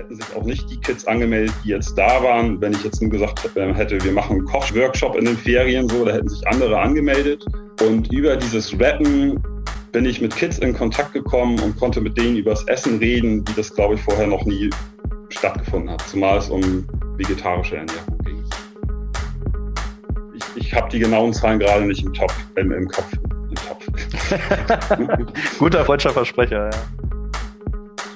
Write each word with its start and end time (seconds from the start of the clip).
hätten 0.00 0.16
sich 0.16 0.36
auch 0.36 0.44
nicht 0.44 0.68
die 0.70 0.78
Kids 0.78 1.06
angemeldet, 1.06 1.54
die 1.64 1.70
jetzt 1.70 1.96
da 1.96 2.22
waren. 2.22 2.60
Wenn 2.60 2.72
ich 2.72 2.82
jetzt 2.82 3.00
nur 3.02 3.10
gesagt 3.10 3.44
hätte, 3.54 4.02
wir 4.02 4.12
machen 4.12 4.38
einen 4.38 4.44
Kochworkshop 4.46 5.16
in 5.16 5.26
den 5.26 5.36
Ferien, 5.36 5.88
so, 5.88 6.04
da 6.04 6.12
hätten 6.12 6.28
sich 6.28 6.46
andere 6.48 6.78
angemeldet. 6.80 7.44
Und 7.86 8.12
über 8.12 8.36
dieses 8.36 8.72
Rappen 8.80 9.42
bin 9.92 10.06
ich 10.06 10.20
mit 10.20 10.34
Kids 10.34 10.58
in 10.58 10.72
Kontakt 10.72 11.12
gekommen 11.12 11.58
und 11.60 11.76
konnte 11.78 12.00
mit 12.00 12.16
denen 12.16 12.36
über 12.36 12.52
das 12.52 12.64
Essen 12.68 12.98
reden, 12.98 13.46
wie 13.46 13.52
das, 13.54 13.74
glaube 13.74 13.94
ich, 13.94 14.00
vorher 14.00 14.26
noch 14.26 14.44
nie 14.46 14.70
stattgefunden 15.28 15.90
hat. 15.90 16.02
Zumal 16.08 16.38
es 16.38 16.48
um 16.48 16.86
vegetarische 17.16 17.76
Ernährung 17.76 18.18
ging. 18.24 18.44
Ich, 20.34 20.64
ich 20.64 20.74
habe 20.74 20.88
die 20.88 20.98
genauen 20.98 21.32
Zahlen 21.32 21.58
gerade 21.58 21.84
nicht 21.84 22.02
im, 22.04 22.12
Top, 22.14 22.32
im, 22.56 22.72
im 22.72 22.88
Kopf. 22.88 23.12
Im 23.48 23.54
Topf. 23.54 23.86
Guter 25.58 25.84
Freundschaftsversprecher, 25.84 26.70
ja. 26.70 26.99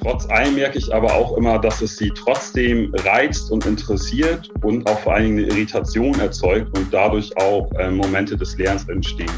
Trotz 0.05 0.29
allem 0.29 0.55
merke 0.57 0.77
ich 0.77 0.95
aber 0.95 1.15
auch 1.15 1.35
immer, 1.39 1.59
dass 1.59 1.81
es 1.81 1.97
sie 1.97 2.11
trotzdem 2.11 2.93
reizt 3.07 3.51
und 3.51 3.65
interessiert 3.65 4.51
und 4.63 4.87
auch 4.87 4.99
vor 4.99 5.15
allen 5.15 5.25
Dingen 5.25 5.39
eine 5.39 5.49
Irritation 5.49 6.21
erzeugt 6.21 6.77
und 6.77 6.93
dadurch 6.93 7.35
auch 7.39 7.73
äh, 7.79 7.91
Momente 7.91 8.37
des 8.37 8.55
Lernens 8.59 8.87
entstehen. 8.91 9.33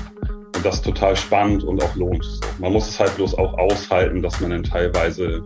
Und 0.56 0.64
das 0.64 0.82
total 0.82 1.14
spannend 1.14 1.62
und 1.62 1.80
auch 1.84 1.94
lohnt. 1.94 2.26
Man 2.58 2.72
muss 2.72 2.88
es 2.88 2.98
halt 2.98 3.14
bloß 3.14 3.38
auch 3.38 3.56
aushalten, 3.56 4.20
dass 4.22 4.40
man 4.40 4.50
dann 4.50 4.64
teilweise 4.64 5.44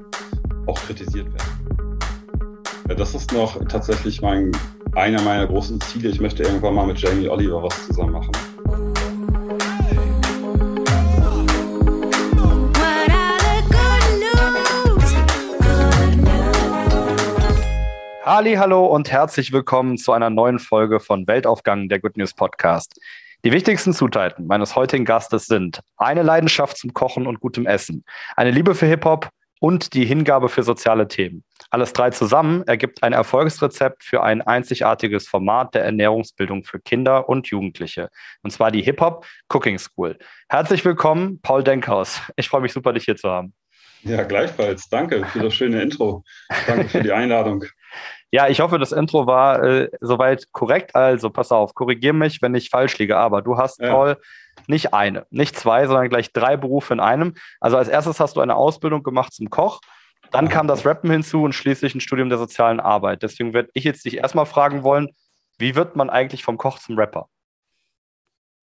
auch 0.64 0.80
kritisiert 0.87 1.27
wird. 2.87 2.98
Das 2.98 3.14
ist 3.14 3.30
noch 3.34 3.62
tatsächlich 3.69 4.23
mein, 4.23 4.52
einer 4.95 5.20
meiner 5.20 5.47
großen 5.47 5.83
Ziele. 5.83 6.09
Ich 6.09 6.20
möchte 6.20 6.45
irgendwann 6.45 6.75
mal 6.75 6.87
mit 6.87 6.98
Jamie 6.98 7.28
Oliver 7.28 7.62
was 7.62 7.87
zusammen 7.89 8.12
machen. 8.12 8.33
Ali, 18.22 18.56
hallo 18.56 18.84
und 18.84 19.10
herzlich 19.10 19.50
willkommen 19.50 19.96
zu 19.96 20.12
einer 20.12 20.28
neuen 20.28 20.58
Folge 20.58 21.00
von 21.00 21.26
Weltaufgang, 21.26 21.88
der 21.88 22.00
Good 22.00 22.18
News 22.18 22.34
Podcast. 22.34 23.00
Die 23.44 23.50
wichtigsten 23.50 23.94
Zutaten 23.94 24.46
meines 24.46 24.76
heutigen 24.76 25.06
Gastes 25.06 25.46
sind 25.46 25.80
eine 25.96 26.22
Leidenschaft 26.22 26.76
zum 26.76 26.92
Kochen 26.92 27.26
und 27.26 27.41
gutem 27.41 27.64
Essen, 27.64 28.04
eine 28.36 28.50
Liebe 28.50 28.74
für 28.74 28.84
Hip-Hop 28.84 29.30
und 29.60 29.94
die 29.94 30.04
Hingabe 30.04 30.50
für 30.50 30.62
soziale 30.62 31.08
Themen. 31.08 31.44
Alles 31.70 31.94
drei 31.94 32.10
zusammen 32.10 32.62
ergibt 32.66 33.02
ein 33.02 33.14
Erfolgsrezept 33.14 34.04
für 34.04 34.22
ein 34.22 34.42
einzigartiges 34.42 35.26
Format 35.26 35.74
der 35.74 35.84
Ernährungsbildung 35.84 36.64
für 36.64 36.78
Kinder 36.78 37.26
und 37.26 37.46
Jugendliche. 37.46 38.10
Und 38.42 38.50
zwar 38.50 38.70
die 38.70 38.82
Hip-Hop 38.82 39.24
Cooking 39.48 39.78
School. 39.78 40.18
Herzlich 40.50 40.84
willkommen, 40.84 41.41
Paul 41.41 41.64
Denkhaus. 41.64 42.20
Ich 42.36 42.50
freue 42.50 42.60
mich 42.60 42.74
super, 42.74 42.92
dich 42.92 43.04
hier 43.04 43.16
zu 43.16 43.30
haben. 43.30 43.54
Ja, 44.02 44.24
gleichfalls. 44.24 44.88
Danke 44.91 45.24
für 45.26 45.41
das 45.41 45.54
schöne 45.54 45.80
Intro. 45.80 46.22
Danke 46.66 46.88
für 46.88 47.02
die 47.02 47.12
Einladung. 47.12 47.64
Ja, 48.33 48.48
ich 48.48 48.61
hoffe, 48.61 48.78
das 48.78 48.92
Intro 48.92 49.27
war 49.27 49.62
äh, 49.62 49.91
soweit 50.00 50.53
korrekt. 50.53 50.95
Also 50.95 51.31
pass 51.31 51.50
auf, 51.50 51.75
korrigier 51.75 52.12
mich, 52.12 52.41
wenn 52.42 52.55
ich 52.55 52.70
falsch 52.70 52.97
liege. 52.98 53.17
Aber 53.17 53.42
du 53.42 53.56
hast, 53.56 53.81
ja. 53.81 53.91
Paul, 53.91 54.17
nicht 54.69 54.95
eine, 54.95 55.27
nicht 55.31 55.56
zwei, 55.56 55.87
sondern 55.87 56.09
gleich 56.09 56.33
drei 56.33 56.56
Berufe 56.56 56.95
in 56.95 57.00
einem. 57.00 57.34
Also 57.61 57.77
als 57.77 57.89
erstes 57.89 58.20
hast 58.20 58.37
du 58.37 58.41
eine 58.41 58.55
Ausbildung 58.55 59.03
gemacht 59.03 59.33
zum 59.33 59.50
Koch. 59.50 59.81
Dann 60.31 60.48
kam 60.48 60.69
das 60.69 60.87
Rappen 60.87 61.11
hinzu 61.11 61.42
und 61.42 61.55
schließlich 61.55 61.95
ein 61.95 62.00
Studium 62.00 62.28
der 62.28 62.39
sozialen 62.39 62.78
Arbeit. 62.78 63.22
Deswegen 63.22 63.53
werde 63.53 63.70
ich 63.75 63.83
jetzt 63.83 64.05
dich 64.05 64.19
erstmal 64.19 64.47
fragen 64.47 64.84
wollen, 64.84 65.09
wie 65.59 65.75
wird 65.75 65.97
man 65.97 66.09
eigentlich 66.09 66.44
vom 66.44 66.56
Koch 66.56 66.78
zum 66.78 66.97
Rapper? 66.97 67.28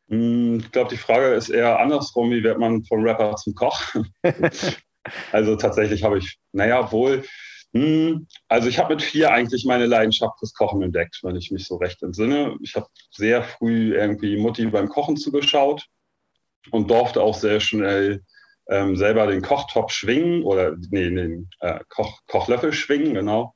Hm, 0.08 0.60
ich 0.60 0.70
glaube, 0.70 0.90
die 0.90 0.96
Frage 0.96 1.34
ist 1.34 1.48
eher 1.48 1.80
andersrum, 1.80 2.30
wie 2.30 2.44
wird 2.44 2.58
man 2.58 2.84
vom 2.84 3.02
Rapper 3.02 3.34
zum 3.34 3.54
Koch? 3.54 3.80
also 5.32 5.56
tatsächlich 5.56 6.04
habe 6.04 6.18
ich, 6.18 6.38
naja, 6.52 6.92
wohl, 6.92 7.24
hm, 7.76 8.26
also 8.48 8.68
ich 8.68 8.78
habe 8.78 8.94
mit 8.94 9.02
vier 9.02 9.32
eigentlich 9.32 9.64
meine 9.64 9.86
Leidenschaft 9.86 10.38
fürs 10.38 10.54
Kochen 10.54 10.82
entdeckt, 10.82 11.20
wenn 11.22 11.36
ich 11.36 11.50
mich 11.50 11.66
so 11.66 11.76
recht 11.76 12.02
entsinne. 12.02 12.56
Ich 12.62 12.74
habe 12.74 12.86
sehr 13.10 13.42
früh 13.42 13.94
irgendwie 13.94 14.36
Mutti 14.36 14.66
beim 14.66 14.88
Kochen 14.88 15.16
zugeschaut 15.16 15.84
und 16.70 16.90
durfte 16.90 17.22
auch 17.22 17.34
sehr 17.34 17.60
schnell 17.60 18.22
ähm, 18.68 18.96
selber 18.96 19.26
den 19.26 19.42
Kochtopf 19.42 19.92
schwingen 19.92 20.42
oder 20.42 20.76
nee, 20.90 21.10
den 21.10 21.50
äh, 21.60 21.80
Koch, 21.88 22.20
Kochlöffel 22.28 22.72
schwingen, 22.72 23.14
genau. 23.14 23.54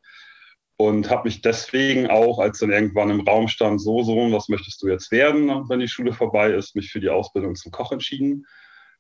Und 0.77 1.11
habe 1.11 1.25
mich 1.25 1.43
deswegen 1.43 2.09
auch, 2.09 2.39
als 2.39 2.59
dann 2.59 2.71
irgendwann 2.71 3.11
im 3.11 3.21
Raum 3.21 3.49
stand, 3.49 3.81
so, 3.81 4.03
so, 4.03 4.17
was 4.33 4.49
möchtest 4.49 4.83
du 4.83 4.89
jetzt 4.89 5.11
werden, 5.13 5.49
wenn 5.69 5.81
die 5.81 5.89
Schule 5.89 6.13
vorbei 6.13 6.53
ist, 6.53 6.77
mich 6.77 6.91
für 6.91 7.01
die 7.01 7.11
Ausbildung 7.11 7.55
zum 7.55 7.73
Koch 7.73 7.93
entschieden. 7.93 8.47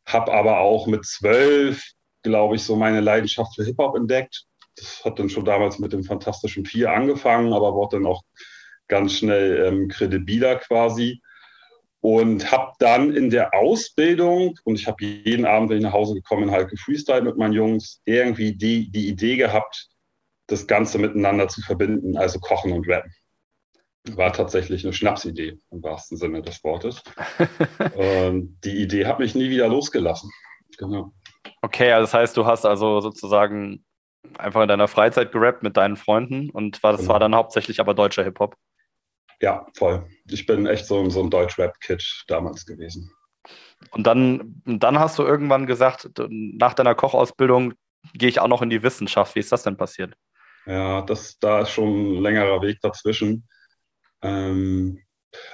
Habe 0.06 0.32
aber 0.32 0.60
auch 0.60 0.86
mit 0.86 1.06
zwölf, 1.06 1.82
glaube 2.22 2.56
ich, 2.56 2.64
so 2.64 2.76
meine 2.76 3.00
Leidenschaft 3.00 3.54
für 3.54 3.64
Hip-Hop 3.64 3.96
entdeckt 3.96 4.46
das 4.80 5.04
hat 5.04 5.18
dann 5.18 5.28
schon 5.28 5.44
damals 5.44 5.78
mit 5.78 5.92
dem 5.92 6.04
Fantastischen 6.04 6.64
Vier 6.64 6.90
angefangen, 6.92 7.52
aber 7.52 7.74
wurde 7.74 7.98
dann 7.98 8.06
auch 8.06 8.22
ganz 8.88 9.14
schnell 9.14 9.64
ähm, 9.66 9.88
kredibiler 9.88 10.56
quasi. 10.56 11.20
Und 12.02 12.50
habe 12.50 12.72
dann 12.78 13.14
in 13.14 13.28
der 13.28 13.52
Ausbildung, 13.52 14.58
und 14.64 14.80
ich 14.80 14.86
habe 14.86 15.04
jeden 15.04 15.44
Abend, 15.44 15.68
wenn 15.68 15.78
ich 15.78 15.82
nach 15.82 15.92
Hause 15.92 16.14
gekommen 16.14 16.50
halt 16.50 16.70
gefreestylt 16.70 17.24
mit 17.24 17.36
meinen 17.36 17.52
Jungs, 17.52 18.00
irgendwie 18.06 18.54
die, 18.54 18.90
die 18.90 19.08
Idee 19.08 19.36
gehabt, 19.36 19.88
das 20.46 20.66
Ganze 20.66 20.98
miteinander 20.98 21.48
zu 21.48 21.60
verbinden, 21.60 22.16
also 22.16 22.38
Kochen 22.40 22.72
und 22.72 22.88
Rappen. 22.88 23.12
War 24.12 24.32
tatsächlich 24.32 24.82
eine 24.82 24.94
Schnapsidee 24.94 25.58
im 25.70 25.82
wahrsten 25.82 26.16
Sinne 26.16 26.40
des 26.40 26.64
Wortes. 26.64 27.02
und 27.94 28.58
die 28.64 28.80
Idee 28.82 29.04
hat 29.04 29.18
mich 29.18 29.34
nie 29.34 29.50
wieder 29.50 29.68
losgelassen. 29.68 30.30
Genau. 30.78 31.12
Okay, 31.60 31.92
also 31.92 32.04
das 32.04 32.14
heißt, 32.14 32.36
du 32.36 32.46
hast 32.46 32.64
also 32.64 33.00
sozusagen 33.00 33.84
einfach 34.38 34.62
in 34.62 34.68
deiner 34.68 34.88
Freizeit 34.88 35.32
gerappt 35.32 35.62
mit 35.62 35.76
deinen 35.76 35.96
Freunden 35.96 36.50
und 36.50 36.82
war, 36.82 36.92
das 36.92 37.02
genau. 37.02 37.12
war 37.14 37.20
dann 37.20 37.34
hauptsächlich 37.34 37.80
aber 37.80 37.94
deutscher 37.94 38.24
Hip-Hop. 38.24 38.56
Ja, 39.40 39.66
voll. 39.76 40.06
Ich 40.28 40.46
bin 40.46 40.66
echt 40.66 40.86
so, 40.86 41.08
so 41.08 41.22
ein 41.22 41.30
Deutsch-Rap-Kid 41.30 42.24
damals 42.28 42.66
gewesen. 42.66 43.10
Und 43.92 44.06
dann, 44.06 44.62
dann 44.66 44.98
hast 44.98 45.18
du 45.18 45.22
irgendwann 45.22 45.66
gesagt, 45.66 46.10
nach 46.28 46.74
deiner 46.74 46.94
Kochausbildung 46.94 47.72
gehe 48.12 48.28
ich 48.28 48.40
auch 48.40 48.48
noch 48.48 48.62
in 48.62 48.70
die 48.70 48.82
Wissenschaft. 48.82 49.34
Wie 49.34 49.40
ist 49.40 49.52
das 49.52 49.62
denn 49.62 49.78
passiert? 49.78 50.14
Ja, 50.66 51.00
das, 51.02 51.38
da 51.38 51.60
ist 51.60 51.70
schon 51.70 51.88
ein 51.88 52.22
längerer 52.22 52.60
Weg 52.60 52.80
dazwischen. 52.82 53.48
Ähm, 54.22 55.02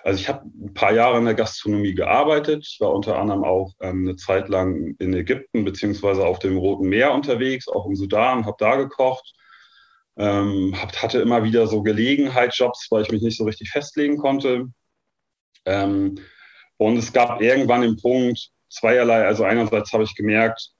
also 0.03 0.20
ich 0.20 0.28
habe 0.28 0.47
ein 0.47 0.75
paar 0.75 0.92
Jahre 0.92 1.19
in 1.19 1.25
der 1.25 1.34
Gastronomie 1.34 1.94
gearbeitet. 1.94 2.66
Ich 2.66 2.81
war 2.81 2.92
unter 2.92 3.19
anderem 3.19 3.44
auch 3.44 3.72
ähm, 3.81 4.06
eine 4.06 4.16
Zeit 4.16 4.48
lang 4.48 4.94
in 4.98 5.14
Ägypten 5.14 5.64
beziehungsweise 5.64 6.26
auf 6.26 6.38
dem 6.38 6.56
Roten 6.56 6.88
Meer 6.88 7.12
unterwegs, 7.12 7.69
auch 7.69 7.86
im 7.86 7.97
Sudan, 7.97 8.47
habe 8.47 8.56
da 8.59 8.76
gekocht. 8.76 9.34
Ähm, 10.19 10.75
hatte 10.81 11.20
immer 11.20 11.44
wieder 11.44 11.66
so 11.66 11.82
Gelegenheitsjobs, 11.82 12.86
weil 12.91 13.03
ich 13.03 13.10
mich 13.10 13.22
nicht 13.22 13.36
so 13.36 13.44
richtig 13.44 13.70
festlegen 13.70 14.16
konnte. 14.16 14.66
Ähm, 15.66 16.19
und 16.78 16.97
es 16.97 17.12
gab 17.12 17.42
irgendwann 17.42 17.82
den 17.82 17.97
Punkt 17.97 18.50
zweierlei. 18.70 19.26
Also 19.26 19.44
einerseits 19.44 19.92
habe 19.92 20.04
ich 20.04 20.15
gemerkt, 20.15 20.70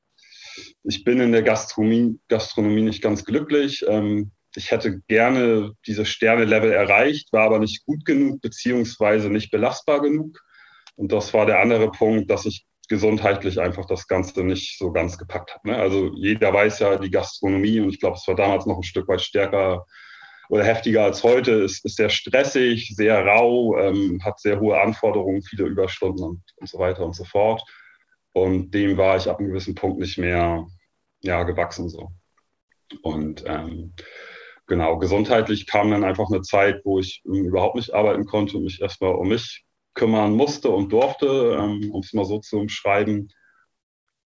ich 0.85 1.05
bin 1.05 1.21
in 1.21 1.33
der 1.33 1.43
Gastronomie, 1.43 2.19
Gastronomie 2.29 2.83
nicht 2.83 3.03
ganz 3.03 3.25
glücklich. 3.25 3.85
Ähm, 3.89 4.33
ich 4.56 4.71
hätte 4.71 5.00
gerne 5.09 5.72
dieses 5.87 6.09
Sterne-Level 6.09 6.72
erreicht, 6.72 7.33
war 7.33 7.44
aber 7.44 7.59
nicht 7.59 7.84
gut 7.84 8.05
genug, 8.05 8.41
beziehungsweise 8.41 9.31
nicht 9.31 9.50
belastbar 9.50 10.00
genug. 10.00 10.41
Und 10.97 11.12
das 11.12 11.34
war 11.34 11.47
der 11.47 11.61
andere 11.61 11.91
Punkt, 11.91 12.31
dass 12.31 12.47
ich 12.47 12.67
gesundheitlich 12.89 13.61
einfach 13.61 13.87
das 13.87 14.06
Ganze 14.06 14.44
nicht 14.44 14.78
so 14.78 14.93
ganz 14.93 15.19
gepackt 15.19 15.55
habe. 15.55 15.69
Ne? 15.69 15.77
Also 15.77 16.12
jeder 16.15 16.53
weiß 16.53 16.78
ja, 16.78 16.97
die 16.97 17.11
Gastronomie, 17.11 17.81
und 17.81 17.91
ich 17.91 18.00
glaube, 18.00 18.17
es 18.17 18.27
war 18.28 18.37
damals 18.37 18.67
noch 18.67 18.77
ein 18.77 18.84
Stück 18.84 19.09
weit 19.09 19.21
stärker 19.21 19.84
oder 20.49 20.65
heftiger 20.65 21.05
als 21.05 21.25
heute, 21.25 21.50
ist, 21.50 21.84
ist 21.84 21.97
sehr 21.97 22.09
stressig, 22.09 22.94
sehr 22.94 23.27
rau, 23.27 23.77
ähm, 23.78 24.21
hat 24.25 24.38
sehr 24.38 24.61
hohe 24.61 24.81
Anforderungen, 24.81 25.43
viele 25.43 25.65
Überstunden 25.65 26.25
und, 26.25 26.43
und 26.56 26.69
so 26.69 26.78
weiter 26.78 27.05
und 27.05 27.15
so 27.15 27.25
fort. 27.25 27.62
Und 28.33 28.71
dem 28.71 28.97
war 28.97 29.17
ich 29.17 29.28
ab 29.28 29.38
einem 29.38 29.49
gewissen 29.49 29.75
Punkt 29.75 29.99
nicht 29.99 30.19
mehr 30.19 30.67
ja, 31.21 31.43
gewachsen 31.43 31.88
so. 31.88 32.11
Und 33.03 33.44
ähm, 33.47 33.94
genau, 34.67 34.99
gesundheitlich 34.99 35.67
kam 35.67 35.91
dann 35.91 36.05
einfach 36.05 36.29
eine 36.31 36.43
Zeit, 36.43 36.81
wo 36.85 36.99
ich 36.99 37.23
ähm, 37.27 37.47
überhaupt 37.47 37.77
nicht 37.77 37.95
arbeiten 37.95 38.27
konnte 38.27 38.57
und 38.57 38.65
mich 38.65 38.81
erstmal 38.81 39.15
um 39.15 39.29
mich 39.29 39.65
kümmern 39.95 40.33
musste 40.33 40.71
und 40.71 40.93
durfte, 40.93 41.59
ähm, 41.59 41.91
um 41.91 42.01
es 42.01 42.13
mal 42.13 42.25
so 42.25 42.39
zu 42.39 42.59
umschreiben. 42.59 43.33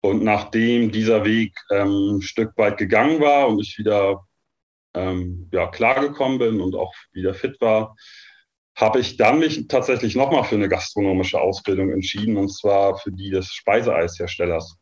Und 0.01 0.23
nachdem 0.23 0.91
dieser 0.91 1.25
Weg 1.25 1.53
ähm, 1.71 2.17
ein 2.17 2.21
Stück 2.21 2.57
weit 2.57 2.77
gegangen 2.77 3.19
war 3.19 3.47
und 3.47 3.59
ich 3.59 3.77
wieder 3.77 4.25
ähm, 4.93 5.49
ja, 5.51 5.67
klargekommen 5.67 6.39
bin 6.39 6.61
und 6.61 6.75
auch 6.75 6.93
wieder 7.11 7.33
fit 7.33 7.59
war, 7.61 7.95
habe 8.75 8.99
ich 8.99 9.17
dann 9.17 9.39
mich 9.39 9.67
tatsächlich 9.67 10.15
nochmal 10.15 10.45
für 10.45 10.55
eine 10.55 10.69
gastronomische 10.69 11.39
Ausbildung 11.39 11.91
entschieden, 11.91 12.37
und 12.37 12.49
zwar 12.49 12.97
für 12.97 13.11
die 13.11 13.29
des 13.29 13.51
Speiseeisherstellers. 13.51 14.77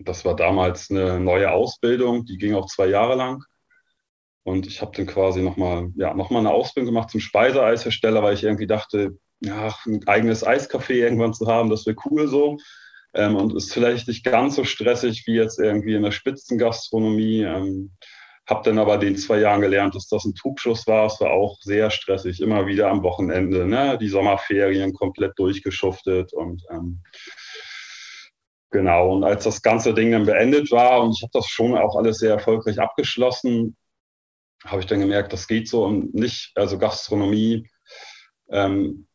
Das 0.00 0.24
war 0.24 0.34
damals 0.34 0.90
eine 0.90 1.20
neue 1.20 1.50
Ausbildung, 1.50 2.24
die 2.24 2.38
ging 2.38 2.54
auch 2.54 2.66
zwei 2.66 2.86
Jahre 2.86 3.14
lang. 3.14 3.44
Und 4.44 4.66
ich 4.66 4.80
habe 4.80 4.96
dann 4.96 5.06
quasi 5.06 5.40
nochmal 5.40 5.90
ja, 5.96 6.14
noch 6.14 6.30
eine 6.30 6.50
Ausbildung 6.50 6.92
gemacht 6.92 7.10
zum 7.10 7.20
Speiseeishersteller, 7.20 8.22
weil 8.22 8.34
ich 8.34 8.42
irgendwie 8.42 8.66
dachte, 8.66 9.16
ja, 9.40 9.74
ein 9.86 10.06
eigenes 10.06 10.46
Eiscafé 10.46 10.94
irgendwann 10.94 11.34
zu 11.34 11.46
haben, 11.46 11.70
das 11.70 11.86
wäre 11.86 11.96
cool 12.06 12.28
so. 12.28 12.56
Ähm, 13.14 13.36
und 13.36 13.54
ist 13.54 13.72
vielleicht 13.72 14.08
nicht 14.08 14.24
ganz 14.24 14.56
so 14.56 14.64
stressig 14.64 15.24
wie 15.26 15.34
jetzt 15.34 15.58
irgendwie 15.58 15.94
in 15.94 16.02
der 16.02 16.12
Spitzengastronomie. 16.12 17.42
Ähm, 17.42 17.92
Habe 18.48 18.62
dann 18.64 18.78
aber 18.78 18.98
den 18.98 19.16
zwei 19.16 19.38
Jahren 19.38 19.60
gelernt, 19.60 19.94
dass 19.94 20.08
das 20.08 20.24
ein 20.24 20.34
Trugschluss 20.34 20.86
war. 20.86 21.06
Es 21.06 21.20
war 21.20 21.30
auch 21.30 21.58
sehr 21.60 21.90
stressig, 21.90 22.40
immer 22.40 22.66
wieder 22.66 22.88
am 22.90 23.02
Wochenende, 23.02 23.66
ne? 23.66 23.98
die 23.98 24.08
Sommerferien 24.08 24.92
komplett 24.92 25.38
durchgeschuftet 25.38 26.32
und 26.32 26.62
ähm, 26.70 27.02
genau. 28.70 29.14
Und 29.14 29.24
als 29.24 29.44
das 29.44 29.62
ganze 29.62 29.94
Ding 29.94 30.12
dann 30.12 30.26
beendet 30.26 30.72
war 30.72 31.02
und 31.02 31.12
ich 31.16 31.22
habe 31.22 31.32
das 31.32 31.46
schon 31.46 31.76
auch 31.76 31.96
alles 31.96 32.18
sehr 32.18 32.32
erfolgreich 32.32 32.80
abgeschlossen, 32.80 33.76
habe 34.64 34.80
ich 34.80 34.86
dann 34.86 35.00
gemerkt, 35.00 35.32
das 35.32 35.46
geht 35.46 35.68
so 35.68 35.84
und 35.84 36.14
nicht. 36.14 36.52
Also 36.54 36.78
Gastronomie 36.78 37.68
ähm, 38.50 39.06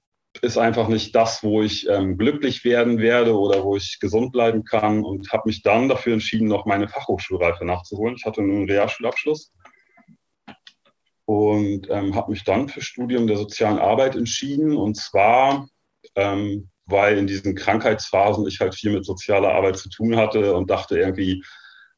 ist 0.42 0.58
einfach 0.58 0.88
nicht 0.88 1.16
das, 1.16 1.44
wo 1.44 1.62
ich 1.62 1.88
ähm, 1.90 2.18
glücklich 2.18 2.64
werden 2.64 3.00
werde 3.00 3.38
oder 3.38 3.64
wo 3.64 3.76
ich 3.76 4.00
gesund 4.00 4.32
bleiben 4.32 4.64
kann 4.64 5.04
und 5.04 5.32
habe 5.32 5.44
mich 5.46 5.62
dann 5.64 5.90
dafür 5.90 6.14
entschieden, 6.14 6.48
noch 6.48 6.66
meine 6.66 6.88
Fachhochschulreife 6.88 7.66
nachzuholen. 7.66 8.16
Ich 8.18 8.26
hatte 8.26 8.42
nun 8.42 8.58
einen 8.58 8.70
Realschulabschluss 8.70 9.52
und 11.26 11.88
ähm, 11.90 12.16
habe 12.16 12.32
mich 12.32 12.44
dann 12.44 12.70
für 12.70 12.82
Studium 12.82 13.28
der 13.28 13.38
sozialen 13.38 13.80
Arbeit 13.80 14.16
entschieden 14.16 14.76
und 14.76 14.96
zwar, 14.96 15.68
ähm, 16.16 16.70
weil 16.86 17.18
in 17.18 17.28
diesen 17.28 17.56
Krankheitsphasen 17.56 18.48
ich 18.48 18.60
halt 18.60 18.76
viel 18.76 18.92
mit 18.92 19.06
sozialer 19.06 19.54
Arbeit 19.54 19.78
zu 19.78 19.90
tun 19.90 20.16
hatte 20.16 20.56
und 20.56 20.70
dachte 20.70 20.98
irgendwie, 20.98 21.44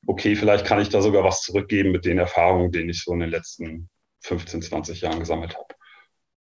okay, 0.07 0.35
vielleicht 0.35 0.65
kann 0.65 0.81
ich 0.81 0.89
da 0.89 1.01
sogar 1.01 1.23
was 1.23 1.41
zurückgeben 1.41 1.91
mit 1.91 2.05
den 2.05 2.17
Erfahrungen, 2.17 2.71
die 2.71 2.79
ich 2.81 3.03
so 3.03 3.13
in 3.13 3.19
den 3.19 3.29
letzten 3.29 3.89
15, 4.23 4.61
20 4.61 5.01
Jahren 5.01 5.19
gesammelt 5.19 5.55
habe. 5.55 5.67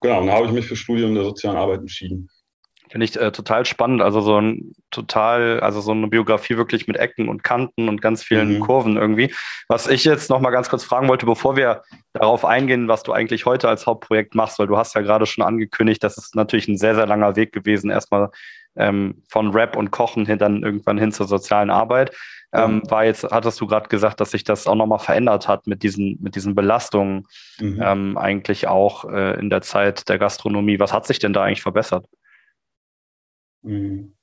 Genau, 0.01 0.21
und 0.21 0.27
da 0.27 0.33
habe 0.33 0.47
ich 0.47 0.51
mich 0.51 0.65
für 0.65 0.75
Studium 0.75 1.15
der 1.15 1.23
sozialen 1.23 1.57
Arbeit 1.57 1.79
entschieden. 1.79 2.29
Finde 2.89 3.05
ich 3.05 3.19
äh, 3.19 3.31
total 3.31 3.65
spannend. 3.65 4.01
Also 4.01 4.21
so 4.21 4.39
ein 4.39 4.73
total, 4.91 5.59
also 5.59 5.81
so 5.81 5.91
eine 5.91 6.07
Biografie 6.07 6.55
wirklich 6.55 6.87
mit 6.87 6.97
Ecken 6.97 7.29
und 7.29 7.43
Kanten 7.43 7.89
und 7.89 8.01
ganz 8.01 8.23
vielen 8.23 8.55
mhm. 8.55 8.59
Kurven 8.59 8.95
irgendwie. 8.95 9.33
Was 9.67 9.87
ich 9.87 10.05
jetzt 10.05 10.29
noch 10.29 10.39
mal 10.39 10.51
ganz 10.51 10.69
kurz 10.69 10.83
fragen 10.83 11.07
wollte, 11.07 11.25
bevor 11.25 11.55
wir 11.55 11.81
darauf 12.13 12.45
eingehen, 12.45 12.87
was 12.87 13.03
du 13.03 13.11
eigentlich 13.11 13.45
heute 13.45 13.67
als 13.67 13.87
Hauptprojekt 13.87 14.35
machst, 14.35 14.59
weil 14.59 14.67
du 14.67 14.77
hast 14.77 14.93
ja 14.93 15.01
gerade 15.01 15.25
schon 15.25 15.43
angekündigt, 15.43 16.03
das 16.03 16.17
ist 16.17 16.35
natürlich 16.35 16.67
ein 16.67 16.77
sehr, 16.77 16.93
sehr 16.95 17.07
langer 17.07 17.35
Weg 17.35 17.51
gewesen, 17.51 17.89
erstmal 17.89 18.29
ähm, 18.75 19.23
von 19.29 19.51
Rap 19.51 19.75
und 19.75 19.91
Kochen 19.91 20.25
hin, 20.25 20.37
dann 20.37 20.61
irgendwann 20.61 20.97
hin 20.97 21.11
zur 21.11 21.27
sozialen 21.27 21.71
Arbeit. 21.71 22.15
Ähm, 22.63 22.83
war 22.89 23.05
jetzt, 23.05 23.23
hattest 23.23 23.59
du 23.59 23.67
gerade 23.67 23.89
gesagt, 23.89 24.19
dass 24.19 24.31
sich 24.31 24.43
das 24.43 24.67
auch 24.67 24.75
nochmal 24.75 24.99
verändert 24.99 25.47
hat 25.47 25.67
mit 25.67 25.83
diesen, 25.83 26.17
mit 26.21 26.35
diesen 26.35 26.55
Belastungen, 26.55 27.27
mhm. 27.59 27.81
ähm, 27.83 28.17
eigentlich 28.17 28.67
auch 28.67 29.05
äh, 29.05 29.39
in 29.39 29.49
der 29.49 29.61
Zeit 29.61 30.07
der 30.09 30.17
Gastronomie. 30.17 30.79
Was 30.79 30.93
hat 30.93 31.05
sich 31.05 31.19
denn 31.19 31.33
da 31.33 31.43
eigentlich 31.43 31.61
verbessert? 31.61 32.05
Mhm. 33.63 34.15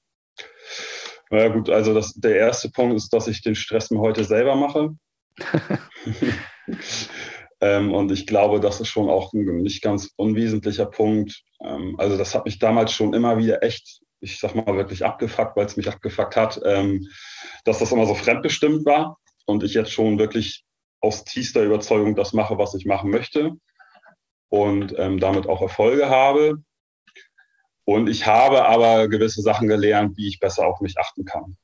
Ja 1.31 1.49
gut, 1.49 1.71
also 1.71 1.95
das, 1.95 2.13
der 2.13 2.37
erste 2.37 2.71
Punkt 2.71 2.95
ist, 2.95 3.13
dass 3.13 3.27
ich 3.27 3.41
den 3.43 3.55
Stress 3.55 3.91
mir 3.91 4.01
heute 4.01 4.23
selber 4.23 4.55
mache. 4.55 4.91
ähm, 7.61 7.95
und 7.95 8.13
ich 8.13 8.27
glaube, 8.27 8.61
das 8.61 8.81
ist 8.81 8.89
schon 8.89 9.09
auch 9.09 9.33
ein 9.33 9.63
nicht 9.63 9.83
ganz 9.83 10.11
unwesentlicher 10.17 10.87
Punkt. 10.87 11.43
Ähm, 11.65 11.97
also 11.99 12.19
das 12.19 12.35
hat 12.35 12.45
mich 12.45 12.59
damals 12.59 12.93
schon 12.93 13.15
immer 13.15 13.39
wieder 13.39 13.63
echt 13.63 14.02
ich 14.23 14.39
sag 14.39 14.55
mal, 14.55 14.77
wirklich 14.77 15.05
abgefuckt, 15.05 15.57
weil 15.57 15.67
es 15.67 15.77
mich 15.77 15.89
abgefuckt 15.89 16.37
hat, 16.37 16.61
ähm, 16.65 17.09
dass 17.65 17.81
das 17.81 17.93
immer 17.93 18.07
so 18.07 18.15
fremdbestimmt 18.15 18.87
war 18.87 19.19
und 19.47 19.65
ich 19.65 19.75
jetzt 19.75 19.91
schon 19.91 20.19
wirklich 20.19 20.65
aus 21.01 21.25
tiefster 21.25 21.65
Überzeugung 21.65 22.15
das 22.15 22.33
mache, 22.33 22.57
was 22.57 22.75
ich 22.75 22.87
machen 22.87 23.11
möchte 23.11 23.53
und 24.49 24.95
ähm, 24.97 25.19
damit 25.19 25.49
auch 25.49 25.61
Erfolge 25.61 26.09
habe. 26.09 26.63
Und 27.85 28.09
ich 28.09 28.27
habe 28.27 28.65
aber 28.65 29.09
gewisse 29.09 29.43
Sachen 29.43 29.67
gelernt, 29.67 30.17
wie 30.17 30.29
ich 30.29 30.39
besser 30.39 30.67
auf 30.67 30.81
mich 30.81 30.99
achten 30.99 31.25
kann. 31.25 31.57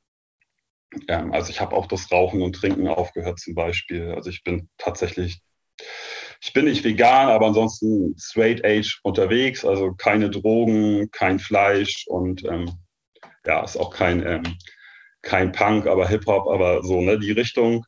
Ähm, 1.06 1.32
also 1.32 1.50
ich 1.50 1.60
habe 1.60 1.76
auch 1.76 1.86
das 1.86 2.10
Rauchen 2.10 2.42
und 2.42 2.56
Trinken 2.56 2.88
aufgehört 2.88 3.38
zum 3.38 3.54
Beispiel. 3.54 4.12
Also 4.14 4.30
ich 4.30 4.42
bin 4.42 4.68
tatsächlich 4.78 5.40
ich 6.40 6.52
bin 6.52 6.66
nicht 6.66 6.84
vegan, 6.84 7.28
aber 7.28 7.46
ansonsten 7.46 8.14
straight 8.18 8.64
age 8.64 9.00
unterwegs, 9.02 9.64
also 9.64 9.92
keine 9.94 10.30
Drogen, 10.30 11.10
kein 11.10 11.38
Fleisch 11.38 12.04
und 12.06 12.44
ähm, 12.44 12.70
ja, 13.44 13.64
ist 13.64 13.76
auch 13.76 13.90
kein, 13.90 14.24
ähm, 14.24 14.42
kein 15.22 15.52
Punk, 15.52 15.86
aber 15.86 16.08
Hip-Hop, 16.08 16.48
aber 16.48 16.82
so, 16.84 17.00
ne, 17.00 17.18
die 17.18 17.32
Richtung. 17.32 17.84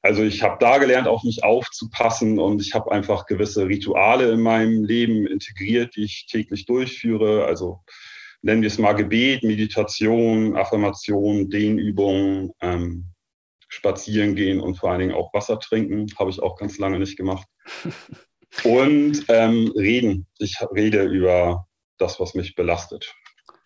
Also 0.00 0.24
ich 0.24 0.42
habe 0.42 0.56
da 0.58 0.78
gelernt, 0.78 1.06
auf 1.06 1.22
mich 1.22 1.44
aufzupassen 1.44 2.38
und 2.38 2.60
ich 2.60 2.74
habe 2.74 2.90
einfach 2.90 3.26
gewisse 3.26 3.66
Rituale 3.68 4.32
in 4.32 4.40
meinem 4.40 4.84
Leben 4.84 5.26
integriert, 5.26 5.94
die 5.94 6.04
ich 6.04 6.26
täglich 6.28 6.66
durchführe. 6.66 7.44
Also 7.44 7.80
nennen 8.40 8.62
wir 8.62 8.66
es 8.66 8.78
mal 8.78 8.94
Gebet, 8.94 9.44
Meditation, 9.44 10.56
Affirmation, 10.56 11.50
Dehnübungen, 11.50 12.50
ähm, 12.60 13.11
spazieren 13.72 14.34
gehen 14.34 14.60
und 14.60 14.74
vor 14.74 14.90
allen 14.90 15.00
Dingen 15.00 15.14
auch 15.14 15.32
Wasser 15.32 15.58
trinken. 15.58 16.06
Habe 16.18 16.28
ich 16.28 16.42
auch 16.42 16.56
ganz 16.56 16.78
lange 16.78 16.98
nicht 16.98 17.16
gemacht. 17.16 17.48
Und 18.64 19.24
ähm, 19.28 19.72
reden. 19.74 20.26
Ich 20.38 20.58
rede 20.74 21.04
über 21.04 21.66
das, 21.96 22.20
was 22.20 22.34
mich 22.34 22.54
belastet. 22.54 23.14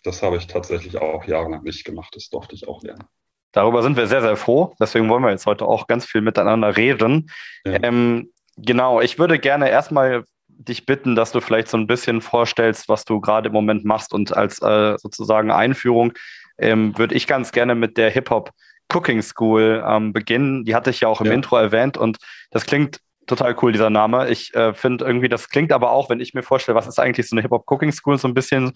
Das 0.05 0.23
habe 0.23 0.37
ich 0.37 0.47
tatsächlich 0.47 0.97
auch 0.99 1.25
jahrelang 1.25 1.65
nicht 1.65 1.85
gemacht. 1.85 2.15
Das 2.15 2.29
durfte 2.29 2.55
ich 2.55 2.69
auch 2.69 2.85
lernen. 2.85 3.03
Darüber 3.51 3.83
sind 3.83 3.97
wir 3.97 4.07
sehr, 4.07 4.21
sehr 4.21 4.37
froh. 4.37 4.77
Deswegen 4.79 5.09
wollen 5.09 5.25
wir 5.25 5.31
jetzt 5.31 5.47
heute 5.47 5.67
auch 5.67 5.89
ganz 5.89 6.07
viel 6.07 6.21
miteinander 6.21 6.77
reden. 6.77 7.29
Ja. 7.65 7.83
Ähm, 7.83 8.31
genau, 8.57 9.01
ich 9.01 9.19
würde 9.19 9.41
gerne 9.41 9.69
erstmal 9.71 10.23
dich 10.47 10.87
bitten, 10.87 11.17
dass 11.17 11.33
du 11.33 11.41
vielleicht 11.41 11.67
so 11.67 11.77
ein 11.77 11.89
bisschen 11.89 12.21
vorstellst, 12.21 12.89
was 12.89 13.05
du 13.05 13.21
gerade 13.21 13.49
im 13.49 13.53
Moment 13.53 13.85
machst. 13.85 14.15
Und 14.15 14.37
als 14.37 14.63
äh, 14.63 14.97
sozusagen 14.99 15.51
Einführung 15.51 16.13
ähm, 16.59 16.97
würde 16.97 17.17
ich 17.17 17.27
ganz 17.27 17.51
gerne 17.51 17.75
mit 17.75 17.97
der 17.97 18.11
Hip-Hop 18.11 18.53
Cooking 18.93 19.23
School 19.23 19.85
ähm, 19.87 20.13
beginnen. 20.13 20.65
Die 20.65 20.75
hatte 20.75 20.91
ich 20.91 21.01
ja 21.01 21.09
auch 21.09 21.21
im 21.21 21.27
ja. 21.27 21.33
Intro 21.33 21.57
erwähnt 21.57 21.97
und 21.97 22.19
das 22.51 22.67
klingt 22.67 23.01
total 23.27 23.57
cool, 23.61 23.73
dieser 23.73 23.91
Name. 23.91 24.29
Ich 24.29 24.55
äh, 24.55 24.73
finde 24.75 25.05
irgendwie, 25.05 25.29
das 25.29 25.49
klingt 25.49 25.73
aber 25.73 25.91
auch, 25.91 26.09
wenn 26.09 26.21
ich 26.21 26.35
mir 26.35 26.43
vorstelle, 26.43 26.77
was 26.77 26.87
ist 26.87 26.99
eigentlich 26.99 27.29
so 27.29 27.35
eine 27.35 27.43
Hip-Hop-Cooking-School, 27.43 28.19
so 28.19 28.29
ein 28.29 28.35
bisschen, 28.35 28.73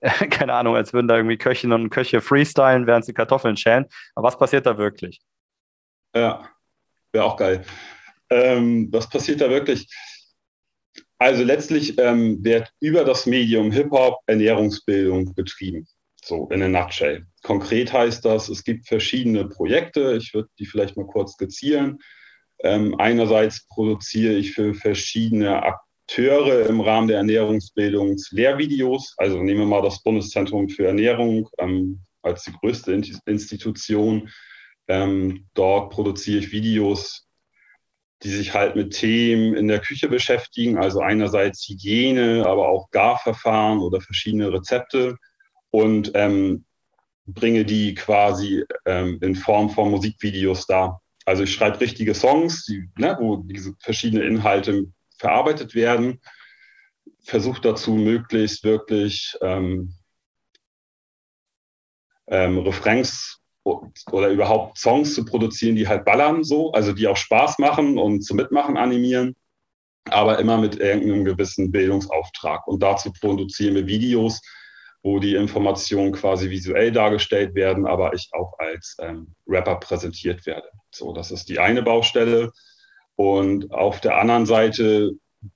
äh, 0.00 0.10
keine 0.28 0.54
Ahnung, 0.54 0.76
als 0.76 0.92
würden 0.92 1.08
da 1.08 1.16
irgendwie 1.16 1.38
Köchinnen 1.38 1.80
und 1.80 1.90
Köche 1.90 2.20
freestylen, 2.20 2.86
während 2.86 3.04
sie 3.04 3.14
Kartoffeln 3.14 3.56
schälen. 3.56 3.86
Aber 4.14 4.28
was 4.28 4.38
passiert 4.38 4.66
da 4.66 4.78
wirklich? 4.78 5.20
Ja, 6.14 6.48
wäre 7.12 7.24
auch 7.24 7.36
geil. 7.36 7.64
Ähm, 8.30 8.88
was 8.92 9.08
passiert 9.08 9.40
da 9.40 9.50
wirklich? 9.50 9.88
Also 11.18 11.42
letztlich 11.42 11.98
ähm, 11.98 12.44
wird 12.44 12.70
über 12.80 13.04
das 13.04 13.26
Medium 13.26 13.70
Hip-Hop 13.70 14.18
Ernährungsbildung 14.26 15.34
betrieben. 15.34 15.86
So 16.24 16.48
in 16.48 16.62
a 16.62 16.68
nutshell. 16.68 17.26
Konkret 17.42 17.92
heißt 17.92 18.24
das, 18.24 18.48
es 18.48 18.64
gibt 18.64 18.88
verschiedene 18.88 19.46
Projekte. 19.46 20.16
Ich 20.16 20.32
würde 20.32 20.48
die 20.58 20.64
vielleicht 20.64 20.96
mal 20.96 21.06
kurz 21.06 21.32
skizzieren. 21.32 21.98
Ähm, 22.60 22.94
einerseits 22.98 23.66
produziere 23.66 24.32
ich 24.32 24.52
für 24.52 24.72
verschiedene 24.72 25.62
Akteure 25.62 26.66
im 26.66 26.80
Rahmen 26.80 27.08
der 27.08 27.18
Ernährungsbildung 27.18 28.16
Lehrvideos. 28.30 29.14
Also 29.18 29.42
nehmen 29.42 29.60
wir 29.60 29.66
mal 29.66 29.82
das 29.82 30.02
Bundeszentrum 30.02 30.70
für 30.70 30.86
Ernährung 30.86 31.50
ähm, 31.58 32.00
als 32.22 32.44
die 32.44 32.52
größte 32.52 32.98
Institution. 33.26 34.30
Ähm, 34.88 35.46
dort 35.52 35.92
produziere 35.92 36.38
ich 36.38 36.52
Videos, 36.52 37.28
die 38.22 38.30
sich 38.30 38.54
halt 38.54 38.76
mit 38.76 38.94
Themen 38.94 39.54
in 39.54 39.68
der 39.68 39.80
Küche 39.80 40.08
beschäftigen. 40.08 40.78
Also 40.78 41.00
einerseits 41.00 41.68
Hygiene, 41.68 42.46
aber 42.46 42.68
auch 42.68 42.90
Garverfahren 42.92 43.80
oder 43.80 44.00
verschiedene 44.00 44.50
Rezepte 44.50 45.18
und 45.74 46.12
ähm, 46.14 46.64
bringe 47.26 47.64
die 47.64 47.96
quasi 47.96 48.64
ähm, 48.86 49.18
in 49.22 49.34
Form 49.34 49.70
von 49.70 49.90
Musikvideos 49.90 50.68
dar. 50.68 51.02
Also 51.24 51.42
ich 51.42 51.52
schreibe 51.52 51.80
richtige 51.80 52.14
Songs, 52.14 52.64
die, 52.66 52.88
ne, 52.96 53.16
wo 53.18 53.38
diese 53.38 53.74
verschiedenen 53.80 54.24
Inhalte 54.24 54.86
verarbeitet 55.18 55.74
werden, 55.74 56.20
versuche 57.24 57.60
dazu 57.60 57.94
möglichst 57.94 58.62
wirklich 58.62 59.36
ähm, 59.42 59.94
ähm, 62.28 62.58
Refrains 62.58 63.40
oder 63.64 64.28
überhaupt 64.28 64.78
Songs 64.78 65.12
zu 65.12 65.24
produzieren, 65.24 65.74
die 65.74 65.88
halt 65.88 66.04
ballern 66.04 66.44
so, 66.44 66.70
also 66.70 66.92
die 66.92 67.08
auch 67.08 67.16
Spaß 67.16 67.58
machen 67.58 67.98
und 67.98 68.22
zum 68.22 68.36
Mitmachen 68.36 68.76
animieren, 68.76 69.34
aber 70.08 70.38
immer 70.38 70.56
mit 70.56 70.76
irgendeinem 70.76 71.24
gewissen 71.24 71.72
Bildungsauftrag. 71.72 72.64
Und 72.68 72.80
dazu 72.80 73.12
produzieren 73.12 73.74
wir 73.74 73.88
Videos, 73.88 74.40
wo 75.04 75.18
die 75.18 75.34
Informationen 75.34 76.12
quasi 76.12 76.48
visuell 76.48 76.90
dargestellt 76.90 77.54
werden, 77.54 77.86
aber 77.86 78.14
ich 78.14 78.30
auch 78.32 78.58
als 78.58 78.96
ähm, 78.98 79.34
Rapper 79.46 79.76
präsentiert 79.76 80.46
werde. 80.46 80.66
So, 80.90 81.12
das 81.12 81.30
ist 81.30 81.50
die 81.50 81.58
eine 81.58 81.82
Baustelle. 81.82 82.52
Und 83.14 83.70
auf 83.70 84.00
der 84.00 84.16
anderen 84.16 84.46
Seite 84.46 85.12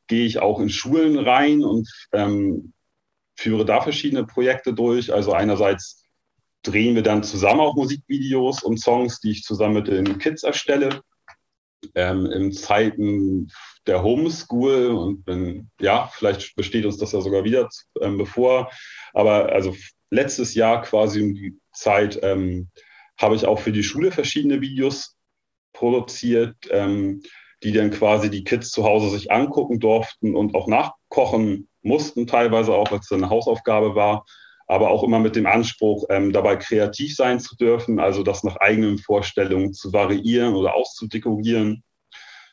gehe 0.06 0.26
ich 0.26 0.38
auch 0.38 0.60
in 0.60 0.68
Schulen 0.68 1.18
rein 1.18 1.64
und 1.64 1.88
ähm, 2.12 2.74
führe 3.36 3.64
da 3.64 3.80
verschiedene 3.80 4.26
Projekte 4.26 4.74
durch. 4.74 5.14
Also 5.14 5.32
einerseits 5.32 6.04
drehen 6.62 6.94
wir 6.94 7.02
dann 7.02 7.22
zusammen 7.22 7.60
auch 7.60 7.74
Musikvideos 7.74 8.62
und 8.62 8.78
Songs, 8.78 9.18
die 9.20 9.30
ich 9.30 9.44
zusammen 9.44 9.76
mit 9.76 9.88
den 9.88 10.18
Kids 10.18 10.42
erstelle. 10.42 11.00
Ähm, 11.94 12.26
in 12.26 12.52
Zeiten 12.52 13.50
der 13.86 14.02
Homeschool 14.02 14.86
und 14.86 15.26
wenn, 15.26 15.70
ja, 15.80 16.10
vielleicht 16.12 16.56
besteht 16.56 16.84
uns 16.84 16.98
das 16.98 17.12
ja 17.12 17.20
sogar 17.20 17.44
wieder 17.44 17.68
ähm, 18.00 18.18
bevor, 18.18 18.70
aber 19.12 19.52
also 19.52 19.74
letztes 20.10 20.54
Jahr 20.54 20.82
quasi 20.82 21.22
um 21.22 21.34
die 21.34 21.58
Zeit 21.72 22.18
ähm, 22.22 22.68
habe 23.16 23.34
ich 23.34 23.46
auch 23.46 23.58
für 23.58 23.72
die 23.72 23.82
Schule 23.82 24.10
verschiedene 24.10 24.60
Videos 24.60 25.16
produziert, 25.72 26.56
ähm, 26.70 27.22
die 27.62 27.72
dann 27.72 27.90
quasi 27.90 28.30
die 28.30 28.44
Kids 28.44 28.70
zu 28.70 28.84
Hause 28.84 29.10
sich 29.10 29.30
angucken 29.30 29.80
durften 29.80 30.34
und 30.34 30.54
auch 30.54 30.68
nachkochen 30.68 31.68
mussten, 31.82 32.26
teilweise 32.26 32.74
auch, 32.74 32.92
als 32.92 33.06
es 33.06 33.12
eine 33.12 33.30
Hausaufgabe 33.30 33.94
war, 33.94 34.24
aber 34.68 34.90
auch 34.90 35.02
immer 35.02 35.18
mit 35.18 35.34
dem 35.34 35.46
Anspruch, 35.46 36.04
ähm, 36.10 36.32
dabei 36.32 36.56
kreativ 36.56 37.16
sein 37.16 37.40
zu 37.40 37.56
dürfen, 37.56 37.98
also 37.98 38.22
das 38.22 38.44
nach 38.44 38.56
eigenen 38.56 38.98
Vorstellungen 38.98 39.72
zu 39.72 39.92
variieren 39.92 40.54
oder 40.54 40.74
auszudekorieren. 40.74 41.82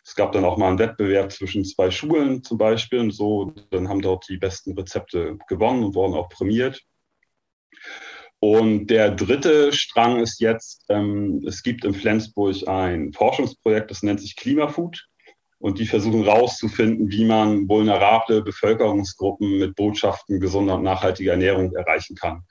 Es 0.03 0.15
gab 0.15 0.31
dann 0.31 0.45
auch 0.45 0.57
mal 0.57 0.69
einen 0.69 0.79
Wettbewerb 0.79 1.31
zwischen 1.31 1.65
zwei 1.65 1.91
Schulen 1.91 2.43
zum 2.43 2.57
Beispiel 2.57 2.99
und 2.99 3.11
so. 3.11 3.53
Dann 3.71 3.89
haben 3.89 4.01
dort 4.01 4.29
die 4.29 4.37
besten 4.37 4.77
Rezepte 4.77 5.37
gewonnen 5.47 5.83
und 5.83 5.95
wurden 5.95 6.13
auch 6.13 6.29
prämiert. 6.29 6.81
Und 8.39 8.87
der 8.87 9.11
dritte 9.11 9.73
Strang 9.73 10.19
ist 10.19 10.39
jetzt, 10.39 10.85
ähm, 10.89 11.43
es 11.47 11.63
gibt 11.63 11.83
in 11.83 11.95
Flensburg 11.95 12.67
ein 12.67 13.11
Forschungsprojekt, 13.11 13.89
das 13.91 14.03
nennt 14.03 14.21
sich 14.21 14.35
Klimafood. 14.35 15.07
Und 15.65 15.79
die 15.79 15.87
versuchen 15.87 16.25
herauszufinden, 16.25 17.09
wie 17.09 17.25
man 17.25 17.67
vulnerable 17.67 18.43
Bevölkerungsgruppen 18.43 19.57
mit 19.57 19.75
Botschaften 19.75 20.39
gesunder 20.39 20.75
und 20.75 20.83
nachhaltiger 20.83 21.31
Ernährung 21.31 21.73
erreichen 21.73 22.15
kann. 22.15 22.43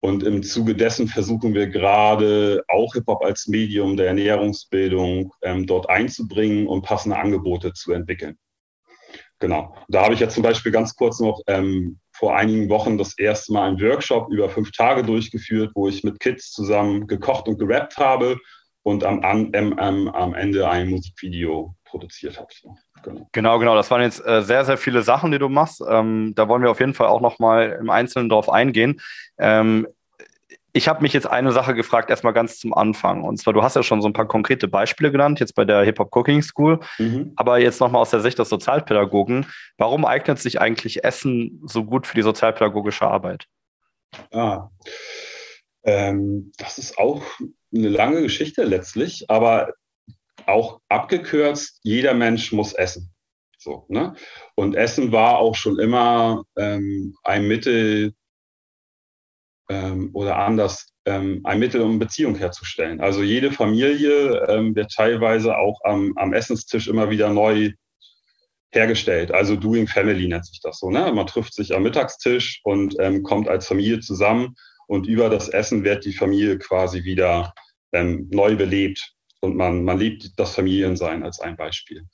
Und 0.00 0.24
im 0.24 0.42
Zuge 0.42 0.74
dessen 0.74 1.06
versuchen 1.06 1.54
wir 1.54 1.68
gerade 1.68 2.64
auch 2.66 2.94
Hip-Hop 2.94 3.24
als 3.24 3.46
Medium 3.46 3.96
der 3.96 4.08
Ernährungsbildung 4.08 5.32
ähm, 5.42 5.68
dort 5.68 5.88
einzubringen 5.88 6.66
und 6.66 6.82
passende 6.82 7.16
Angebote 7.16 7.74
zu 7.74 7.92
entwickeln. 7.92 8.36
Genau. 9.38 9.76
Da 9.86 10.02
habe 10.02 10.14
ich 10.14 10.18
jetzt 10.18 10.34
zum 10.34 10.42
Beispiel 10.42 10.72
ganz 10.72 10.96
kurz 10.96 11.20
noch 11.20 11.42
ähm, 11.46 12.00
vor 12.10 12.34
einigen 12.34 12.68
Wochen 12.70 12.98
das 12.98 13.16
erste 13.16 13.52
Mal 13.52 13.68
einen 13.68 13.80
Workshop 13.80 14.32
über 14.32 14.50
fünf 14.50 14.72
Tage 14.72 15.04
durchgeführt, 15.04 15.70
wo 15.76 15.86
ich 15.86 16.02
mit 16.02 16.18
Kids 16.18 16.50
zusammen 16.50 17.06
gekocht 17.06 17.46
und 17.46 17.60
gerappt 17.60 17.98
habe 17.98 18.36
und 18.82 19.04
am, 19.04 19.20
am, 19.20 19.52
am, 19.78 20.08
am 20.08 20.34
Ende 20.34 20.68
ein 20.68 20.90
Musikvideo 20.90 21.76
produziert 21.92 22.38
habe. 22.38 22.48
So, 22.50 22.74
genau. 23.02 23.28
genau. 23.32 23.58
genau, 23.58 23.76
Das 23.76 23.90
waren 23.90 24.00
jetzt 24.00 24.26
äh, 24.26 24.42
sehr, 24.42 24.64
sehr 24.64 24.78
viele 24.78 25.02
Sachen, 25.02 25.30
die 25.30 25.38
du 25.38 25.48
machst. 25.48 25.82
Ähm, 25.86 26.32
da 26.34 26.48
wollen 26.48 26.62
wir 26.62 26.70
auf 26.70 26.80
jeden 26.80 26.94
Fall 26.94 27.06
auch 27.06 27.20
nochmal 27.20 27.78
im 27.78 27.90
Einzelnen 27.90 28.30
drauf 28.30 28.48
eingehen. 28.48 29.00
Ähm, 29.38 29.86
ich 30.72 30.88
habe 30.88 31.02
mich 31.02 31.12
jetzt 31.12 31.26
eine 31.26 31.52
Sache 31.52 31.74
gefragt, 31.74 32.08
erstmal 32.08 32.32
ganz 32.32 32.58
zum 32.58 32.72
Anfang. 32.72 33.24
Und 33.24 33.36
zwar, 33.36 33.52
du 33.52 33.62
hast 33.62 33.76
ja 33.76 33.82
schon 33.82 34.00
so 34.00 34.08
ein 34.08 34.14
paar 34.14 34.26
konkrete 34.26 34.68
Beispiele 34.68 35.12
genannt, 35.12 35.38
jetzt 35.38 35.54
bei 35.54 35.66
der 35.66 35.82
Hip-Hop 35.82 36.16
Cooking 36.16 36.40
School. 36.40 36.80
Mhm. 36.98 37.34
Aber 37.36 37.58
jetzt 37.58 37.78
nochmal 37.78 38.00
aus 38.00 38.10
der 38.10 38.20
Sicht 38.20 38.38
des 38.38 38.48
Sozialpädagogen. 38.48 39.44
Warum 39.76 40.06
eignet 40.06 40.38
sich 40.38 40.62
eigentlich 40.62 41.04
Essen 41.04 41.60
so 41.66 41.84
gut 41.84 42.06
für 42.06 42.16
die 42.16 42.22
sozialpädagogische 42.22 43.06
Arbeit? 43.06 43.44
Ah, 44.32 44.70
ähm, 45.84 46.52
das 46.56 46.78
ist 46.78 46.96
auch 46.96 47.22
eine 47.74 47.88
lange 47.88 48.22
Geschichte 48.22 48.64
letztlich. 48.64 49.26
Aber 49.28 49.74
auch 50.46 50.80
abgekürzt, 50.88 51.80
jeder 51.82 52.14
Mensch 52.14 52.52
muss 52.52 52.72
essen. 52.72 53.12
So, 53.58 53.86
ne? 53.88 54.14
Und 54.56 54.74
Essen 54.74 55.12
war 55.12 55.38
auch 55.38 55.54
schon 55.54 55.78
immer 55.78 56.42
ähm, 56.56 57.14
ein 57.22 57.46
Mittel 57.46 58.12
ähm, 59.68 60.10
oder 60.14 60.36
anders, 60.38 60.92
ähm, 61.04 61.40
ein 61.44 61.60
Mittel, 61.60 61.80
um 61.80 61.98
Beziehung 61.98 62.34
herzustellen. 62.34 63.00
Also 63.00 63.22
jede 63.22 63.52
Familie 63.52 64.44
ähm, 64.48 64.74
wird 64.74 64.90
teilweise 64.92 65.56
auch 65.56 65.80
am, 65.84 66.12
am 66.16 66.32
Essenstisch 66.32 66.88
immer 66.88 67.10
wieder 67.10 67.30
neu 67.30 67.72
hergestellt. 68.72 69.30
Also 69.30 69.54
Doing 69.54 69.86
Family 69.86 70.26
nennt 70.26 70.46
sich 70.46 70.60
das 70.60 70.78
so. 70.78 70.90
Ne? 70.90 71.12
Man 71.12 71.26
trifft 71.26 71.54
sich 71.54 71.74
am 71.74 71.84
Mittagstisch 71.84 72.60
und 72.64 72.96
ähm, 72.98 73.22
kommt 73.22 73.48
als 73.48 73.68
Familie 73.68 74.00
zusammen 74.00 74.56
und 74.88 75.06
über 75.06 75.28
das 75.28 75.48
Essen 75.48 75.84
wird 75.84 76.04
die 76.04 76.14
Familie 76.14 76.58
quasi 76.58 77.04
wieder 77.04 77.54
ähm, 77.92 78.28
neu 78.32 78.56
belebt 78.56 79.14
und 79.42 79.56
man, 79.56 79.84
man 79.84 79.98
liebt 79.98 80.38
das 80.38 80.54
Familiensein 80.54 81.22
als 81.22 81.40
ein 81.40 81.56
Beispiel. 81.56 82.06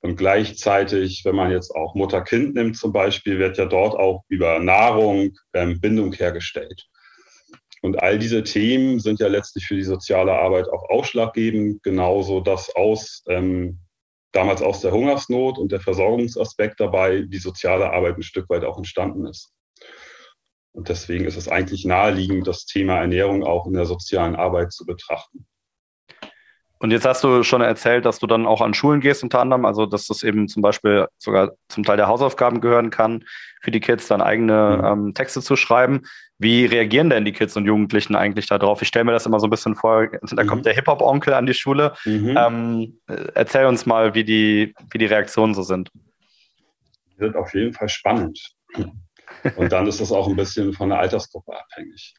Und 0.00 0.16
gleichzeitig, 0.16 1.22
wenn 1.24 1.36
man 1.36 1.50
jetzt 1.50 1.70
auch 1.72 1.94
Mutter-Kind 1.94 2.54
nimmt 2.54 2.76
zum 2.76 2.92
Beispiel, 2.92 3.38
wird 3.38 3.58
ja 3.58 3.66
dort 3.66 3.94
auch 3.94 4.24
über 4.28 4.58
Nahrung 4.58 5.36
ähm, 5.52 5.78
Bindung 5.80 6.12
hergestellt. 6.14 6.88
Und 7.82 8.02
all 8.02 8.18
diese 8.18 8.42
Themen 8.42 8.98
sind 8.98 9.20
ja 9.20 9.28
letztlich 9.28 9.66
für 9.66 9.76
die 9.76 9.82
soziale 9.82 10.32
Arbeit 10.32 10.68
auch 10.68 10.88
ausschlaggebend, 10.88 11.82
genauso 11.82 12.40
dass 12.40 12.74
aus 12.74 13.22
ähm, 13.28 13.78
damals 14.32 14.62
aus 14.62 14.80
der 14.80 14.92
Hungersnot 14.92 15.58
und 15.58 15.72
der 15.72 15.80
Versorgungsaspekt 15.80 16.80
dabei 16.80 17.22
die 17.22 17.38
soziale 17.38 17.92
Arbeit 17.92 18.16
ein 18.16 18.22
Stück 18.22 18.48
weit 18.48 18.64
auch 18.64 18.78
entstanden 18.78 19.26
ist. 19.26 19.52
Und 20.72 20.88
deswegen 20.88 21.24
ist 21.24 21.36
es 21.36 21.48
eigentlich 21.48 21.84
naheliegend, 21.84 22.46
das 22.46 22.64
Thema 22.64 22.98
Ernährung 23.00 23.42
auch 23.44 23.66
in 23.66 23.72
der 23.72 23.86
sozialen 23.86 24.36
Arbeit 24.36 24.72
zu 24.72 24.86
betrachten. 24.86 25.46
Und 26.82 26.92
jetzt 26.92 27.04
hast 27.04 27.22
du 27.22 27.42
schon 27.42 27.60
erzählt, 27.60 28.06
dass 28.06 28.18
du 28.18 28.26
dann 28.26 28.46
auch 28.46 28.62
an 28.62 28.72
Schulen 28.72 29.00
gehst, 29.00 29.22
unter 29.22 29.40
anderem, 29.40 29.66
also 29.66 29.84
dass 29.84 30.06
das 30.06 30.22
eben 30.22 30.48
zum 30.48 30.62
Beispiel 30.62 31.08
sogar 31.18 31.52
zum 31.68 31.84
Teil 31.84 31.98
der 31.98 32.08
Hausaufgaben 32.08 32.62
gehören 32.62 32.88
kann, 32.88 33.24
für 33.60 33.70
die 33.70 33.80
Kids 33.80 34.08
dann 34.08 34.22
eigene 34.22 34.78
mhm. 34.78 34.84
ähm, 34.84 35.14
Texte 35.14 35.42
zu 35.42 35.56
schreiben. 35.56 36.02
Wie 36.38 36.64
reagieren 36.64 37.10
denn 37.10 37.26
die 37.26 37.32
Kids 37.32 37.54
und 37.54 37.66
Jugendlichen 37.66 38.16
eigentlich 38.16 38.46
darauf? 38.46 38.80
Ich 38.80 38.88
stelle 38.88 39.04
mir 39.04 39.12
das 39.12 39.26
immer 39.26 39.40
so 39.40 39.46
ein 39.46 39.50
bisschen 39.50 39.76
vor, 39.76 40.08
da 40.08 40.42
mhm. 40.42 40.46
kommt 40.46 40.64
der 40.64 40.72
Hip-Hop-Onkel 40.72 41.34
an 41.34 41.44
die 41.44 41.52
Schule. 41.52 41.92
Mhm. 42.06 42.34
Ähm, 42.38 43.00
erzähl 43.34 43.66
uns 43.66 43.84
mal, 43.84 44.14
wie 44.14 44.24
die, 44.24 44.74
wie 44.90 44.98
die 44.98 45.06
Reaktionen 45.06 45.52
so 45.52 45.62
sind. 45.62 45.90
Die 47.12 47.18
sind 47.18 47.36
auf 47.36 47.52
jeden 47.52 47.74
Fall 47.74 47.90
spannend. 47.90 48.40
Und 49.56 49.70
dann 49.70 49.86
ist 49.86 50.00
das 50.00 50.12
auch 50.12 50.28
ein 50.28 50.36
bisschen 50.36 50.72
von 50.72 50.88
der 50.88 50.98
Altersgruppe 51.00 51.52
abhängig. 51.52 52.14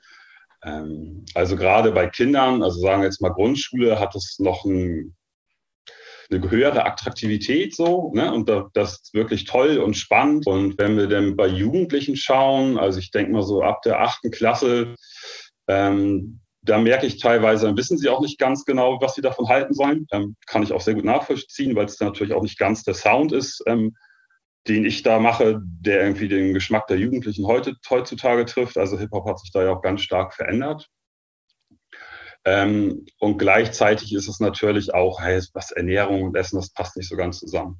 Ähm, 0.64 1.26
also 1.34 1.56
gerade 1.56 1.92
bei 1.92 2.08
Kindern, 2.08 2.64
also 2.64 2.80
sagen 2.80 3.02
wir 3.02 3.08
jetzt 3.08 3.22
mal 3.22 3.30
Grundschule, 3.30 4.00
hat 4.00 4.16
es 4.16 4.38
noch 4.40 4.66
ein, 4.66 5.16
eine 6.30 6.50
höhere 6.50 6.86
Attraktivität 6.86 7.76
so, 7.76 8.12
ne? 8.14 8.34
Und 8.34 8.50
das 8.74 9.02
ist 9.02 9.14
wirklich 9.14 9.46
toll 9.46 9.80
und 9.80 9.96
spannend. 9.96 10.48
Und 10.48 10.78
wenn 10.78 10.98
wir 10.98 11.08
dann 11.08 11.36
bei 11.36 11.48
Jugendlichen 11.48 12.16
schauen, 12.16 12.78
also 12.78 13.00
ich 13.00 13.12
denke 13.12 13.34
mal 13.34 13.44
so 13.44 13.62
ab 13.62 13.82
der 13.82 14.00
achten 14.00 14.32
Klasse, 14.32 14.96
ähm, 15.68 16.40
da 16.64 16.78
merke 16.78 17.08
ich 17.08 17.20
teilweise, 17.20 17.66
dann 17.66 17.78
wissen 17.78 17.98
sie 17.98 18.10
auch 18.10 18.22
nicht 18.22 18.38
ganz 18.38 18.66
genau, 18.66 19.02
was 19.02 19.16
sie 19.16 19.22
davon 19.22 19.48
halten 19.48 19.74
sollen. 19.74 20.06
Ähm, 20.12 20.36
kann 20.46 20.64
ich 20.64 20.74
auch 20.74 20.82
sehr 20.82 20.94
gut 20.94 21.06
nachvollziehen, 21.06 21.76
weil 21.76 21.86
es 21.86 22.00
natürlich 22.00 22.34
auch 22.34 22.44
nicht 22.44 22.60
ganz 22.60 22.84
der 22.84 22.94
Sound 22.94 23.32
ist, 23.32 23.64
ähm, 23.66 23.96
den 24.68 24.86
ich 24.86 25.02
da 25.04 25.20
mache, 25.20 25.62
der 25.64 26.04
irgendwie 26.04 26.28
den 26.28 26.54
Geschmack 26.54 26.88
der 26.88 26.98
Jugendlichen 26.98 27.48
heute, 27.48 27.76
heutzutage 27.90 28.46
trifft. 28.46 28.78
Also 28.78 29.00
Hip-Hop 29.00 29.28
hat 29.28 29.40
sich 29.40 29.52
da 29.52 29.64
ja 29.64 29.72
auch 29.72 29.82
ganz 29.82 30.02
stark 30.02 30.34
verändert. 30.34 30.88
Ähm, 32.46 33.06
und 33.20 33.38
gleichzeitig 33.38 34.14
ist 34.14 34.28
es 34.28 34.40
natürlich 34.40 34.94
auch, 34.94 35.22
hey, 35.22 35.42
was 35.54 35.72
Ernährung 35.72 36.24
und 36.24 36.36
Essen, 36.36 36.58
das 36.58 36.72
passt 36.72 36.98
nicht 36.98 37.10
so 37.10 37.16
ganz 37.16 37.40
zusammen. 37.40 37.78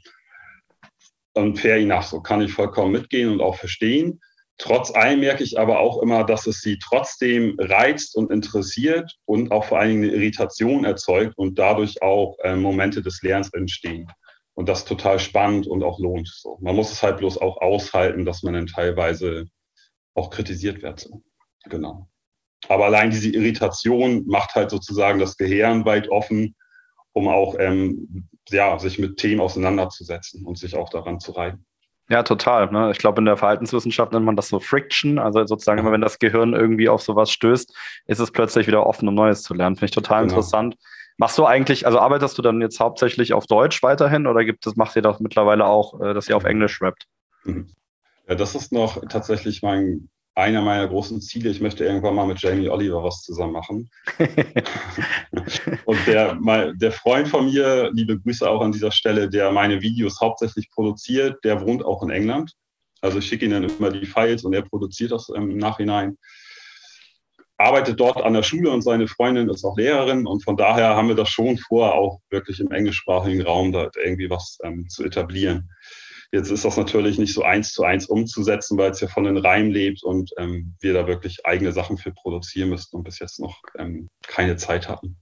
Und 1.34 1.60
fair 1.60 1.78
enough, 1.78 2.06
so 2.06 2.22
kann 2.22 2.42
ich 2.42 2.52
vollkommen 2.52 2.92
mitgehen 2.92 3.32
und 3.32 3.42
auch 3.42 3.56
verstehen. 3.56 4.20
Trotz 4.58 4.92
allem 4.92 5.22
merke 5.22 5.44
ich 5.44 5.58
aber 5.58 5.80
auch 5.80 6.04
immer, 6.04 6.24
dass 6.24 6.46
es 6.46 6.62
sie 6.62 6.78
trotzdem 6.78 7.56
reizt 7.60 8.16
und 8.16 8.32
interessiert 8.32 9.12
und 9.26 9.52
auch 9.52 9.66
vor 9.66 9.80
allen 9.80 9.90
Dingen 9.90 10.04
eine 10.04 10.14
Irritation 10.14 10.86
erzeugt 10.86 11.36
und 11.38 11.58
dadurch 11.58 12.02
auch 12.04 12.38
äh, 12.44 12.56
Momente 12.56 13.02
des 13.02 13.22
Lernens 13.24 13.52
entstehen 13.54 14.08
und 14.54 14.68
das 14.68 14.86
total 14.86 15.20
spannend 15.20 15.68
und 15.68 15.84
auch 15.84 16.00
lohnt. 16.00 16.28
So. 16.28 16.58
Man 16.62 16.76
muss 16.76 16.92
es 16.92 17.04
halt 17.04 17.18
bloß 17.18 17.38
auch 17.38 17.62
aushalten, 17.62 18.26
dass 18.26 18.44
man 18.44 18.54
dann 18.54 18.68
teilweise 18.68 19.46
auch 20.14 20.30
kritisiert 20.30 20.82
wird. 20.82 21.00
So. 21.00 21.22
Genau. 21.66 22.08
Aber 22.68 22.86
allein 22.86 23.12
diese 23.12 23.30
Irritation 23.30 24.26
macht 24.28 24.56
halt 24.56 24.70
sozusagen 24.70 25.20
das 25.20 25.38
Gehirn 25.38 25.86
weit 25.86 26.10
offen, 26.10 26.56
um 27.14 27.28
auch 27.28 27.56
ähm, 27.60 28.28
ja, 28.50 28.78
sich 28.80 29.00
mit 29.00 29.18
Themen 29.18 29.42
auseinanderzusetzen 29.42 30.46
und 30.46 30.58
sich 30.58 30.76
auch 30.76 30.90
daran 30.90 31.20
zu 31.20 31.32
reiben. 31.32 31.66
Ja, 32.10 32.24
total. 32.24 32.70
Ne? 32.72 32.92
Ich 32.92 32.98
glaube, 32.98 33.22
in 33.22 33.26
der 33.26 33.38
Verhaltenswissenschaft 33.38 34.12
nennt 34.12 34.26
man 34.26 34.36
das 34.36 34.50
so 34.50 34.60
Friction. 34.60 35.18
Also 35.18 35.46
sozusagen 35.46 35.80
immer, 35.80 35.94
wenn 35.94 36.02
das 36.02 36.20
Gehirn 36.20 36.54
irgendwie 36.54 36.90
auf 36.90 37.02
sowas 37.02 37.32
stößt, 37.32 37.74
ist 38.06 38.20
es 38.20 38.32
plötzlich 38.32 38.68
wieder 38.68 38.86
offen, 38.86 39.08
um 39.08 39.16
Neues 39.16 39.44
zu 39.44 39.54
lernen. 39.54 39.78
Finde 39.78 39.86
ich 39.86 39.92
total 39.92 40.24
genau. 40.24 40.34
interessant. 40.34 40.76
Machst 41.22 41.38
du 41.38 41.46
eigentlich, 41.46 41.86
also 41.86 42.00
arbeitest 42.00 42.36
du 42.40 42.42
dann 42.42 42.62
jetzt 42.62 42.80
hauptsächlich 42.80 43.34
auf 43.34 43.46
Deutsch 43.46 43.84
weiterhin 43.84 44.26
oder 44.26 44.44
gibt 44.44 44.66
es, 44.66 44.76
macht 44.76 44.96
ihr 44.96 45.04
das 45.04 45.20
mittlerweile 45.20 45.68
auch, 45.68 46.02
äh, 46.02 46.16
dass 46.16 46.28
ihr 46.28 46.36
auf 46.36 46.46
Englisch 46.46 46.82
rappt? 46.82 47.06
Mhm. 47.44 47.70
Ja, 48.28 48.34
das 48.34 48.56
ist 48.56 48.72
noch 48.72 49.00
tatsächlich 49.08 49.62
mein, 49.62 50.10
einer 50.34 50.64
meiner 50.64 50.88
großen 50.88 51.22
Ziele. 51.22 51.52
Ich 51.52 51.62
möchte 51.62 51.86
irgendwann 51.86 52.16
mal 52.16 52.26
mit 52.26 52.42
Jamie 52.42 52.70
Oliver 52.70 53.04
was 53.04 53.22
zusammen 53.22 53.54
machen. 53.54 53.92
Und 55.86 56.08
der, 56.08 56.40
mein, 56.42 56.76
der 56.80 56.92
Freund 56.92 57.28
von 57.28 57.46
mir, 57.46 57.92
liebe 57.94 58.20
Grüße 58.20 58.50
auch 58.50 58.62
an 58.62 58.72
dieser 58.72 58.92
Stelle, 58.92 59.30
der 59.30 59.52
meine 59.52 59.80
Videos 59.80 60.20
hauptsächlich 60.22 60.72
produziert, 60.72 61.38
der 61.44 61.62
wohnt 61.62 61.86
auch 61.86 62.02
in 62.02 62.10
England. 62.10 62.54
Also 63.02 63.20
ich 63.20 63.28
schicke 63.28 63.46
ihm 63.46 63.52
dann 63.52 63.70
immer 63.70 63.92
die 63.92 64.08
Files 64.08 64.44
und 64.44 64.54
er 64.54 64.64
produziert 64.64 65.12
das 65.12 65.30
im 65.30 65.56
Nachhinein 65.58 66.18
arbeitet 67.62 68.00
dort 68.00 68.22
an 68.22 68.34
der 68.34 68.44
Schule 68.44 68.72
und 68.72 68.82
seine 68.82 69.08
Freundin 69.08 69.50
ist 69.50 69.64
auch 69.64 69.78
Lehrerin 69.78 70.28
und 70.28 70.44
von 70.44 70.58
daher 70.58 70.96
haben 70.96 71.08
wir 71.08 71.16
das 71.16 71.30
schon 71.30 71.58
vor, 71.58 71.96
auch 71.96 72.20
wirklich 72.30 72.60
im 72.60 72.72
englischsprachigen 72.72 73.42
Raum 73.42 73.72
da 73.72 73.90
irgendwie 74.04 74.30
was 74.30 74.58
ähm, 74.64 74.88
zu 74.90 75.04
etablieren. 75.04 75.70
Jetzt 76.32 76.50
ist 76.50 76.64
das 76.64 76.78
natürlich 76.78 77.18
nicht 77.18 77.34
so 77.34 77.44
eins 77.44 77.74
zu 77.74 77.84
eins 77.84 78.06
umzusetzen, 78.06 78.78
weil 78.78 78.92
es 78.92 79.02
ja 79.02 79.08
von 79.08 79.26
den 79.26 79.38
Reimen 79.38 79.72
lebt 79.72 80.02
und 80.02 80.32
ähm, 80.38 80.76
wir 80.80 80.94
da 80.94 81.06
wirklich 81.06 81.46
eigene 81.46 81.74
Sachen 81.74 81.98
für 81.98 82.12
produzieren 82.12 82.70
müssten 82.70 82.96
und 82.96 83.04
bis 83.04 83.20
jetzt 83.20 83.40
noch 83.40 83.62
ähm, 83.78 84.10
keine 84.26 84.56
Zeit 84.56 84.88
hatten. 84.88 85.18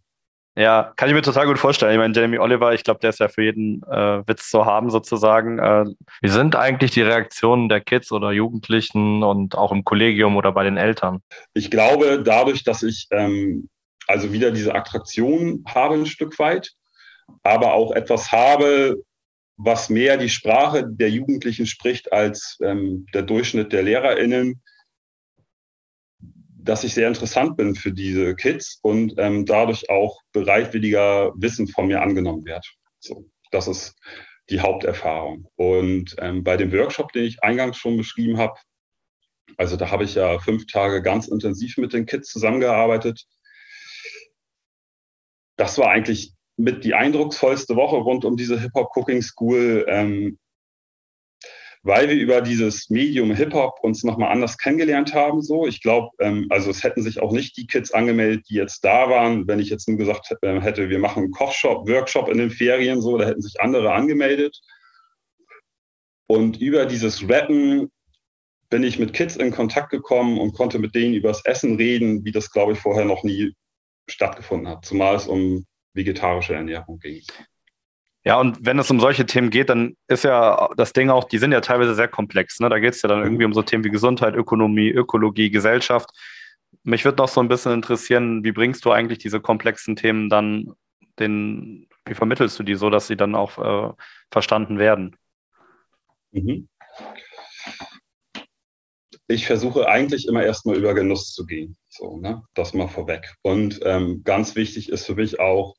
Ja, 0.55 0.91
kann 0.95 1.07
ich 1.07 1.15
mir 1.15 1.21
total 1.21 1.45
gut 1.45 1.59
vorstellen. 1.59 1.93
Ich 1.93 1.97
meine, 1.97 2.13
Jamie 2.13 2.39
Oliver, 2.39 2.73
ich 2.73 2.83
glaube, 2.83 2.99
der 2.99 3.11
ist 3.11 3.19
ja 3.19 3.29
für 3.29 3.43
jeden 3.43 3.81
äh, 3.83 4.27
Witz 4.27 4.49
zu 4.49 4.65
haben, 4.65 4.89
sozusagen. 4.89 5.59
Äh, 5.59 5.85
wie 6.21 6.29
sind 6.29 6.55
eigentlich 6.55 6.91
die 6.91 7.01
Reaktionen 7.01 7.69
der 7.69 7.81
Kids 7.81 8.11
oder 8.11 8.31
Jugendlichen 8.31 9.23
und 9.23 9.55
auch 9.55 9.71
im 9.71 9.83
Kollegium 9.85 10.35
oder 10.35 10.51
bei 10.51 10.63
den 10.63 10.77
Eltern? 10.77 11.21
Ich 11.53 11.71
glaube, 11.71 12.21
dadurch, 12.23 12.63
dass 12.63 12.83
ich 12.83 13.07
ähm, 13.11 13.69
also 14.09 14.33
wieder 14.33 14.49
diese 14.49 14.73
Attraktion 14.73 15.63
habe 15.67 15.93
ein 15.93 16.07
Stück 16.07 16.39
weit, 16.39 16.71
aber 17.43 17.73
auch 17.73 17.91
etwas 17.91 18.31
habe, 18.31 18.95
was 19.57 19.89
mehr 19.89 20.17
die 20.17 20.29
Sprache 20.29 20.83
der 20.87 21.11
Jugendlichen 21.11 21.67
spricht 21.67 22.11
als 22.11 22.57
ähm, 22.63 23.05
der 23.13 23.21
Durchschnitt 23.21 23.71
der 23.71 23.83
LehrerInnen, 23.83 24.61
dass 26.69 26.83
ich 26.83 26.93
sehr 26.93 27.07
interessant 27.07 27.57
bin 27.57 27.73
für 27.73 27.91
diese 27.91 28.35
Kids 28.35 28.77
und 28.83 29.15
ähm, 29.17 29.47
dadurch 29.47 29.89
auch 29.89 30.21
bereitwilliger 30.33 31.33
Wissen 31.35 31.67
von 31.67 31.88
mir 31.88 32.03
angenommen 32.03 32.45
wird. 32.45 32.63
So, 32.99 33.25
das 33.49 33.67
ist 33.67 33.95
die 34.51 34.59
Haupterfahrung. 34.59 35.47
Und 35.55 36.15
ähm, 36.19 36.43
bei 36.43 36.57
dem 36.57 36.71
Workshop, 36.71 37.11
den 37.11 37.25
ich 37.25 37.41
eingangs 37.41 37.77
schon 37.77 37.97
beschrieben 37.97 38.38
habe, 38.38 38.53
also 39.57 39.77
da 39.77 39.89
habe 39.89 40.03
ich 40.03 40.13
ja 40.13 40.38
fünf 40.38 40.67
Tage 40.67 41.01
ganz 41.01 41.27
intensiv 41.27 41.77
mit 41.77 41.91
den 41.91 42.05
Kids 42.05 42.29
zusammengearbeitet. 42.29 43.25
Das 45.57 45.79
war 45.79 45.89
eigentlich 45.89 46.33
mit 46.55 46.83
die 46.83 46.93
eindrucksvollste 46.93 47.77
Woche 47.77 47.95
rund 47.95 48.25
um 48.25 48.38
diese 48.38 48.59
Hip-Hop 48.59 48.95
Cooking 48.95 49.23
School, 49.23 49.88
ähm, 49.89 50.38
weil 51.81 52.09
wir 52.09 52.15
über 52.15 52.41
dieses 52.41 52.89
Medium 52.89 53.33
Hip-Hop 53.33 53.79
uns 53.81 54.03
nochmal 54.03 54.31
anders 54.31 54.57
kennengelernt 54.57 55.13
haben. 55.13 55.41
So, 55.41 55.65
ich 55.65 55.81
glaube, 55.81 56.09
ähm, 56.19 56.48
also 56.50 56.69
es 56.69 56.83
hätten 56.83 57.01
sich 57.01 57.21
auch 57.21 57.31
nicht 57.31 57.55
die 57.57 57.67
Kids 57.67 57.91
angemeldet, 57.91 58.45
die 58.50 58.55
jetzt 58.55 58.83
da 58.83 59.09
waren, 59.09 59.48
wenn 59.48 59.59
ich 59.59 59.69
jetzt 59.69 59.88
nur 59.88 59.98
gesagt 59.98 60.36
äh, 60.41 60.59
hätte, 60.59 60.89
wir 60.89 61.00
machen 61.00 61.24
einen 61.24 61.31
Kochshop, 61.31 61.88
Workshop 61.88 62.29
in 62.29 62.38
den 62.38 62.51
Ferien, 62.51 63.01
so, 63.01 63.17
da 63.17 63.25
hätten 63.25 63.41
sich 63.41 63.62
andere 63.62 63.93
angemeldet. 63.93 64.59
Und 66.27 66.62
über 66.62 66.86
dieses 66.86 67.27
Rappen 67.27 67.89
bin 68.69 68.83
ich 68.83 69.00
mit 69.00 69.13
Kids 69.13 69.36
in 69.36 69.51
Kontakt 69.51 69.89
gekommen 69.89 70.38
und 70.38 70.53
konnte 70.53 70.79
mit 70.79 70.93
denen 70.93 71.15
über 71.15 71.29
das 71.29 71.43
Essen 71.45 71.77
reden, 71.77 72.24
wie 72.25 72.31
das, 72.31 72.51
glaube 72.51 72.74
ich, 72.74 72.79
vorher 72.79 73.05
noch 73.05 73.24
nie 73.24 73.55
stattgefunden 74.07 74.67
hat, 74.67 74.86
zumal 74.86 75.15
es 75.15 75.27
um 75.27 75.65
vegetarische 75.93 76.53
Ernährung 76.53 77.00
ging. 77.00 77.24
Ja, 78.25 78.39
und 78.39 78.57
wenn 78.65 78.77
es 78.79 78.91
um 78.91 78.99
solche 78.99 79.25
Themen 79.25 79.49
geht, 79.49 79.69
dann 79.69 79.95
ist 80.07 80.25
ja 80.25 80.69
das 80.75 80.91
Ding 80.91 81.09
auch, 81.09 81.23
die 81.23 81.38
sind 81.38 81.53
ja 81.53 81.61
teilweise 81.61 81.95
sehr 81.95 82.09
komplex. 82.09 82.59
Ne? 82.59 82.69
Da 82.69 82.79
geht 82.79 82.93
es 82.93 83.01
ja 83.01 83.07
dann 83.07 83.23
irgendwie 83.23 83.45
um 83.45 83.53
so 83.53 83.61
Themen 83.61 83.83
wie 83.85 83.89
Gesundheit, 83.89 84.35
Ökonomie, 84.35 84.89
Ökologie, 84.89 85.49
Gesellschaft. 85.49 86.09
Mich 86.83 87.05
würde 87.05 87.17
noch 87.17 87.29
so 87.29 87.39
ein 87.39 87.47
bisschen 87.47 87.71
interessieren, 87.71 88.43
wie 88.43 88.51
bringst 88.51 88.83
du 88.83 88.91
eigentlich 88.91 89.19
diese 89.19 89.39
komplexen 89.39 89.95
Themen 89.95 90.29
dann 90.29 90.73
den, 91.19 91.88
wie 92.05 92.13
vermittelst 92.13 92.59
du 92.59 92.63
die 92.63 92.75
so, 92.75 92.89
dass 92.89 93.07
sie 93.07 93.15
dann 93.15 93.35
auch 93.35 93.57
äh, 93.57 93.93
verstanden 94.31 94.79
werden? 94.79 95.15
Mhm. 96.31 96.67
Ich 99.27 99.45
versuche 99.45 99.88
eigentlich 99.88 100.27
immer 100.27 100.43
erstmal 100.43 100.75
über 100.75 100.93
Genuss 100.93 101.33
zu 101.33 101.45
gehen. 101.45 101.77
So, 101.88 102.17
ne? 102.17 102.43
Das 102.53 102.73
mal 102.73 102.88
vorweg. 102.88 103.35
Und 103.43 103.79
ähm, 103.83 104.23
ganz 104.23 104.55
wichtig 104.55 104.89
ist 104.89 105.05
für 105.05 105.15
mich 105.15 105.39
auch, 105.39 105.75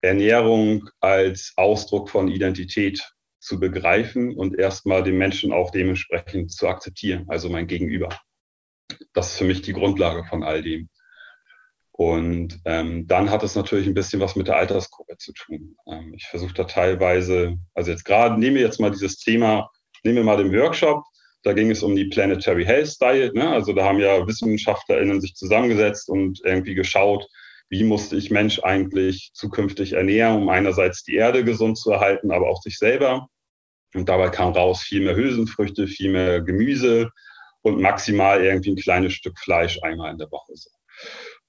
Ernährung 0.00 0.88
als 1.00 1.52
Ausdruck 1.56 2.10
von 2.10 2.28
Identität 2.28 3.02
zu 3.40 3.58
begreifen 3.58 4.36
und 4.36 4.58
erstmal 4.58 5.02
den 5.02 5.18
Menschen 5.18 5.52
auch 5.52 5.70
dementsprechend 5.70 6.52
zu 6.52 6.68
akzeptieren, 6.68 7.24
also 7.28 7.48
mein 7.48 7.66
Gegenüber. 7.66 8.08
Das 9.12 9.32
ist 9.32 9.38
für 9.38 9.44
mich 9.44 9.62
die 9.62 9.72
Grundlage 9.72 10.24
von 10.24 10.42
all 10.42 10.62
dem. 10.62 10.88
Und 11.92 12.60
ähm, 12.64 13.08
dann 13.08 13.28
hat 13.30 13.42
es 13.42 13.56
natürlich 13.56 13.88
ein 13.88 13.94
bisschen 13.94 14.20
was 14.20 14.36
mit 14.36 14.46
der 14.46 14.56
Altersgruppe 14.56 15.16
zu 15.16 15.32
tun. 15.32 15.76
Ähm, 15.88 16.14
ich 16.14 16.26
versuche 16.26 16.54
da 16.54 16.64
teilweise, 16.64 17.56
also 17.74 17.90
jetzt 17.90 18.04
gerade, 18.04 18.38
nehmen 18.38 18.54
wir 18.54 18.62
jetzt 18.62 18.78
mal 18.78 18.92
dieses 18.92 19.16
Thema, 19.16 19.68
nehmen 20.04 20.18
wir 20.18 20.24
mal 20.24 20.36
den 20.36 20.52
Workshop, 20.52 21.02
da 21.42 21.52
ging 21.52 21.70
es 21.70 21.82
um 21.82 21.96
die 21.96 22.04
Planetary 22.04 22.64
Health 22.64 23.00
Diet. 23.00 23.34
Ne? 23.34 23.48
Also 23.48 23.72
da 23.72 23.84
haben 23.84 23.98
ja 23.98 24.24
WissenschaftlerInnen 24.26 25.20
sich 25.20 25.34
zusammengesetzt 25.34 26.08
und 26.08 26.40
irgendwie 26.44 26.74
geschaut, 26.74 27.26
wie 27.68 27.84
musste 27.84 28.16
ich 28.16 28.30
Mensch 28.30 28.60
eigentlich 28.62 29.30
zukünftig 29.34 29.92
ernähren, 29.92 30.42
um 30.42 30.48
einerseits 30.48 31.02
die 31.02 31.16
Erde 31.16 31.44
gesund 31.44 31.78
zu 31.78 31.90
erhalten, 31.90 32.30
aber 32.30 32.48
auch 32.48 32.62
sich 32.62 32.78
selber. 32.78 33.28
Und 33.94 34.08
dabei 34.08 34.28
kam 34.28 34.52
raus 34.52 34.82
viel 34.82 35.02
mehr 35.02 35.16
Hülsenfrüchte, 35.16 35.86
viel 35.86 36.12
mehr 36.12 36.40
Gemüse 36.40 37.10
und 37.62 37.80
maximal 37.80 38.42
irgendwie 38.42 38.70
ein 38.70 38.76
kleines 38.76 39.14
Stück 39.14 39.38
Fleisch 39.38 39.78
einmal 39.82 40.12
in 40.12 40.18
der 40.18 40.30
Woche. 40.30 40.52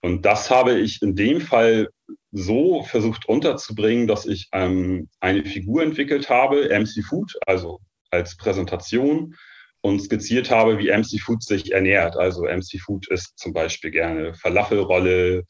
Und 0.01 0.25
das 0.25 0.49
habe 0.49 0.79
ich 0.79 1.01
in 1.01 1.15
dem 1.15 1.41
Fall 1.41 1.89
so 2.31 2.83
versucht 2.83 3.27
unterzubringen, 3.27 4.07
dass 4.07 4.25
ich 4.25 4.47
ähm, 4.53 5.09
eine 5.19 5.43
Figur 5.43 5.83
entwickelt 5.83 6.29
habe, 6.29 6.69
MC 6.69 7.03
Food, 7.03 7.33
also 7.45 7.79
als 8.11 8.37
Präsentation 8.37 9.35
und 9.81 10.01
skizziert 10.01 10.49
habe, 10.49 10.77
wie 10.77 10.91
MC 10.91 11.19
Food 11.21 11.43
sich 11.43 11.71
ernährt. 11.71 12.17
Also 12.17 12.43
MC 12.43 12.79
Food 12.79 13.07
isst 13.09 13.37
zum 13.37 13.53
Beispiel 13.53 13.91
gerne 13.91 14.33
Falafelrolle, 14.33 15.45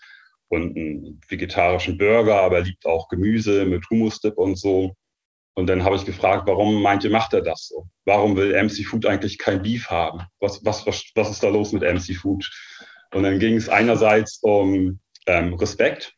und 0.50 0.76
einen 0.76 1.22
vegetarischen 1.28 1.98
Burger, 1.98 2.42
aber 2.42 2.58
er 2.58 2.64
liebt 2.64 2.86
auch 2.86 3.08
Gemüse 3.08 3.66
mit 3.66 3.90
Humusdip 3.90 4.38
und 4.38 4.58
so. 4.58 4.96
Und 5.54 5.68
dann 5.68 5.84
habe 5.84 5.96
ich 5.96 6.06
gefragt, 6.06 6.48
warum 6.48 6.82
meint 6.82 7.04
ihr, 7.04 7.10
macht 7.10 7.34
er 7.34 7.42
das 7.42 7.68
so? 7.68 7.88
Warum 8.06 8.36
will 8.36 8.54
MC 8.64 8.86
Food 8.86 9.06
eigentlich 9.06 9.38
kein 9.38 9.62
Beef 9.62 9.90
haben? 9.90 10.22
Was, 10.40 10.64
was, 10.64 10.86
was, 10.86 11.04
was 11.16 11.32
ist 11.32 11.44
da 11.44 11.50
los 11.50 11.72
mit 11.72 11.84
MC 11.84 12.16
Food? 12.16 12.50
Und 13.14 13.24
dann 13.24 13.40
ging 13.40 13.56
es 13.56 13.70
einerseits 13.70 14.40
um 14.42 15.00
ähm, 15.26 15.54
Respekt, 15.56 16.14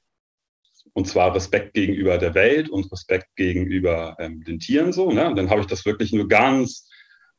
und 0.93 1.07
zwar 1.07 1.33
Respekt 1.33 1.73
gegenüber 1.73 2.17
der 2.17 2.33
Welt 2.33 2.69
und 2.69 2.91
Respekt 2.91 3.27
gegenüber 3.35 4.15
ähm, 4.19 4.43
den 4.43 4.59
Tieren 4.59 4.91
so. 4.91 5.11
Ne? 5.11 5.27
Und 5.27 5.37
dann 5.37 5.49
habe 5.49 5.61
ich 5.61 5.67
das 5.67 5.85
wirklich 5.85 6.11
nur 6.11 6.27
ganz 6.27 6.89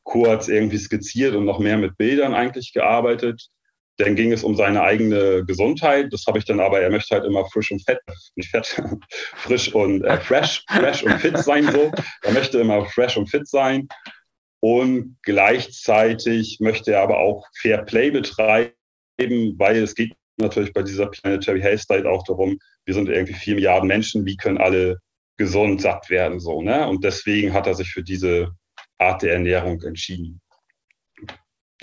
kurz 0.03 0.47
irgendwie 0.47 0.77
skizziert 0.77 1.35
und 1.35 1.45
noch 1.45 1.59
mehr 1.59 1.77
mit 1.77 1.97
Bildern 1.97 2.33
eigentlich 2.33 2.73
gearbeitet. 2.73 3.49
Dann 3.97 4.15
ging 4.15 4.31
es 4.31 4.43
um 4.43 4.55
seine 4.55 4.81
eigene 4.81 5.45
Gesundheit. 5.45 6.11
Das 6.11 6.25
habe 6.25 6.39
ich 6.39 6.45
dann 6.45 6.59
aber, 6.59 6.81
er 6.81 6.89
möchte 6.89 7.15
halt 7.15 7.25
immer 7.25 7.45
frisch 7.45 7.71
und 7.71 7.83
fett, 7.83 7.99
nicht 8.35 8.49
fett, 8.49 8.81
frisch 9.35 9.73
und 9.73 10.03
äh, 10.03 10.19
fresh, 10.19 10.63
fresh 10.67 11.03
und 11.03 11.19
fit 11.19 11.37
sein 11.37 11.71
so. 11.71 11.91
Er 12.23 12.33
möchte 12.33 12.59
immer 12.59 12.85
fresh 12.85 13.17
und 13.17 13.29
fit 13.29 13.47
sein. 13.47 13.87
Und 14.61 15.17
gleichzeitig 15.23 16.57
möchte 16.59 16.93
er 16.93 17.01
aber 17.01 17.19
auch 17.19 17.45
Fair 17.59 17.83
Play 17.83 18.11
betreiben, 18.11 18.73
weil 19.57 19.83
es 19.83 19.93
geht 19.93 20.13
natürlich 20.37 20.73
bei 20.73 20.83
dieser 20.83 21.07
Planetary 21.07 21.61
Health 21.61 21.89
Diet 21.89 22.05
auch 22.05 22.23
darum, 22.23 22.57
wir 22.85 22.93
sind 22.93 23.09
irgendwie 23.09 23.33
vier 23.33 23.55
Milliarden 23.55 23.87
Menschen, 23.87 24.25
wie 24.25 24.37
können 24.37 24.57
alle 24.57 24.99
gesund 25.37 25.81
satt 25.81 26.09
werden 26.09 26.39
so, 26.39 26.61
ne? 26.61 26.87
Und 26.87 27.03
deswegen 27.03 27.53
hat 27.53 27.67
er 27.67 27.73
sich 27.73 27.89
für 27.89 28.03
diese 28.03 28.51
Art 28.97 29.21
der 29.21 29.33
Ernährung 29.33 29.81
entschieden 29.81 30.39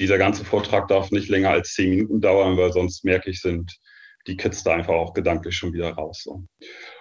dieser 0.00 0.18
ganze 0.18 0.44
Vortrag 0.44 0.88
darf 0.88 1.10
nicht 1.10 1.28
länger 1.28 1.50
als 1.50 1.74
zehn 1.74 1.90
Minuten 1.90 2.20
dauern, 2.20 2.56
weil 2.56 2.72
sonst 2.72 3.04
merke 3.04 3.30
ich, 3.30 3.40
sind 3.40 3.78
die 4.26 4.36
Kids 4.36 4.62
da 4.64 4.74
einfach 4.74 4.94
auch 4.94 5.12
gedanklich 5.12 5.54
schon 5.54 5.72
wieder 5.72 5.92
raus. 5.92 6.22
So. 6.24 6.44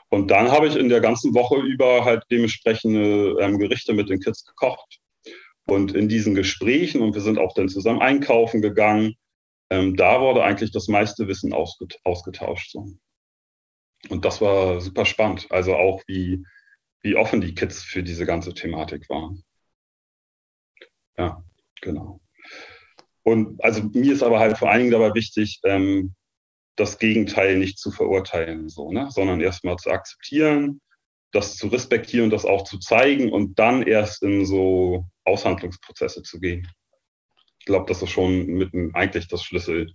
Und 0.10 0.30
dann 0.32 0.52
habe 0.52 0.68
ich 0.68 0.76
in 0.76 0.90
der 0.90 1.02
ganzen 1.02 1.34
Woche 1.34 1.58
über 1.58 2.06
halt 2.06 2.24
dementsprechende 2.30 3.38
ähm, 3.40 3.58
Gerichte 3.58 3.94
mit 3.94 4.10
den 4.10 4.20
Kids 4.20 4.46
gekocht. 4.46 5.00
Und 5.66 5.94
in 5.94 6.10
diesen 6.10 6.36
Gesprächen, 6.36 7.02
und 7.02 7.14
wir 7.14 7.22
sind 7.22 7.38
auch 7.38 7.54
dann 7.54 7.70
zusammen 7.70 8.02
einkaufen 8.02 8.62
gegangen, 8.62 9.16
ähm, 9.70 9.96
da 9.96 10.20
wurde 10.20 10.44
eigentlich 10.44 10.72
das 10.72 10.88
meiste 10.88 11.28
Wissen 11.28 11.54
ausget 11.54 12.00
ausgetauscht. 12.04 12.72
So. 12.72 12.88
Und 14.10 14.26
das 14.26 14.42
war 14.42 14.82
super 14.82 15.06
spannend. 15.06 15.48
Also 15.52 15.76
auch 15.76 16.02
wie, 16.08 16.44
wie 17.02 17.16
offen 17.16 17.40
die 17.40 17.54
Kids 17.54 17.84
für 17.84 18.02
diese 18.04 18.26
ganze 18.26 18.54
Thematik 18.54 19.10
waren. 19.10 19.44
Ja, 21.18 21.44
genau. 21.82 22.20
Und 23.30 23.64
also 23.64 23.84
mir 23.84 24.14
ist 24.14 24.24
aber 24.24 24.40
halt 24.40 24.58
vor 24.58 24.70
allen 24.70 24.80
Dingen 24.80 24.92
dabei 24.92 25.14
wichtig, 25.14 25.60
ähm, 25.64 26.16
das 26.76 26.98
Gegenteil 26.98 27.58
nicht 27.58 27.78
zu 27.78 27.92
verurteilen, 27.92 28.70
so, 28.70 28.92
ne? 28.92 29.10
sondern 29.12 29.42
erstmal 29.42 29.76
zu 29.78 29.92
akzeptieren, 29.92 30.82
das 31.32 31.58
zu 31.58 31.68
respektieren, 31.68 32.30
das 32.30 32.46
auch 32.46 32.64
zu 32.64 32.80
zeigen 32.80 33.32
und 33.32 33.60
dann 33.60 33.84
erst 33.84 34.24
in 34.24 34.46
so 34.46 35.06
Aushandlungsprozesse 35.26 36.24
zu 36.24 36.40
gehen. 36.40 36.68
Ich 37.60 37.66
glaube, 37.66 37.86
das 37.88 38.02
ist 38.02 38.10
schon 38.10 38.46
mitten 38.46 38.96
eigentlich 38.96 39.28
das 39.28 39.44
Schlüssel, 39.44 39.94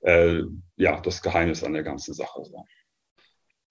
äh, 0.00 0.42
ja, 0.76 1.00
das 1.00 1.22
Geheimnis 1.22 1.62
an 1.64 1.72
der 1.72 1.84
ganzen 1.84 2.12
Sache. 2.12 2.44
So. 2.44 2.64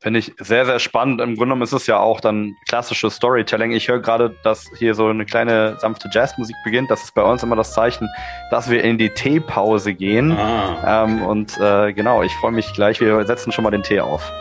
Finde 0.05 0.19
ich 0.19 0.35
sehr, 0.37 0.67
sehr 0.67 0.77
spannend. 0.77 1.19
Im 1.19 1.29
Grunde 1.29 1.45
genommen 1.45 1.63
ist 1.63 1.73
es 1.73 1.87
ja 1.87 1.97
auch 1.97 2.19
dann 2.19 2.55
klassisches 2.67 3.15
Storytelling. 3.15 3.71
Ich 3.71 3.87
höre 3.87 3.97
gerade, 3.97 4.35
dass 4.43 4.69
hier 4.77 4.93
so 4.93 5.07
eine 5.07 5.25
kleine 5.25 5.79
sanfte 5.79 6.11
Jazzmusik 6.13 6.55
beginnt. 6.63 6.91
Das 6.91 7.05
ist 7.05 7.15
bei 7.15 7.23
uns 7.23 7.41
immer 7.41 7.55
das 7.55 7.73
Zeichen, 7.73 8.07
dass 8.51 8.69
wir 8.69 8.83
in 8.83 8.99
die 8.99 9.09
Teepause 9.09 9.95
gehen. 9.95 10.31
Ah. 10.33 11.05
Ähm, 11.05 11.23
und 11.23 11.57
äh, 11.59 11.91
genau, 11.91 12.21
ich 12.21 12.31
freue 12.33 12.51
mich 12.51 12.71
gleich. 12.73 13.01
Wir 13.01 13.25
setzen 13.25 13.51
schon 13.51 13.63
mal 13.63 13.71
den 13.71 13.81
Tee 13.81 13.99
auf. 13.99 14.31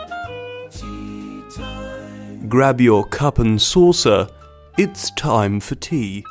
Grab 2.47 2.79
your 2.79 3.09
cup 3.09 3.39
and 3.39 3.59
saucer. 3.59 4.27
It's 4.77 5.15
time 5.15 5.59
for 5.59 5.79
tea. 5.79 6.23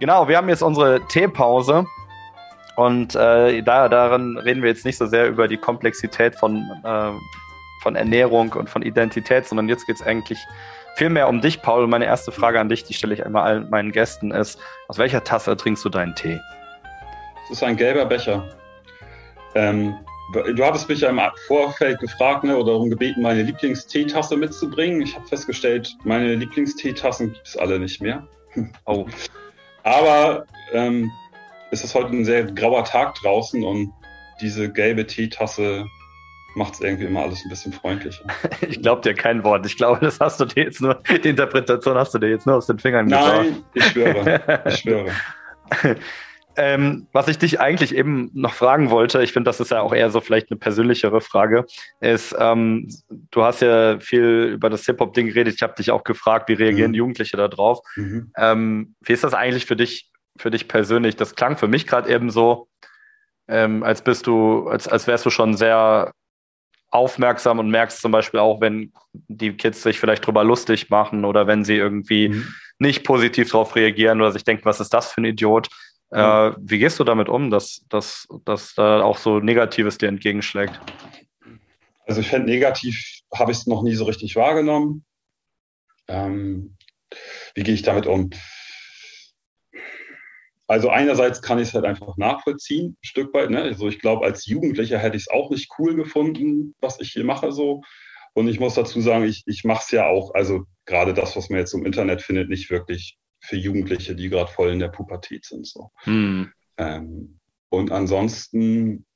Genau, 0.00 0.26
wir 0.26 0.36
haben 0.36 0.48
jetzt 0.48 0.64
unsere 0.64 1.06
Teepause. 1.06 1.86
Und 2.76 3.14
äh, 3.14 3.62
da, 3.62 3.88
darin 3.88 4.36
reden 4.38 4.62
wir 4.62 4.70
jetzt 4.70 4.84
nicht 4.84 4.98
so 4.98 5.06
sehr 5.06 5.28
über 5.28 5.46
die 5.46 5.56
Komplexität 5.56 6.34
von, 6.34 6.70
äh, 6.84 7.12
von 7.82 7.94
Ernährung 7.94 8.52
und 8.52 8.68
von 8.68 8.82
Identität, 8.82 9.46
sondern 9.46 9.68
jetzt 9.68 9.86
geht 9.86 9.96
es 9.96 10.02
eigentlich 10.02 10.38
viel 10.96 11.08
mehr 11.08 11.28
um 11.28 11.40
dich, 11.40 11.62
Paul. 11.62 11.86
Meine 11.86 12.04
erste 12.04 12.32
Frage 12.32 12.60
an 12.60 12.68
dich, 12.68 12.84
die 12.84 12.94
stelle 12.94 13.14
ich 13.14 13.24
einmal 13.24 13.42
allen 13.42 13.70
meinen 13.70 13.92
Gästen, 13.92 14.30
ist, 14.30 14.58
aus 14.88 14.98
welcher 14.98 15.22
Tasse 15.22 15.56
trinkst 15.56 15.84
du 15.84 15.88
deinen 15.88 16.14
Tee? 16.14 16.40
Es 17.44 17.50
ist 17.50 17.62
ein 17.62 17.76
gelber 17.76 18.06
Becher. 18.06 18.48
Ähm, 19.54 19.94
du 20.32 20.64
hattest 20.64 20.88
mich 20.88 21.00
ja 21.00 21.10
im 21.10 21.20
Vorfeld 21.46 22.00
gefragt 22.00 22.44
ne, 22.44 22.56
oder 22.56 22.72
darum 22.72 22.90
gebeten, 22.90 23.22
meine 23.22 23.42
Lieblingsteetasse 23.42 24.36
mitzubringen. 24.36 25.02
Ich 25.02 25.14
habe 25.14 25.26
festgestellt, 25.26 25.94
meine 26.04 26.34
Lieblingsteetassen 26.34 27.32
gibt 27.32 27.46
es 27.46 27.56
alle 27.56 27.78
nicht 27.78 28.00
mehr. 28.00 28.26
Oh. 28.86 29.06
Aber 29.82 30.44
ähm, 30.72 31.10
es 31.74 31.82
ist 31.82 31.94
heute 31.94 32.10
ein 32.10 32.24
sehr 32.24 32.44
grauer 32.44 32.84
Tag 32.84 33.16
draußen 33.16 33.62
und 33.64 33.92
diese 34.40 34.72
gelbe 34.72 35.06
Teetasse 35.06 35.84
macht 36.54 36.74
es 36.74 36.80
irgendwie 36.80 37.04
immer 37.04 37.22
alles 37.22 37.44
ein 37.44 37.48
bisschen 37.48 37.72
freundlicher. 37.72 38.24
Ich 38.68 38.80
glaube 38.80 39.02
dir 39.02 39.14
kein 39.14 39.42
Wort. 39.42 39.66
Ich 39.66 39.76
glaube, 39.76 39.98
das 40.00 40.20
hast 40.20 40.40
du 40.40 40.44
dir 40.44 40.64
jetzt 40.64 40.80
nur, 40.80 41.02
die 41.24 41.28
Interpretation 41.28 41.96
hast 41.96 42.14
du 42.14 42.18
dir 42.18 42.28
jetzt 42.30 42.46
nur 42.46 42.56
aus 42.56 42.66
den 42.66 42.78
Fingern 42.78 43.06
Nein, 43.06 43.64
ich 43.74 43.84
schwöre. 43.86 44.62
Ich 44.66 44.76
schwöre. 44.78 45.10
Ähm, 46.56 47.08
was 47.12 47.26
ich 47.26 47.38
dich 47.38 47.58
eigentlich 47.58 47.94
eben 47.94 48.30
noch 48.32 48.54
fragen 48.54 48.90
wollte, 48.90 49.20
ich 49.22 49.32
finde, 49.32 49.48
das 49.48 49.58
ist 49.58 49.72
ja 49.72 49.80
auch 49.80 49.92
eher 49.92 50.10
so 50.10 50.20
vielleicht 50.20 50.52
eine 50.52 50.58
persönlichere 50.58 51.20
Frage, 51.20 51.64
ist, 52.00 52.34
ähm, 52.38 52.88
du 53.32 53.42
hast 53.42 53.60
ja 53.60 53.98
viel 53.98 54.52
über 54.54 54.70
das 54.70 54.84
Hip-Hop-Ding 54.86 55.26
geredet. 55.26 55.54
Ich 55.56 55.62
habe 55.62 55.74
dich 55.74 55.90
auch 55.90 56.04
gefragt, 56.04 56.48
wie 56.48 56.52
reagieren 56.52 56.92
mhm. 56.92 56.98
Jugendliche 56.98 57.36
da 57.36 57.48
drauf? 57.48 57.80
Mhm. 57.96 58.30
Ähm, 58.36 58.94
wie 59.00 59.12
ist 59.12 59.24
das 59.24 59.34
eigentlich 59.34 59.66
für 59.66 59.74
dich, 59.74 60.12
für 60.36 60.50
dich 60.50 60.68
persönlich? 60.68 61.16
Das 61.16 61.34
klang 61.34 61.56
für 61.56 61.68
mich 61.68 61.86
gerade 61.86 62.12
eben 62.12 62.30
so, 62.30 62.68
ähm, 63.48 63.82
als 63.82 64.02
bist 64.02 64.26
du, 64.26 64.68
als, 64.68 64.88
als 64.88 65.06
wärst 65.06 65.26
du 65.26 65.30
schon 65.30 65.56
sehr 65.56 66.12
aufmerksam 66.90 67.58
und 67.58 67.70
merkst 67.70 68.00
zum 68.00 68.12
Beispiel 68.12 68.40
auch, 68.40 68.60
wenn 68.60 68.92
die 69.12 69.52
Kids 69.56 69.82
sich 69.82 69.98
vielleicht 69.98 70.26
drüber 70.26 70.44
lustig 70.44 70.90
machen 70.90 71.24
oder 71.24 71.46
wenn 71.46 71.64
sie 71.64 71.74
irgendwie 71.74 72.28
mhm. 72.28 72.54
nicht 72.78 73.04
positiv 73.04 73.50
darauf 73.50 73.74
reagieren 73.74 74.20
oder 74.20 74.30
sich 74.30 74.44
denken, 74.44 74.64
was 74.64 74.80
ist 74.80 74.94
das 74.94 75.12
für 75.12 75.20
ein 75.20 75.24
Idiot? 75.24 75.68
Äh, 76.10 76.52
wie 76.58 76.78
gehst 76.78 77.00
du 77.00 77.04
damit 77.04 77.28
um, 77.28 77.50
dass, 77.50 77.84
dass, 77.88 78.28
dass 78.44 78.74
da 78.74 79.02
auch 79.02 79.18
so 79.18 79.40
Negatives 79.40 79.98
dir 79.98 80.08
entgegenschlägt? 80.08 80.78
Also 82.06 82.20
ich 82.20 82.28
fände 82.28 82.48
negativ, 82.48 83.20
habe 83.34 83.50
ich 83.50 83.58
es 83.58 83.66
noch 83.66 83.82
nie 83.82 83.94
so 83.94 84.04
richtig 84.04 84.36
wahrgenommen. 84.36 85.04
Ähm, 86.06 86.76
wie 87.54 87.64
gehe 87.64 87.74
ich 87.74 87.82
damit 87.82 88.06
um? 88.06 88.30
Also 90.66 90.88
einerseits 90.88 91.42
kann 91.42 91.58
ich 91.58 91.68
es 91.68 91.74
halt 91.74 91.84
einfach 91.84 92.16
nachvollziehen, 92.16 92.92
ein 92.92 93.04
Stück 93.04 93.34
weit. 93.34 93.50
Ne? 93.50 93.60
Also 93.60 93.88
ich 93.88 93.98
glaube, 94.00 94.24
als 94.24 94.46
Jugendlicher 94.46 94.98
hätte 94.98 95.16
ich 95.16 95.24
es 95.24 95.30
auch 95.30 95.50
nicht 95.50 95.70
cool 95.78 95.94
gefunden, 95.94 96.74
was 96.80 97.00
ich 97.00 97.12
hier 97.12 97.24
mache 97.24 97.52
so. 97.52 97.82
Und 98.32 98.48
ich 98.48 98.58
muss 98.58 98.74
dazu 98.74 99.00
sagen, 99.00 99.24
ich, 99.24 99.42
ich 99.46 99.64
mache 99.64 99.82
es 99.84 99.90
ja 99.90 100.08
auch, 100.08 100.34
also 100.34 100.64
gerade 100.86 101.12
das, 101.12 101.36
was 101.36 101.50
man 101.50 101.60
jetzt 101.60 101.74
im 101.74 101.84
Internet 101.84 102.22
findet, 102.22 102.48
nicht 102.48 102.70
wirklich 102.70 103.18
für 103.40 103.56
Jugendliche, 103.56 104.16
die 104.16 104.30
gerade 104.30 104.50
voll 104.50 104.70
in 104.70 104.78
der 104.78 104.88
Pubertät 104.88 105.44
sind. 105.44 105.66
So. 105.66 105.90
Hm. 106.04 106.50
Ähm, 106.78 107.38
und 107.68 107.92
ansonsten 107.92 109.06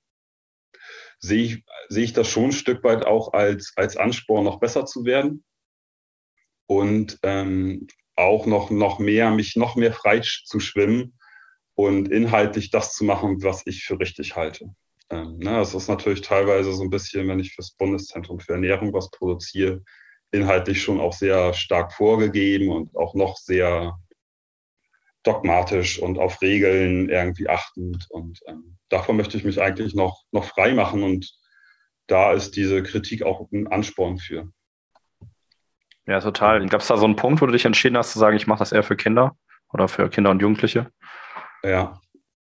sehe 1.18 1.42
ich, 1.42 1.64
sehe 1.88 2.04
ich 2.04 2.12
das 2.12 2.28
schon 2.28 2.46
ein 2.46 2.52
Stück 2.52 2.84
weit 2.84 3.06
auch 3.06 3.32
als, 3.32 3.72
als 3.74 3.96
Ansporn, 3.96 4.44
noch 4.44 4.60
besser 4.60 4.84
zu 4.84 5.04
werden. 5.04 5.44
Und 6.66 7.18
ähm, 7.22 7.86
auch 8.14 8.44
noch, 8.44 8.70
noch 8.70 8.98
mehr, 8.98 9.30
mich 9.30 9.56
noch 9.56 9.76
mehr 9.76 9.92
frei 9.92 10.20
zu 10.20 10.60
schwimmen 10.60 11.17
und 11.78 12.08
inhaltlich 12.08 12.72
das 12.72 12.92
zu 12.92 13.04
machen, 13.04 13.40
was 13.44 13.62
ich 13.64 13.84
für 13.84 14.00
richtig 14.00 14.34
halte. 14.34 14.74
Ähm, 15.10 15.38
ne, 15.38 15.52
das 15.52 15.74
ist 15.74 15.86
natürlich 15.86 16.22
teilweise 16.22 16.72
so 16.72 16.82
ein 16.82 16.90
bisschen, 16.90 17.28
wenn 17.28 17.38
ich 17.38 17.54
fürs 17.54 17.70
Bundeszentrum 17.70 18.40
für 18.40 18.54
Ernährung 18.54 18.92
was 18.92 19.12
produziere, 19.12 19.84
inhaltlich 20.32 20.82
schon 20.82 21.00
auch 21.00 21.12
sehr 21.12 21.54
stark 21.54 21.92
vorgegeben 21.92 22.70
und 22.70 22.96
auch 22.96 23.14
noch 23.14 23.36
sehr 23.36 23.96
dogmatisch 25.22 26.00
und 26.00 26.18
auf 26.18 26.42
Regeln 26.42 27.10
irgendwie 27.10 27.48
achtend. 27.48 28.08
Und 28.10 28.40
ähm, 28.48 28.76
davon 28.88 29.16
möchte 29.16 29.36
ich 29.36 29.44
mich 29.44 29.60
eigentlich 29.60 29.94
noch, 29.94 30.24
noch 30.32 30.46
frei 30.46 30.74
machen. 30.74 31.04
Und 31.04 31.32
da 32.08 32.32
ist 32.32 32.56
diese 32.56 32.82
Kritik 32.82 33.22
auch 33.22 33.48
ein 33.52 33.68
Ansporn 33.68 34.18
für. 34.18 34.50
Ja, 36.06 36.18
total. 36.18 36.66
Gab 36.66 36.80
es 36.80 36.88
da 36.88 36.96
so 36.96 37.04
einen 37.04 37.14
Punkt, 37.14 37.40
wo 37.40 37.46
du 37.46 37.52
dich 37.52 37.66
entschieden 37.66 37.96
hast 37.96 38.14
zu 38.14 38.18
sagen, 38.18 38.36
ich 38.36 38.48
mache 38.48 38.58
das 38.58 38.72
eher 38.72 38.82
für 38.82 38.96
Kinder 38.96 39.36
oder 39.72 39.86
für 39.86 40.10
Kinder 40.10 40.30
und 40.30 40.42
Jugendliche? 40.42 40.90
Ja, 41.62 42.00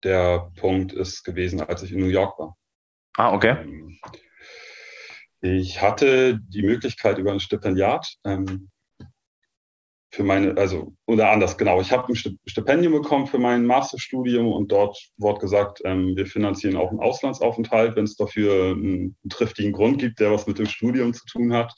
der 0.04 0.52
Punkt 0.56 0.94
ist 0.94 1.24
gewesen, 1.24 1.62
als 1.62 1.84
ich 1.84 1.92
in 1.92 2.00
New 2.00 2.08
York 2.08 2.38
war. 2.40 2.58
Ah, 3.18 3.34
okay. 3.34 3.58
Ähm, 3.62 4.00
ich 5.42 5.82
hatte 5.82 6.40
die 6.40 6.62
Möglichkeit 6.62 7.18
über 7.18 7.32
ein 7.32 7.40
Stipendiat 7.40 8.08
ähm, 8.26 8.70
für 10.14 10.24
meine, 10.24 10.58
also, 10.58 10.94
oder 11.06 11.32
anders, 11.32 11.58
genau. 11.58 11.80
Ich 11.80 11.92
habe 11.92 12.12
ein 12.12 12.16
Stipendium 12.16 12.94
bekommen 12.94 13.28
für 13.28 13.40
mein 13.40 13.66
Masterstudium 13.66 14.52
und 14.52 14.72
dort 14.72 14.98
wurde 15.18 15.40
gesagt, 15.40 15.82
ähm, 15.86 16.16
wir 16.16 16.26
finanzieren 16.26 16.76
auch 16.76 16.90
einen 16.90 17.00
Auslandsaufenthalt, 17.00 17.96
wenn 17.96 18.04
es 18.04 18.18
dafür 18.18 18.72
einen, 18.72 19.16
einen 19.24 19.30
triftigen 19.30 19.72
Grund 19.72 20.00
gibt, 20.00 20.20
der 20.20 20.32
was 20.32 20.48
mit 20.48 20.60
dem 20.60 20.66
Studium 20.66 21.14
zu 21.14 21.26
tun 21.26 21.54
hat. 21.54 21.74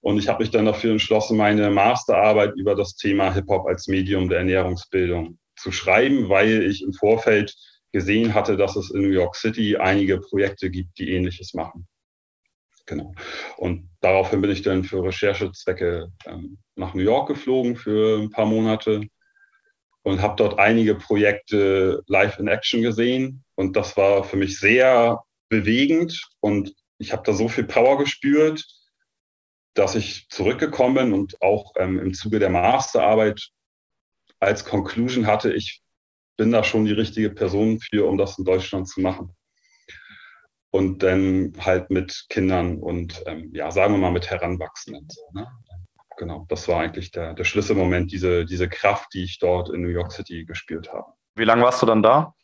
Und 0.00 0.18
ich 0.18 0.28
habe 0.28 0.42
mich 0.42 0.50
dann 0.50 0.64
dafür 0.64 0.92
entschlossen, 0.92 1.36
meine 1.36 1.70
Masterarbeit 1.70 2.54
über 2.56 2.74
das 2.74 2.96
Thema 2.96 3.32
Hip-Hop 3.32 3.66
als 3.66 3.86
Medium 3.86 4.28
der 4.28 4.38
Ernährungsbildung 4.38 5.38
zu 5.62 5.72
schreiben, 5.72 6.28
weil 6.28 6.62
ich 6.62 6.82
im 6.82 6.92
Vorfeld 6.92 7.54
gesehen 7.92 8.34
hatte, 8.34 8.56
dass 8.56 8.76
es 8.76 8.90
in 8.90 9.02
New 9.02 9.10
York 9.10 9.36
City 9.36 9.76
einige 9.76 10.18
Projekte 10.18 10.70
gibt, 10.70 10.98
die 10.98 11.10
ähnliches 11.10 11.54
machen. 11.54 11.86
Genau. 12.86 13.14
Und 13.58 13.90
daraufhin 14.00 14.40
bin 14.40 14.50
ich 14.50 14.62
dann 14.62 14.84
für 14.84 15.04
Recherchezwecke 15.04 16.12
ähm, 16.26 16.58
nach 16.74 16.94
New 16.94 17.02
York 17.02 17.28
geflogen 17.28 17.76
für 17.76 18.20
ein 18.20 18.30
paar 18.30 18.46
Monate 18.46 19.02
und 20.02 20.20
habe 20.20 20.34
dort 20.36 20.58
einige 20.58 20.96
Projekte 20.96 22.02
live 22.06 22.38
in 22.38 22.48
Action 22.48 22.82
gesehen. 22.82 23.44
Und 23.54 23.76
das 23.76 23.96
war 23.96 24.24
für 24.24 24.36
mich 24.36 24.58
sehr 24.58 25.22
bewegend 25.48 26.28
und 26.40 26.74
ich 26.98 27.12
habe 27.12 27.22
da 27.24 27.32
so 27.32 27.48
viel 27.48 27.64
Power 27.64 27.98
gespürt, 27.98 28.64
dass 29.74 29.94
ich 29.94 30.28
zurückgekommen 30.28 30.94
bin 30.94 31.12
und 31.12 31.40
auch 31.40 31.72
ähm, 31.76 31.98
im 31.98 32.14
Zuge 32.14 32.38
der 32.38 32.50
Masterarbeit 32.50 33.50
als 34.42 34.64
Conclusion 34.64 35.26
hatte, 35.26 35.52
ich 35.52 35.82
bin 36.36 36.50
da 36.50 36.64
schon 36.64 36.84
die 36.84 36.92
richtige 36.92 37.30
Person 37.30 37.78
für, 37.78 38.08
um 38.08 38.18
das 38.18 38.38
in 38.38 38.44
Deutschland 38.44 38.88
zu 38.88 39.00
machen 39.00 39.34
und 40.72 41.02
dann 41.02 41.52
halt 41.60 41.90
mit 41.90 42.26
Kindern 42.28 42.78
und 42.78 43.22
ähm, 43.26 43.50
ja, 43.54 43.70
sagen 43.70 43.94
wir 43.94 43.98
mal 43.98 44.10
mit 44.10 44.28
Heranwachsenden. 44.28 45.06
So, 45.08 45.20
ne? 45.32 45.46
Genau, 46.16 46.46
das 46.48 46.66
war 46.66 46.80
eigentlich 46.80 47.10
der, 47.12 47.34
der 47.34 47.44
Schlüsselmoment, 47.44 48.10
diese, 48.10 48.44
diese 48.44 48.68
Kraft, 48.68 49.14
die 49.14 49.24
ich 49.24 49.38
dort 49.38 49.70
in 49.70 49.82
New 49.82 49.88
York 49.88 50.12
City 50.12 50.44
gespielt 50.44 50.92
habe. 50.92 51.12
Wie 51.36 51.44
lange 51.44 51.62
warst 51.62 51.80
du 51.80 51.86
dann 51.86 52.02
da? 52.02 52.34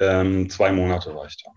Ähm, 0.00 0.48
zwei 0.48 0.72
Monate 0.72 1.14
war 1.14 1.26
ich 1.26 1.36
da. 1.42 1.50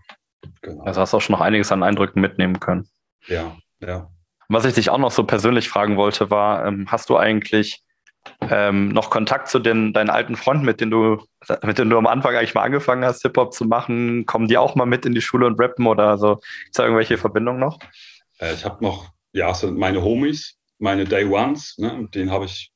Genau. 0.60 0.84
Also 0.84 1.00
hast 1.00 1.12
du 1.12 1.16
auch 1.16 1.20
schon 1.20 1.34
noch 1.34 1.40
einiges 1.40 1.72
an 1.72 1.82
Eindrücken 1.82 2.20
mitnehmen 2.20 2.60
können. 2.60 2.88
Ja, 3.26 3.56
ja. 3.80 4.10
Was 4.48 4.64
ich 4.64 4.74
dich 4.74 4.90
auch 4.90 4.98
noch 4.98 5.12
so 5.12 5.24
persönlich 5.24 5.68
fragen 5.68 5.96
wollte, 5.96 6.30
war, 6.30 6.66
ähm, 6.66 6.90
hast 6.90 7.08
du 7.08 7.16
eigentlich 7.16 7.82
ähm, 8.50 8.88
noch 8.88 9.10
Kontakt 9.10 9.48
zu 9.48 9.58
den, 9.58 9.92
deinen 9.92 10.10
alten 10.10 10.36
Freunden, 10.36 10.64
mit 10.64 10.80
denen 10.80 10.90
du, 10.90 11.24
mit 11.62 11.78
denen 11.78 11.90
du 11.90 11.98
am 11.98 12.06
Anfang 12.06 12.34
eigentlich 12.34 12.54
mal 12.54 12.62
angefangen 12.62 13.04
hast, 13.04 13.22
Hip-Hop 13.22 13.52
zu 13.52 13.64
machen? 13.64 14.26
Kommen 14.26 14.48
die 14.48 14.58
auch 14.58 14.74
mal 14.74 14.86
mit 14.86 15.06
in 15.06 15.14
die 15.14 15.20
Schule 15.20 15.46
und 15.46 15.60
rappen 15.60 15.86
oder 15.86 16.18
so? 16.18 16.40
Ist 16.66 16.78
da 16.78 16.84
irgendwelche 16.84 17.18
Verbindungen 17.18 17.60
noch? 17.60 17.78
Äh, 18.38 18.54
ich 18.54 18.64
habe 18.64 18.82
noch, 18.84 19.10
ja, 19.32 19.50
es 19.50 19.60
sind 19.60 19.78
meine 19.78 20.02
Homies, 20.02 20.56
meine 20.78 21.04
Day 21.04 21.24
Ones, 21.24 21.76
ne, 21.78 22.08
denen 22.14 22.30
habe 22.30 22.44
ich, 22.46 22.72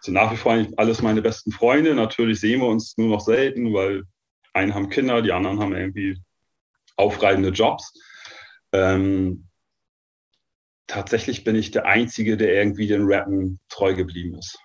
sind 0.00 0.14
nach 0.14 0.32
wie 0.32 0.36
vor 0.36 0.52
eigentlich 0.52 0.78
alles 0.78 1.02
meine 1.02 1.22
besten 1.22 1.52
Freunde. 1.52 1.94
Natürlich 1.94 2.40
sehen 2.40 2.60
wir 2.60 2.68
uns 2.68 2.96
nur 2.96 3.08
noch 3.08 3.20
selten, 3.20 3.74
weil 3.74 4.04
einen 4.52 4.74
haben 4.74 4.88
Kinder, 4.88 5.22
die 5.22 5.32
anderen 5.32 5.60
haben 5.60 5.74
irgendwie 5.74 6.18
aufreibende 6.96 7.50
Jobs. 7.50 7.92
Ähm, 8.72 9.48
tatsächlich 10.86 11.44
bin 11.44 11.56
ich 11.56 11.70
der 11.70 11.86
Einzige, 11.86 12.36
der 12.36 12.54
irgendwie 12.54 12.86
den 12.86 13.04
Rappen 13.04 13.60
treu 13.68 13.94
geblieben 13.94 14.36
ist. 14.36 14.58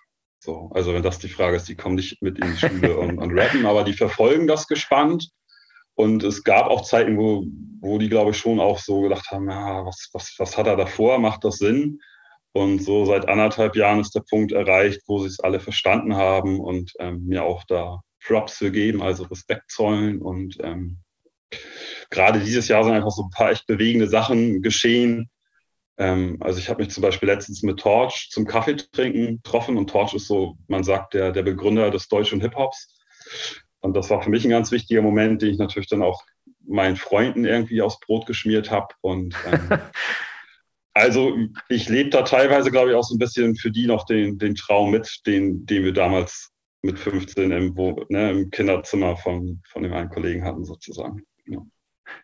So, 0.43 0.69
also 0.73 0.93
wenn 0.93 1.03
das 1.03 1.19
die 1.19 1.29
Frage 1.29 1.55
ist, 1.55 1.69
die 1.69 1.75
kommen 1.75 1.95
nicht 1.95 2.21
mit 2.21 2.37
in 2.37 2.51
die 2.51 2.57
Schule 2.57 2.97
und, 2.97 3.17
und 3.17 3.31
rappen, 3.31 3.65
aber 3.65 3.85
die 3.85 3.93
verfolgen 3.93 4.45
das 4.45 4.67
gespannt. 4.67 5.29
Und 5.95 6.21
es 6.23 6.43
gab 6.43 6.67
auch 6.67 6.81
Zeiten, 6.81 7.17
wo, 7.17 7.45
wo 7.79 7.97
die, 7.97 8.09
glaube 8.09 8.31
ich, 8.31 8.37
schon 8.37 8.59
auch 8.59 8.77
so 8.77 8.99
gedacht 8.99 9.31
haben, 9.31 9.49
ja, 9.49 9.85
was, 9.85 10.09
was, 10.11 10.35
was 10.39 10.57
hat 10.57 10.67
er 10.67 10.75
davor? 10.75 11.17
Macht 11.19 11.45
das 11.45 11.59
Sinn? 11.59 12.01
Und 12.51 12.83
so 12.83 13.05
seit 13.05 13.29
anderthalb 13.29 13.77
Jahren 13.77 14.01
ist 14.01 14.15
der 14.15 14.23
Punkt 14.29 14.51
erreicht, 14.51 14.99
wo 15.07 15.19
sie 15.19 15.27
es 15.27 15.39
alle 15.39 15.61
verstanden 15.61 16.17
haben 16.17 16.59
und 16.59 16.91
ähm, 16.99 17.23
mir 17.25 17.45
auch 17.45 17.63
da 17.69 18.01
Props 18.21 18.57
für 18.57 18.71
geben, 18.71 19.01
also 19.01 19.23
Respekt 19.23 19.71
zollen. 19.71 20.21
Und 20.21 20.57
ähm, 20.61 20.97
gerade 22.09 22.41
dieses 22.41 22.67
Jahr 22.67 22.83
sind 22.83 22.93
einfach 22.93 23.11
so 23.11 23.23
ein 23.23 23.31
paar 23.31 23.51
echt 23.51 23.65
bewegende 23.65 24.09
Sachen 24.09 24.61
geschehen, 24.61 25.29
ähm, 25.97 26.37
also 26.39 26.59
ich 26.59 26.69
habe 26.69 26.83
mich 26.83 26.93
zum 26.93 27.01
Beispiel 27.01 27.29
letztens 27.29 27.63
mit 27.63 27.79
Torch 27.79 28.29
zum 28.31 28.45
Kaffee 28.45 28.75
trinken 28.75 29.37
getroffen 29.43 29.77
und 29.77 29.89
Torch 29.89 30.13
ist 30.13 30.27
so, 30.27 30.57
man 30.67 30.83
sagt, 30.83 31.13
der, 31.13 31.31
der 31.31 31.43
Begründer 31.43 31.91
des 31.91 32.07
deutschen 32.07 32.41
Hip-Hops. 32.41 32.99
Und 33.81 33.95
das 33.95 34.09
war 34.09 34.21
für 34.21 34.29
mich 34.29 34.45
ein 34.45 34.49
ganz 34.49 34.71
wichtiger 34.71 35.01
Moment, 35.01 35.41
den 35.41 35.51
ich 35.51 35.57
natürlich 35.57 35.89
dann 35.89 36.01
auch 36.01 36.23
meinen 36.65 36.95
Freunden 36.95 37.45
irgendwie 37.45 37.81
aufs 37.81 37.99
Brot 37.99 38.25
geschmiert 38.25 38.71
habe. 38.71 38.87
Und 39.01 39.35
ähm, 39.45 39.69
also 40.93 41.35
ich 41.69 41.89
lebe 41.89 42.09
da 42.09 42.23
teilweise, 42.23 42.71
glaube 42.71 42.91
ich, 42.91 42.95
auch 42.95 43.03
so 43.03 43.15
ein 43.15 43.19
bisschen 43.19 43.55
für 43.55 43.71
die 43.71 43.85
noch 43.85 44.05
den, 44.05 44.37
den 44.37 44.55
Traum 44.55 44.91
mit, 44.91 45.21
den, 45.25 45.65
den 45.65 45.83
wir 45.83 45.93
damals 45.93 46.51
mit 46.81 46.99
15 46.99 47.51
im, 47.51 47.77
wo, 47.77 48.05
ne, 48.09 48.31
im 48.31 48.49
Kinderzimmer 48.49 49.17
von, 49.17 49.61
von 49.69 49.83
dem 49.83 49.93
einen 49.93 50.09
Kollegen 50.09 50.43
hatten, 50.43 50.65
sozusagen. 50.65 51.23
Ja. 51.45 51.59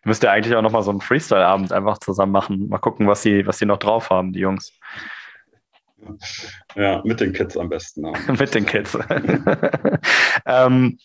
Müsst 0.04 0.22
ihr 0.22 0.30
eigentlich 0.30 0.54
auch 0.54 0.62
nochmal 0.62 0.82
so 0.82 0.90
einen 0.90 1.00
Freestyle-Abend 1.00 1.72
einfach 1.72 1.98
zusammen 1.98 2.32
machen. 2.32 2.68
Mal 2.68 2.78
gucken, 2.78 3.06
was 3.06 3.22
sie, 3.22 3.46
was 3.46 3.58
sie 3.58 3.66
noch 3.66 3.78
drauf 3.78 4.10
haben, 4.10 4.32
die 4.32 4.40
Jungs. 4.40 4.72
Ja, 6.76 7.02
mit 7.04 7.20
den 7.20 7.32
Kids 7.32 7.56
am 7.56 7.68
besten. 7.68 8.02
mit 8.38 8.54
den 8.54 8.66
Kids. 8.66 8.96
ähm, 10.46 10.98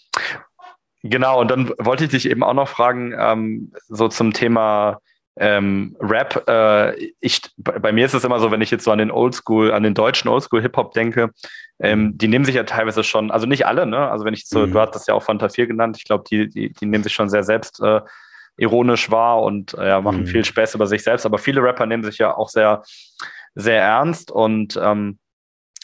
genau, 1.04 1.42
und 1.42 1.52
dann 1.52 1.72
wollte 1.80 2.06
ich 2.06 2.12
dich 2.12 2.30
eben 2.30 2.44
auch 2.44 2.54
noch 2.54 2.70
fragen, 2.70 3.14
ähm, 3.18 3.72
so 3.88 4.08
zum 4.08 4.34
Thema 4.34 5.00
ähm, 5.38 5.96
Rap. 6.00 6.48
Äh, 6.48 7.12
ich, 7.20 7.42
bei 7.58 7.92
mir 7.92 8.06
ist 8.06 8.14
es 8.14 8.24
immer 8.24 8.40
so, 8.40 8.52
wenn 8.52 8.62
ich 8.62 8.72
jetzt 8.72 8.86
so 8.86 8.92
an 8.92 9.00
den 9.00 9.12
Oldschool, 9.12 9.72
an 9.72 9.84
den 9.84 9.94
deutschen 9.94 10.30
Oldschool-Hip-Hop 10.30 10.94
denke, 10.94 11.32
ähm, 11.80 12.18
die 12.18 12.30
nehmen 12.30 12.46
sich 12.46 12.56
ja 12.56 12.64
teilweise 12.64 13.04
schon, 13.04 13.32
also 13.32 13.46
nicht 13.46 13.68
alle, 13.68 13.86
ne? 13.86 14.10
Also 14.10 14.24
wenn 14.24 14.34
ich 14.34 14.48
so, 14.48 14.66
mhm. 14.66 14.72
du 14.72 14.80
hattest 14.80 15.08
ja 15.10 15.14
auch 15.14 15.24
Fanta 15.24 15.50
4 15.50 15.68
genannt, 15.68 15.98
ich 15.98 16.06
glaube, 16.06 16.24
die, 16.30 16.50
die, 16.50 16.72
die 16.72 16.86
nehmen 16.86 17.04
sich 17.04 17.14
schon 17.14 17.30
sehr 17.30 17.44
selbst 17.44 17.82
äh, 17.82 18.00
ironisch 18.58 19.12
wahr 19.12 19.42
und 19.42 19.74
äh, 19.76 19.88
ja, 19.90 20.02
machen 20.02 20.22
mhm. 20.22 20.28
viel 20.28 20.46
Spaß 20.46 20.76
über 20.76 20.88
sich 20.88 21.04
selbst, 21.04 21.26
aber 21.26 21.38
viele 21.38 21.62
Rapper 21.62 21.86
nehmen 21.86 22.04
sich 22.04 22.18
ja 22.18 22.36
auch 22.36 22.50
sehr 22.50 22.84
sehr 23.56 23.82
ernst 23.82 24.32
und 24.32 24.78
ähm, 24.82 25.18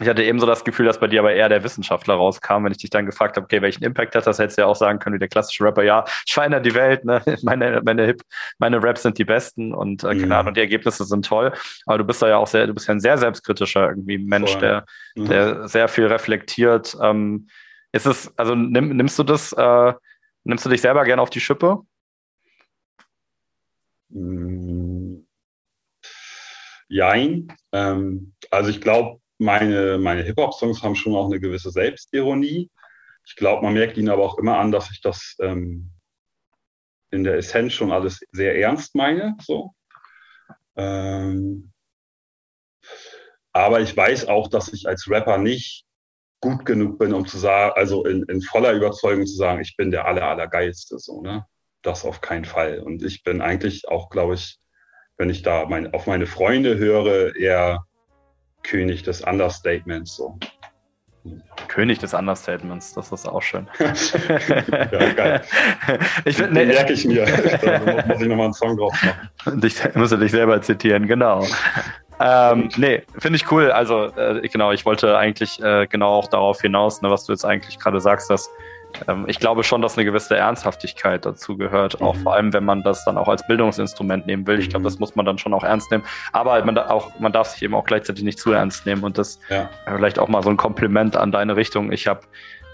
ich 0.01 0.07
hatte 0.07 0.23
eben 0.23 0.39
so 0.39 0.47
das 0.47 0.63
Gefühl, 0.63 0.87
dass 0.87 0.99
bei 0.99 1.07
dir 1.07 1.19
aber 1.19 1.33
eher 1.33 1.47
der 1.47 1.63
Wissenschaftler 1.63 2.15
rauskam, 2.15 2.63
wenn 2.63 2.71
ich 2.71 2.79
dich 2.79 2.89
dann 2.89 3.05
gefragt 3.05 3.35
habe, 3.35 3.45
okay, 3.45 3.61
welchen 3.61 3.83
Impact 3.83 4.15
hat 4.15 4.25
das, 4.25 4.39
hättest 4.39 4.57
du 4.57 4.63
ja 4.63 4.67
auch 4.67 4.75
sagen 4.75 4.97
können, 4.97 5.15
wie 5.15 5.19
der 5.19 5.27
klassische 5.27 5.63
Rapper, 5.63 5.83
ja, 5.83 6.05
ich 6.25 6.33
verändere 6.33 6.61
die 6.61 6.73
Welt, 6.73 7.05
ne? 7.05 7.21
meine, 7.43 7.81
meine, 7.83 8.05
Hip, 8.05 8.23
meine 8.57 8.81
Raps 8.81 9.03
sind 9.03 9.17
die 9.19 9.25
besten 9.25 9.73
und 9.73 10.03
äh, 10.03 10.15
keine 10.15 10.37
Ahnung, 10.37 10.53
die 10.55 10.59
Ergebnisse 10.59 11.03
sind 11.05 11.25
toll, 11.25 11.53
aber 11.85 11.99
du 11.99 12.03
bist 12.03 12.21
da 12.21 12.29
ja 12.29 12.37
auch 12.37 12.47
sehr, 12.47 12.65
du 12.65 12.73
bist 12.73 12.87
ja 12.87 12.95
ein 12.95 12.99
sehr 12.99 13.17
selbstkritischer 13.17 13.89
irgendwie 13.89 14.17
Mensch, 14.17 14.57
der, 14.57 14.85
mhm. 15.15 15.27
der 15.27 15.67
sehr 15.67 15.87
viel 15.87 16.07
reflektiert. 16.07 16.97
Ähm, 17.01 17.47
ist 17.91 18.07
es, 18.07 18.35
also 18.37 18.55
nimm, 18.55 18.95
nimmst 18.95 19.19
du 19.19 19.23
das, 19.23 19.53
äh, 19.53 19.93
nimmst 20.45 20.65
du 20.65 20.69
dich 20.69 20.81
selber 20.81 21.03
gerne 21.03 21.21
auf 21.21 21.29
die 21.29 21.41
Schippe? 21.41 21.81
Mhm. 24.11 25.27
Jein. 26.87 27.55
Ähm, 27.71 28.33
also 28.49 28.69
ich 28.69 28.81
glaube, 28.81 29.21
meine, 29.37 29.97
meine 29.97 30.23
Hip-Hop-Songs 30.23 30.83
haben 30.83 30.95
schon 30.95 31.15
auch 31.15 31.27
eine 31.27 31.39
gewisse 31.39 31.71
Selbstironie. 31.71 32.69
Ich 33.25 33.35
glaube, 33.35 33.63
man 33.63 33.73
merkt 33.73 33.97
ihnen 33.97 34.09
aber 34.09 34.23
auch 34.23 34.37
immer 34.37 34.57
an, 34.57 34.71
dass 34.71 34.91
ich 34.91 35.01
das 35.01 35.35
ähm, 35.39 35.91
in 37.11 37.23
der 37.23 37.35
Essenz 37.35 37.73
schon 37.73 37.91
alles 37.91 38.19
sehr 38.31 38.57
ernst 38.57 38.95
meine. 38.95 39.35
So. 39.41 39.73
Ähm, 40.75 41.71
aber 43.53 43.81
ich 43.81 43.95
weiß 43.95 44.27
auch, 44.27 44.47
dass 44.47 44.73
ich 44.73 44.87
als 44.87 45.09
Rapper 45.09 45.37
nicht 45.37 45.85
gut 46.41 46.65
genug 46.65 46.97
bin, 46.99 47.13
um 47.13 47.25
zu 47.27 47.37
sagen, 47.37 47.73
also 47.75 48.05
in, 48.05 48.23
in 48.23 48.41
voller 48.41 48.73
Überzeugung 48.73 49.25
zu 49.25 49.35
sagen, 49.35 49.61
ich 49.61 49.75
bin 49.77 49.91
der 49.91 50.05
aller, 50.05 50.23
allergeilste. 50.23 50.97
So, 50.99 51.21
ne? 51.21 51.45
Das 51.81 52.05
auf 52.05 52.21
keinen 52.21 52.45
Fall. 52.45 52.79
Und 52.79 53.03
ich 53.03 53.23
bin 53.23 53.41
eigentlich 53.41 53.87
auch, 53.87 54.09
glaube 54.09 54.35
ich, 54.35 54.59
wenn 55.17 55.29
ich 55.29 55.41
da 55.41 55.65
mein, 55.65 55.93
auf 55.93 56.07
meine 56.07 56.27
Freunde 56.27 56.77
höre, 56.77 57.35
eher 57.35 57.85
König 58.63 59.03
des 59.03 59.21
Understatements. 59.21 60.15
So. 60.15 60.37
König 61.67 61.99
des 61.99 62.13
Understatements, 62.13 62.93
das 62.93 63.11
ist 63.11 63.27
auch 63.27 63.41
schön. 63.41 63.67
ja, 63.79 65.13
geil. 65.13 65.41
Ich, 66.25 66.37
Den 66.37 66.53
ne, 66.53 66.65
merke 66.65 66.93
ich 66.93 67.05
mir. 67.05 67.25
da 67.61 68.05
muss 68.07 68.21
ich 68.21 68.27
nochmal 68.27 68.45
einen 68.45 68.53
Song 68.53 68.77
drauf 68.77 68.93
machen. 69.03 69.61
Dich, 69.61 69.75
musst 69.95 70.11
du 70.11 70.17
dich 70.17 70.31
selber 70.31 70.61
zitieren, 70.61 71.07
genau. 71.07 71.45
ähm, 72.19 72.69
nee, 72.77 73.03
finde 73.19 73.37
ich 73.37 73.51
cool. 73.51 73.71
Also, 73.71 74.05
äh, 74.15 74.47
genau, 74.47 74.71
ich 74.71 74.85
wollte 74.85 75.17
eigentlich 75.17 75.61
äh, 75.61 75.85
genau 75.87 76.09
auch 76.09 76.27
darauf 76.27 76.61
hinaus, 76.61 77.01
ne, 77.01 77.09
was 77.09 77.25
du 77.25 77.33
jetzt 77.33 77.45
eigentlich 77.45 77.77
gerade 77.77 78.01
sagst, 78.01 78.29
dass 78.29 78.49
ähm, 79.07 79.25
ich 79.27 79.39
glaube 79.39 79.63
schon, 79.63 79.81
dass 79.81 79.97
eine 79.97 80.05
gewisse 80.05 80.35
Ernsthaftigkeit 80.35 81.25
dazu 81.25 81.57
gehört, 81.57 81.99
mhm. 81.99 82.07
auch 82.07 82.15
vor 82.17 82.33
allem, 82.33 82.53
wenn 82.53 82.65
man 82.65 82.83
das 82.83 83.03
dann 83.05 83.17
auch 83.17 83.27
als 83.27 83.45
Bildungsinstrument 83.47 84.27
nehmen 84.27 84.47
will. 84.47 84.59
Ich 84.59 84.69
glaube, 84.69 84.83
das 84.83 84.95
mhm. 84.95 85.01
muss 85.01 85.15
man 85.15 85.25
dann 85.25 85.37
schon 85.37 85.53
auch 85.53 85.63
ernst 85.63 85.91
nehmen. 85.91 86.03
Aber 86.31 86.63
man, 86.63 86.77
auch, 86.77 87.19
man 87.19 87.31
darf 87.31 87.49
sich 87.49 87.61
eben 87.63 87.75
auch 87.75 87.85
gleichzeitig 87.85 88.23
nicht 88.23 88.39
zu 88.39 88.51
ernst 88.51 88.85
nehmen 88.85 89.03
und 89.03 89.17
das 89.17 89.39
ja. 89.49 89.69
vielleicht 89.85 90.19
auch 90.19 90.27
mal 90.27 90.43
so 90.43 90.49
ein 90.49 90.57
Kompliment 90.57 91.15
an 91.15 91.31
deine 91.31 91.55
Richtung. 91.55 91.91
Ich 91.91 92.07
habe 92.07 92.21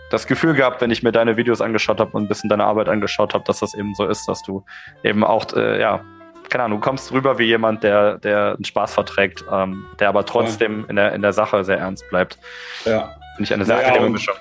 das 0.10 0.28
Gefühl 0.28 0.54
gehabt, 0.54 0.82
wenn 0.82 0.92
ich 0.92 1.04
mir 1.04 1.12
deine 1.12 1.38
Videos 1.38 1.62
angeschaut 1.62 2.00
habe 2.00 2.12
und 2.12 2.24
ein 2.24 2.28
bisschen 2.28 2.50
deine 2.50 2.64
Arbeit 2.64 2.90
angeschaut 2.90 3.34
habe, 3.34 3.44
dass 3.46 3.60
das 3.60 3.74
eben 3.74 3.94
so 3.96 4.06
ist, 4.08 4.28
dass 4.28 4.42
du 4.44 4.64
eben 5.04 5.24
auch, 5.24 5.46
äh, 5.54 5.80
ja, 5.82 6.02
keine 6.50 6.64
Ahnung, 6.64 6.80
du 6.80 6.86
kommst 6.86 7.12
rüber 7.12 7.38
wie 7.40 7.44
jemand, 7.44 7.84
der, 7.84 8.18
der 8.20 8.54
einen 8.56 8.64
Spaß 8.64 8.94
verträgt, 8.94 9.44
ähm, 9.52 9.86
der 10.00 10.10
aber 10.10 10.26
trotzdem 10.26 10.82
ja. 10.82 10.90
in, 10.90 10.96
der, 10.96 11.14
in 11.14 11.22
der 11.22 11.34
Sache 11.34 11.64
sehr 11.66 11.78
ernst 11.78 12.08
bleibt. 12.10 12.38
Ja. 12.86 13.16
Finde 13.36 13.44
ich 13.44 13.54
eine 13.54 13.66
sehr 13.66 13.76
naja, 13.76 13.88
angenehme 13.90 14.12
Mischung. 14.12 14.36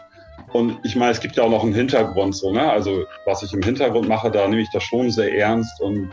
Und 0.52 0.78
ich 0.84 0.96
meine, 0.96 1.12
es 1.12 1.20
gibt 1.20 1.36
ja 1.36 1.42
auch 1.42 1.50
noch 1.50 1.62
einen 1.62 1.74
Hintergrund 1.74 2.36
so, 2.36 2.52
ne? 2.52 2.70
Also 2.70 3.04
was 3.24 3.42
ich 3.42 3.52
im 3.52 3.62
Hintergrund 3.62 4.08
mache, 4.08 4.30
da 4.30 4.46
nehme 4.46 4.62
ich 4.62 4.70
das 4.72 4.84
schon 4.84 5.10
sehr 5.10 5.36
ernst 5.36 5.80
und 5.80 6.10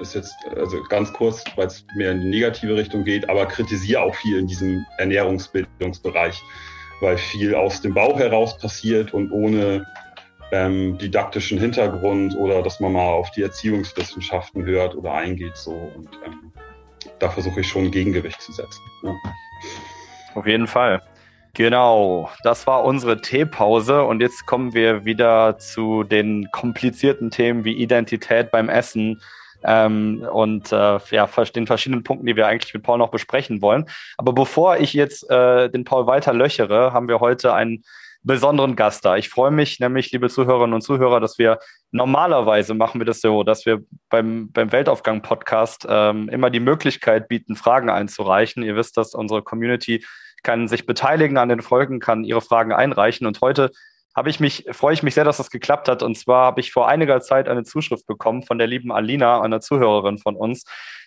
ist 0.00 0.14
jetzt 0.14 0.34
also 0.54 0.82
ganz 0.88 1.12
kurz, 1.12 1.42
weil 1.56 1.68
es 1.68 1.84
mehr 1.96 2.12
in 2.12 2.20
die 2.20 2.28
negative 2.28 2.76
Richtung 2.76 3.04
geht, 3.04 3.28
aber 3.28 3.46
kritisiere 3.46 4.02
auch 4.02 4.14
viel 4.14 4.38
in 4.38 4.46
diesem 4.46 4.84
Ernährungsbildungsbereich, 4.98 6.40
weil 7.00 7.16
viel 7.16 7.54
aus 7.54 7.80
dem 7.80 7.94
Bauch 7.94 8.18
heraus 8.18 8.58
passiert 8.58 9.14
und 9.14 9.30
ohne 9.32 9.86
ähm, 10.52 10.96
didaktischen 10.98 11.58
Hintergrund 11.58 12.36
oder 12.36 12.62
dass 12.62 12.78
man 12.78 12.92
mal 12.92 13.08
auf 13.08 13.30
die 13.32 13.42
Erziehungswissenschaften 13.42 14.64
hört 14.64 14.94
oder 14.94 15.12
eingeht 15.12 15.56
so 15.56 15.72
und 15.72 16.08
ähm, 16.24 16.52
da 17.18 17.30
versuche 17.30 17.60
ich 17.60 17.68
schon 17.68 17.86
ein 17.86 17.90
Gegengewicht 17.90 18.40
zu 18.40 18.52
setzen. 18.52 18.82
Ja. 19.02 19.14
Auf 20.34 20.46
jeden 20.46 20.66
Fall. 20.66 21.02
Genau, 21.56 22.28
das 22.42 22.66
war 22.66 22.84
unsere 22.84 23.22
Teepause 23.22 24.02
und 24.02 24.20
jetzt 24.20 24.44
kommen 24.44 24.74
wir 24.74 25.06
wieder 25.06 25.56
zu 25.56 26.02
den 26.02 26.50
komplizierten 26.52 27.30
Themen 27.30 27.64
wie 27.64 27.72
Identität 27.72 28.50
beim 28.50 28.68
Essen 28.68 29.22
ähm, 29.64 30.20
und 30.30 30.70
äh, 30.70 30.98
ja, 31.12 31.26
den 31.54 31.66
verschiedenen 31.66 32.02
Punkten, 32.02 32.26
die 32.26 32.36
wir 32.36 32.46
eigentlich 32.46 32.74
mit 32.74 32.82
Paul 32.82 32.98
noch 32.98 33.10
besprechen 33.10 33.62
wollen. 33.62 33.86
Aber 34.18 34.34
bevor 34.34 34.76
ich 34.76 34.92
jetzt 34.92 35.30
äh, 35.30 35.70
den 35.70 35.84
Paul 35.84 36.06
weiter 36.06 36.34
löchere, 36.34 36.92
haben 36.92 37.08
wir 37.08 37.20
heute 37.20 37.54
einen 37.54 37.84
besonderen 38.22 38.76
Gast 38.76 39.06
da. 39.06 39.16
Ich 39.16 39.30
freue 39.30 39.50
mich 39.50 39.80
nämlich, 39.80 40.12
liebe 40.12 40.28
Zuhörerinnen 40.28 40.74
und 40.74 40.82
Zuhörer, 40.82 41.20
dass 41.20 41.38
wir 41.38 41.58
normalerweise 41.90 42.74
machen 42.74 43.00
wir 43.00 43.06
das 43.06 43.22
so, 43.22 43.44
dass 43.44 43.64
wir 43.64 43.82
beim, 44.10 44.52
beim 44.52 44.72
Weltaufgang-Podcast 44.72 45.86
ähm, 45.88 46.28
immer 46.28 46.50
die 46.50 46.60
Möglichkeit 46.60 47.28
bieten, 47.28 47.56
Fragen 47.56 47.88
einzureichen. 47.88 48.62
Ihr 48.62 48.76
wisst, 48.76 48.98
dass 48.98 49.14
unsere 49.14 49.40
Community 49.40 50.04
kann 50.46 50.68
sich 50.68 50.86
beteiligen 50.86 51.38
an 51.38 51.48
den 51.48 51.60
Folgen, 51.60 51.98
kann 51.98 52.22
ihre 52.22 52.40
Fragen 52.40 52.72
einreichen. 52.72 53.26
Und 53.26 53.40
heute 53.40 53.72
habe 54.14 54.30
ich 54.30 54.38
mich, 54.38 54.64
freue 54.70 54.94
ich 54.94 55.02
mich 55.02 55.14
sehr, 55.14 55.24
dass 55.24 55.38
das 55.38 55.50
geklappt 55.50 55.88
hat. 55.88 56.04
Und 56.04 56.16
zwar 56.16 56.46
habe 56.46 56.60
ich 56.60 56.70
vor 56.70 56.88
einiger 56.88 57.20
Zeit 57.20 57.48
eine 57.48 57.64
Zuschrift 57.64 58.06
bekommen 58.06 58.44
von 58.44 58.56
der 58.56 58.68
lieben 58.68 58.92
Alina, 58.92 59.40
einer 59.40 59.60
Zuhörerin 59.60 60.18
von 60.18 60.36
uns, 60.36 60.62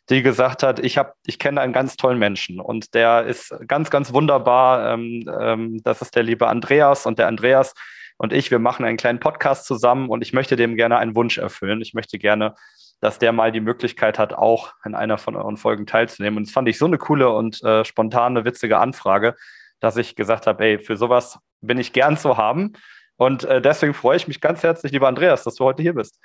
die 0.09 0.21
gesagt 0.23 0.61
hat, 0.61 0.79
ich 0.79 0.97
habe, 0.97 1.13
ich 1.25 1.39
kenne 1.39 1.61
einen 1.61 1.71
ganz 1.71 1.95
tollen 1.95 2.19
Menschen 2.19 2.59
und 2.59 2.93
der 2.93 3.23
ist 3.27 3.55
ganz, 3.65 3.89
ganz 3.89 4.11
wunderbar. 4.11 4.93
Ähm, 4.93 5.23
ähm, 5.39 5.81
das 5.83 6.01
ist 6.01 6.17
der 6.17 6.23
liebe 6.23 6.47
Andreas 6.47 7.05
und 7.05 7.17
der 7.17 7.27
Andreas 7.27 7.73
und 8.17 8.33
ich, 8.33 8.51
wir 8.51 8.59
machen 8.59 8.83
einen 8.83 8.97
kleinen 8.97 9.21
Podcast 9.21 9.65
zusammen 9.65 10.09
und 10.09 10.21
ich 10.21 10.33
möchte 10.33 10.57
dem 10.57 10.75
gerne 10.75 10.97
einen 10.97 11.15
Wunsch 11.15 11.37
erfüllen. 11.37 11.79
Ich 11.79 11.93
möchte 11.93 12.19
gerne 12.19 12.55
dass 13.01 13.19
der 13.19 13.31
mal 13.31 13.51
die 13.51 13.61
Möglichkeit 13.61 14.19
hat, 14.19 14.33
auch 14.33 14.73
in 14.85 14.95
einer 14.95 15.17
von 15.17 15.35
euren 15.35 15.57
Folgen 15.57 15.85
teilzunehmen. 15.85 16.37
Und 16.37 16.47
das 16.47 16.53
fand 16.53 16.67
ich 16.67 16.77
so 16.77 16.85
eine 16.85 16.97
coole 16.97 17.29
und 17.29 17.63
äh, 17.63 17.85
spontane, 17.85 18.45
witzige 18.45 18.79
Anfrage, 18.79 19.35
dass 19.79 19.97
ich 19.97 20.15
gesagt 20.15 20.47
habe, 20.47 20.63
ey, 20.63 20.79
für 20.79 20.97
sowas 20.97 21.39
bin 21.61 21.77
ich 21.77 21.93
gern 21.93 22.17
zu 22.17 22.37
haben. 22.37 22.73
Und 23.15 23.43
äh, 23.43 23.61
deswegen 23.61 23.93
freue 23.93 24.17
ich 24.17 24.27
mich 24.27 24.41
ganz 24.41 24.63
herzlich, 24.63 24.91
lieber 24.91 25.07
Andreas, 25.07 25.43
dass 25.43 25.55
du 25.55 25.65
heute 25.65 25.81
hier 25.81 25.93
bist. 25.93 26.19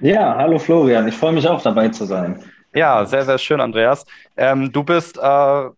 Ja, 0.00 0.36
hallo 0.36 0.58
Florian, 0.58 1.06
ich 1.08 1.16
freue 1.16 1.32
mich 1.32 1.46
auch 1.46 1.62
dabei 1.62 1.88
zu 1.88 2.04
sein. 2.04 2.42
Ja, 2.72 3.04
sehr, 3.04 3.24
sehr 3.24 3.38
schön, 3.38 3.60
Andreas. 3.60 4.04
Ähm, 4.36 4.70
du 4.72 4.84
bist 4.84 5.18
äh, 5.18 5.68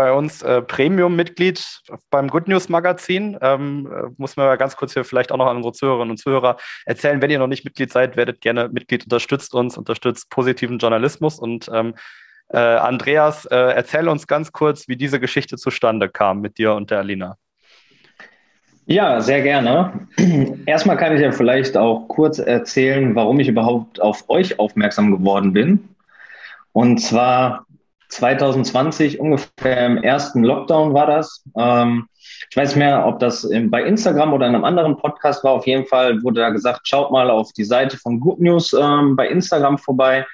bei 0.00 0.12
uns 0.14 0.40
äh, 0.40 0.62
Premium-Mitglied 0.62 1.62
beim 2.08 2.28
Good 2.28 2.48
News 2.48 2.70
Magazin. 2.70 3.36
Ähm, 3.42 3.86
äh, 3.86 4.08
muss 4.16 4.34
man 4.34 4.56
ganz 4.56 4.74
kurz 4.74 4.94
hier 4.94 5.04
vielleicht 5.04 5.30
auch 5.30 5.36
noch 5.36 5.46
an 5.46 5.58
unsere 5.58 5.74
Zuhörerinnen 5.74 6.12
und 6.12 6.16
Zuhörer 6.16 6.56
erzählen. 6.86 7.20
Wenn 7.20 7.28
ihr 7.28 7.38
noch 7.38 7.48
nicht 7.48 7.66
Mitglied 7.66 7.92
seid, 7.92 8.16
werdet 8.16 8.40
gerne 8.40 8.70
Mitglied, 8.70 9.04
unterstützt 9.04 9.54
uns, 9.54 9.76
unterstützt 9.76 10.30
positiven 10.30 10.78
Journalismus. 10.78 11.38
Und 11.38 11.70
ähm, 11.70 11.92
äh, 12.48 12.56
Andreas, 12.56 13.44
äh, 13.44 13.54
erzähl 13.54 14.08
uns 14.08 14.26
ganz 14.26 14.52
kurz, 14.52 14.88
wie 14.88 14.96
diese 14.96 15.20
Geschichte 15.20 15.58
zustande 15.58 16.08
kam 16.08 16.40
mit 16.40 16.56
dir 16.56 16.72
und 16.72 16.90
der 16.90 17.00
Alina. 17.00 17.36
Ja, 18.86 19.20
sehr 19.20 19.42
gerne. 19.42 20.08
Erstmal 20.64 20.96
kann 20.96 21.14
ich 21.14 21.20
ja 21.20 21.30
vielleicht 21.30 21.76
auch 21.76 22.08
kurz 22.08 22.38
erzählen, 22.38 23.14
warum 23.14 23.38
ich 23.38 23.48
überhaupt 23.48 24.00
auf 24.00 24.30
euch 24.30 24.58
aufmerksam 24.58 25.10
geworden 25.10 25.52
bin. 25.52 25.90
Und 26.72 27.02
zwar 27.02 27.66
2020, 28.10 29.20
ungefähr 29.20 29.86
im 29.86 29.98
ersten 29.98 30.44
Lockdown 30.44 30.94
war 30.94 31.06
das. 31.06 31.44
Ähm, 31.58 32.08
ich 32.50 32.56
weiß 32.56 32.76
mehr, 32.76 33.06
ob 33.06 33.18
das 33.20 33.48
bei 33.66 33.82
Instagram 33.84 34.32
oder 34.32 34.46
in 34.46 34.54
einem 34.54 34.64
anderen 34.64 34.96
Podcast 34.96 35.44
war. 35.44 35.52
Auf 35.52 35.66
jeden 35.66 35.86
Fall 35.86 36.22
wurde 36.22 36.40
da 36.40 36.50
gesagt, 36.50 36.88
schaut 36.88 37.10
mal 37.10 37.30
auf 37.30 37.52
die 37.52 37.64
Seite 37.64 37.96
von 37.96 38.20
Good 38.20 38.40
News 38.40 38.72
ähm, 38.72 39.16
bei 39.16 39.28
Instagram 39.28 39.78
vorbei. 39.78 40.26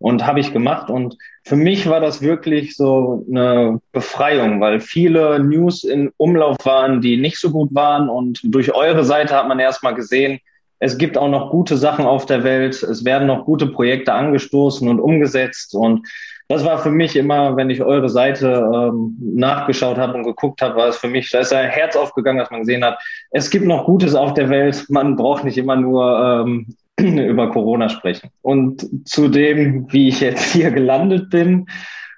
Und 0.00 0.24
habe 0.24 0.38
ich 0.38 0.52
gemacht. 0.52 0.90
Und 0.90 1.16
für 1.42 1.56
mich 1.56 1.88
war 1.88 1.98
das 1.98 2.22
wirklich 2.22 2.76
so 2.76 3.26
eine 3.28 3.80
Befreiung, 3.90 4.60
weil 4.60 4.78
viele 4.78 5.40
News 5.40 5.82
in 5.82 6.12
Umlauf 6.18 6.56
waren, 6.62 7.00
die 7.00 7.16
nicht 7.16 7.38
so 7.38 7.50
gut 7.50 7.74
waren. 7.74 8.08
Und 8.08 8.38
durch 8.44 8.72
eure 8.72 9.02
Seite 9.04 9.34
hat 9.34 9.48
man 9.48 9.58
erstmal 9.58 9.94
gesehen, 9.94 10.38
es 10.78 10.98
gibt 10.98 11.18
auch 11.18 11.28
noch 11.28 11.50
gute 11.50 11.76
Sachen 11.76 12.06
auf 12.06 12.26
der 12.26 12.44
Welt. 12.44 12.80
Es 12.82 13.04
werden 13.04 13.26
noch 13.26 13.44
gute 13.44 13.66
Projekte 13.66 14.12
angestoßen 14.12 14.88
und 14.88 15.00
umgesetzt. 15.00 15.74
Und 15.74 16.06
das 16.48 16.64
war 16.64 16.78
für 16.78 16.90
mich 16.90 17.14
immer, 17.14 17.56
wenn 17.56 17.68
ich 17.68 17.82
eure 17.82 18.08
Seite 18.08 18.68
ähm, 18.74 19.16
nachgeschaut 19.20 19.98
habe 19.98 20.14
und 20.14 20.24
geguckt 20.24 20.62
habe, 20.62 20.76
war 20.76 20.88
es 20.88 20.96
für 20.96 21.08
mich, 21.08 21.30
da 21.30 21.40
ist 21.40 21.52
ein 21.52 21.68
Herz 21.68 21.94
aufgegangen, 21.94 22.38
dass 22.38 22.50
man 22.50 22.60
gesehen 22.60 22.84
hat, 22.84 22.98
es 23.30 23.50
gibt 23.50 23.66
noch 23.66 23.84
Gutes 23.84 24.14
auf 24.14 24.32
der 24.32 24.48
Welt. 24.48 24.86
Man 24.88 25.16
braucht 25.16 25.44
nicht 25.44 25.58
immer 25.58 25.76
nur 25.76 26.46
ähm, 26.46 26.66
über 26.98 27.50
Corona 27.50 27.90
sprechen. 27.90 28.30
Und 28.40 28.88
zu 29.06 29.28
dem, 29.28 29.92
wie 29.92 30.08
ich 30.08 30.20
jetzt 30.20 30.52
hier 30.52 30.70
gelandet 30.70 31.28
bin, 31.28 31.66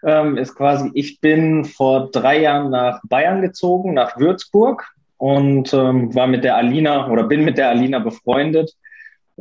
ähm, 0.05 0.37
ist 0.37 0.55
quasi, 0.55 0.91
ich 0.95 1.21
bin 1.21 1.65
vor 1.65 2.11
drei 2.13 2.41
Jahren 2.41 2.71
nach 2.71 3.01
Bayern 3.09 3.43
gezogen, 3.43 3.95
nach 3.95 4.17
Würzburg 4.17 4.87
und 5.19 5.75
ähm, 5.75 6.15
war 6.15 6.29
mit 6.29 6.45
der 6.45 6.57
Alina 6.57 7.11
oder 7.11 7.25
bin 7.25 7.45
mit 7.45 7.59
der 7.59 7.69
Alina 7.69 7.99
befreundet. 7.99 8.73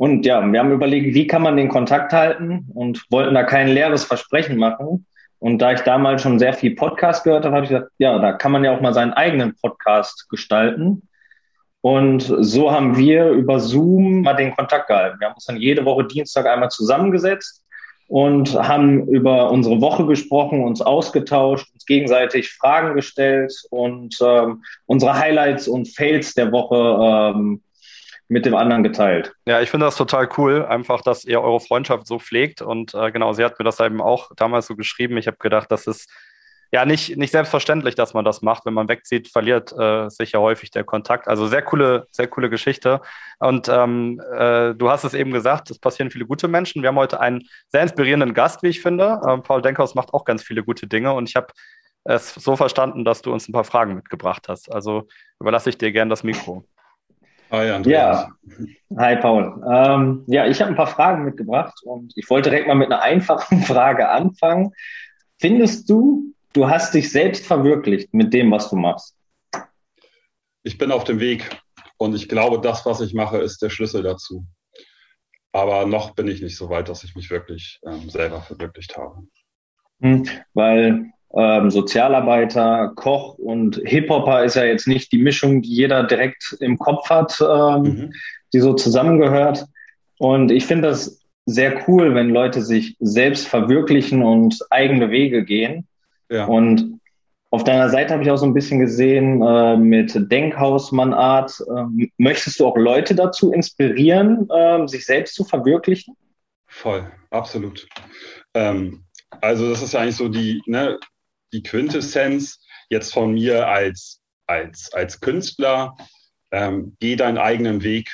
Und 0.00 0.24
ja, 0.24 0.40
wir 0.50 0.58
haben 0.58 0.72
überlegt, 0.72 1.14
wie 1.14 1.26
kann 1.26 1.42
man 1.42 1.58
den 1.58 1.68
Kontakt 1.68 2.14
halten 2.14 2.64
und 2.72 3.04
wollten 3.10 3.34
da 3.34 3.42
kein 3.42 3.68
leeres 3.68 4.02
Versprechen 4.02 4.56
machen. 4.56 5.04
Und 5.40 5.58
da 5.58 5.72
ich 5.72 5.80
damals 5.80 6.22
schon 6.22 6.38
sehr 6.38 6.54
viel 6.54 6.74
Podcast 6.74 7.22
gehört 7.22 7.44
habe, 7.44 7.56
habe 7.56 7.66
ich 7.66 7.70
gesagt, 7.70 7.92
ja, 7.98 8.18
da 8.18 8.32
kann 8.32 8.50
man 8.50 8.64
ja 8.64 8.74
auch 8.74 8.80
mal 8.80 8.94
seinen 8.94 9.12
eigenen 9.12 9.54
Podcast 9.56 10.26
gestalten. 10.30 11.06
Und 11.82 12.22
so 12.22 12.72
haben 12.72 12.96
wir 12.96 13.28
über 13.28 13.60
Zoom 13.60 14.22
mal 14.22 14.32
den 14.32 14.56
Kontakt 14.56 14.88
gehalten. 14.88 15.20
Wir 15.20 15.28
haben 15.28 15.34
uns 15.34 15.44
dann 15.44 15.58
jede 15.58 15.84
Woche 15.84 16.06
Dienstag 16.06 16.46
einmal 16.46 16.70
zusammengesetzt 16.70 17.62
und 18.08 18.54
haben 18.54 19.06
über 19.06 19.50
unsere 19.50 19.82
Woche 19.82 20.06
gesprochen, 20.06 20.64
uns 20.64 20.80
ausgetauscht, 20.80 21.70
uns 21.74 21.84
gegenseitig 21.84 22.54
Fragen 22.54 22.94
gestellt 22.94 23.52
und 23.68 24.16
ähm, 24.22 24.62
unsere 24.86 25.18
Highlights 25.18 25.68
und 25.68 25.94
Fails 25.94 26.32
der 26.32 26.52
Woche 26.52 27.34
ähm, 27.36 27.60
mit 28.30 28.46
dem 28.46 28.54
anderen 28.54 28.84
geteilt. 28.84 29.34
Ja, 29.44 29.60
ich 29.60 29.70
finde 29.70 29.86
das 29.86 29.96
total 29.96 30.28
cool, 30.38 30.64
einfach, 30.64 31.02
dass 31.02 31.24
ihr 31.24 31.42
eure 31.42 31.58
Freundschaft 31.58 32.06
so 32.06 32.20
pflegt. 32.20 32.62
Und 32.62 32.94
äh, 32.94 33.10
genau, 33.10 33.32
sie 33.32 33.44
hat 33.44 33.58
mir 33.58 33.64
das 33.64 33.80
eben 33.80 34.00
auch 34.00 34.30
damals 34.36 34.66
so 34.66 34.76
geschrieben. 34.76 35.16
Ich 35.16 35.26
habe 35.26 35.36
gedacht, 35.38 35.70
das 35.72 35.88
ist 35.88 36.08
ja 36.70 36.84
nicht, 36.84 37.16
nicht 37.16 37.32
selbstverständlich, 37.32 37.96
dass 37.96 38.14
man 38.14 38.24
das 38.24 38.40
macht. 38.40 38.66
Wenn 38.66 38.74
man 38.74 38.88
wegzieht, 38.88 39.26
verliert 39.26 39.72
äh, 39.76 40.08
sich 40.10 40.30
ja 40.30 40.38
häufig 40.38 40.70
der 40.70 40.84
Kontakt. 40.84 41.26
Also 41.26 41.48
sehr 41.48 41.62
coole, 41.62 42.06
sehr 42.12 42.28
coole 42.28 42.48
Geschichte. 42.48 43.00
Und 43.40 43.68
ähm, 43.68 44.22
äh, 44.32 44.74
du 44.74 44.88
hast 44.88 45.02
es 45.02 45.14
eben 45.14 45.32
gesagt, 45.32 45.68
es 45.72 45.80
passieren 45.80 46.12
viele 46.12 46.24
gute 46.24 46.46
Menschen. 46.46 46.82
Wir 46.82 46.90
haben 46.90 46.96
heute 46.98 47.18
einen 47.18 47.42
sehr 47.68 47.82
inspirierenden 47.82 48.32
Gast, 48.32 48.62
wie 48.62 48.68
ich 48.68 48.80
finde. 48.80 49.20
Ähm, 49.28 49.42
Paul 49.42 49.60
Denkhaus 49.60 49.96
macht 49.96 50.14
auch 50.14 50.24
ganz 50.24 50.44
viele 50.44 50.62
gute 50.62 50.86
Dinge 50.86 51.12
und 51.14 51.28
ich 51.28 51.34
habe 51.34 51.48
es 52.04 52.32
so 52.32 52.54
verstanden, 52.54 53.04
dass 53.04 53.22
du 53.22 53.32
uns 53.32 53.48
ein 53.48 53.52
paar 53.52 53.64
Fragen 53.64 53.94
mitgebracht 53.94 54.46
hast. 54.48 54.72
Also 54.72 55.08
überlasse 55.40 55.70
ich 55.70 55.78
dir 55.78 55.90
gern 55.90 56.08
das 56.08 56.22
Mikro. 56.22 56.64
Hi, 57.50 57.68
Andreas. 57.70 58.28
Ja, 58.90 58.96
hi, 58.96 59.16
Paul. 59.16 59.60
Ähm, 59.68 60.24
ja, 60.28 60.46
ich 60.46 60.60
habe 60.60 60.70
ein 60.70 60.76
paar 60.76 60.86
Fragen 60.86 61.24
mitgebracht 61.24 61.80
und 61.82 62.12
ich 62.16 62.30
wollte 62.30 62.50
direkt 62.50 62.68
mal 62.68 62.76
mit 62.76 62.92
einer 62.92 63.02
einfachen 63.02 63.62
Frage 63.62 64.08
anfangen. 64.08 64.72
Findest 65.38 65.90
du, 65.90 66.32
du 66.52 66.68
hast 66.68 66.94
dich 66.94 67.10
selbst 67.10 67.44
verwirklicht 67.44 68.14
mit 68.14 68.32
dem, 68.32 68.52
was 68.52 68.70
du 68.70 68.76
machst? 68.76 69.16
Ich 70.62 70.78
bin 70.78 70.92
auf 70.92 71.02
dem 71.02 71.18
Weg 71.18 71.50
und 71.96 72.14
ich 72.14 72.28
glaube, 72.28 72.60
das, 72.60 72.86
was 72.86 73.00
ich 73.00 73.14
mache, 73.14 73.38
ist 73.38 73.62
der 73.62 73.70
Schlüssel 73.70 74.04
dazu. 74.04 74.46
Aber 75.50 75.86
noch 75.86 76.14
bin 76.14 76.28
ich 76.28 76.42
nicht 76.42 76.56
so 76.56 76.70
weit, 76.70 76.88
dass 76.88 77.02
ich 77.02 77.16
mich 77.16 77.30
wirklich 77.30 77.80
ähm, 77.84 78.08
selber 78.10 78.42
verwirklicht 78.42 78.96
habe. 78.96 79.26
Hm, 80.00 80.24
weil 80.54 81.10
ähm, 81.34 81.70
Sozialarbeiter, 81.70 82.92
Koch 82.96 83.38
und 83.38 83.80
Hip-Hopper 83.84 84.44
ist 84.44 84.56
ja 84.56 84.64
jetzt 84.64 84.88
nicht 84.88 85.12
die 85.12 85.22
Mischung, 85.22 85.62
die 85.62 85.72
jeder 85.72 86.02
direkt 86.04 86.56
im 86.60 86.78
Kopf 86.78 87.08
hat, 87.08 87.40
ähm, 87.40 87.82
mhm. 87.82 88.12
die 88.52 88.60
so 88.60 88.74
zusammengehört. 88.74 89.66
Und 90.18 90.50
ich 90.50 90.66
finde 90.66 90.88
das 90.88 91.20
sehr 91.46 91.88
cool, 91.88 92.14
wenn 92.14 92.30
Leute 92.30 92.62
sich 92.62 92.96
selbst 93.00 93.48
verwirklichen 93.48 94.22
und 94.22 94.58
eigene 94.70 95.10
Wege 95.10 95.44
gehen. 95.44 95.86
Ja. 96.30 96.46
Und 96.46 97.00
auf 97.50 97.64
deiner 97.64 97.90
Seite 97.90 98.12
habe 98.12 98.22
ich 98.22 98.30
auch 98.30 98.36
so 98.36 98.46
ein 98.46 98.54
bisschen 98.54 98.78
gesehen 98.78 99.42
äh, 99.42 99.76
mit 99.76 100.30
Denkhausmannart. 100.30 101.60
Äh, 101.60 102.08
möchtest 102.16 102.60
du 102.60 102.66
auch 102.66 102.76
Leute 102.76 103.14
dazu 103.14 103.52
inspirieren, 103.52 104.48
äh, 104.50 104.86
sich 104.86 105.04
selbst 105.04 105.34
zu 105.34 105.44
verwirklichen? 105.44 106.14
Voll, 106.66 107.10
absolut. 107.30 107.88
Ähm, 108.54 109.04
also 109.40 109.68
das 109.68 109.82
ist 109.82 109.94
ja 109.94 110.00
eigentlich 110.00 110.16
so 110.16 110.28
die, 110.28 110.62
ne, 110.66 110.98
die 111.52 111.62
Quintessenz 111.62 112.60
jetzt 112.88 113.12
von 113.12 113.34
mir 113.34 113.68
als, 113.68 114.20
als, 114.46 114.92
als 114.92 115.20
Künstler. 115.20 115.96
Ähm, 116.50 116.96
geh 117.00 117.16
deinen 117.16 117.38
eigenen 117.38 117.82
Weg 117.82 118.10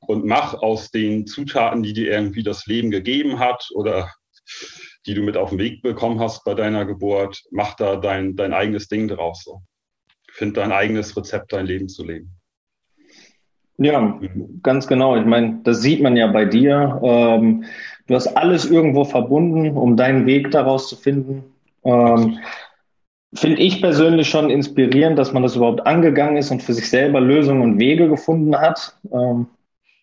und 0.00 0.24
mach 0.24 0.54
aus 0.54 0.90
den 0.90 1.26
Zutaten, 1.26 1.82
die 1.82 1.92
dir 1.92 2.10
irgendwie 2.10 2.42
das 2.42 2.66
Leben 2.66 2.90
gegeben 2.90 3.38
hat 3.38 3.68
oder 3.74 4.10
die 5.06 5.14
du 5.14 5.22
mit 5.22 5.36
auf 5.36 5.50
den 5.50 5.58
Weg 5.58 5.82
bekommen 5.82 6.20
hast 6.20 6.44
bei 6.44 6.54
deiner 6.54 6.84
Geburt, 6.84 7.42
mach 7.50 7.74
da 7.74 7.96
dein, 7.96 8.36
dein 8.36 8.52
eigenes 8.52 8.88
Ding 8.88 9.08
draus. 9.08 9.42
So. 9.44 9.62
Find 10.30 10.56
dein 10.56 10.72
eigenes 10.72 11.16
Rezept, 11.16 11.52
dein 11.52 11.66
Leben 11.66 11.88
zu 11.88 12.04
leben. 12.04 12.36
Ja, 13.78 14.00
mhm. 14.00 14.60
ganz 14.62 14.86
genau. 14.86 15.16
Ich 15.16 15.26
meine, 15.26 15.60
das 15.64 15.82
sieht 15.82 16.00
man 16.02 16.16
ja 16.16 16.26
bei 16.28 16.44
dir. 16.44 17.00
Ähm, 17.02 17.64
du 18.06 18.14
hast 18.14 18.28
alles 18.28 18.64
irgendwo 18.64 19.04
verbunden, 19.04 19.76
um 19.76 19.96
deinen 19.96 20.26
Weg 20.26 20.50
daraus 20.50 20.88
zu 20.88 20.96
finden. 20.96 21.44
Ähm, 21.84 22.38
Finde 23.36 23.60
ich 23.60 23.80
persönlich 23.80 24.28
schon 24.28 24.50
inspirierend, 24.50 25.18
dass 25.18 25.32
man 25.32 25.42
das 25.42 25.56
überhaupt 25.56 25.86
angegangen 25.86 26.36
ist 26.36 26.50
und 26.50 26.62
für 26.62 26.72
sich 26.72 26.88
selber 26.88 27.20
Lösungen 27.20 27.62
und 27.62 27.78
Wege 27.78 28.08
gefunden 28.08 28.56
hat. 28.56 28.96
Ähm, 29.12 29.46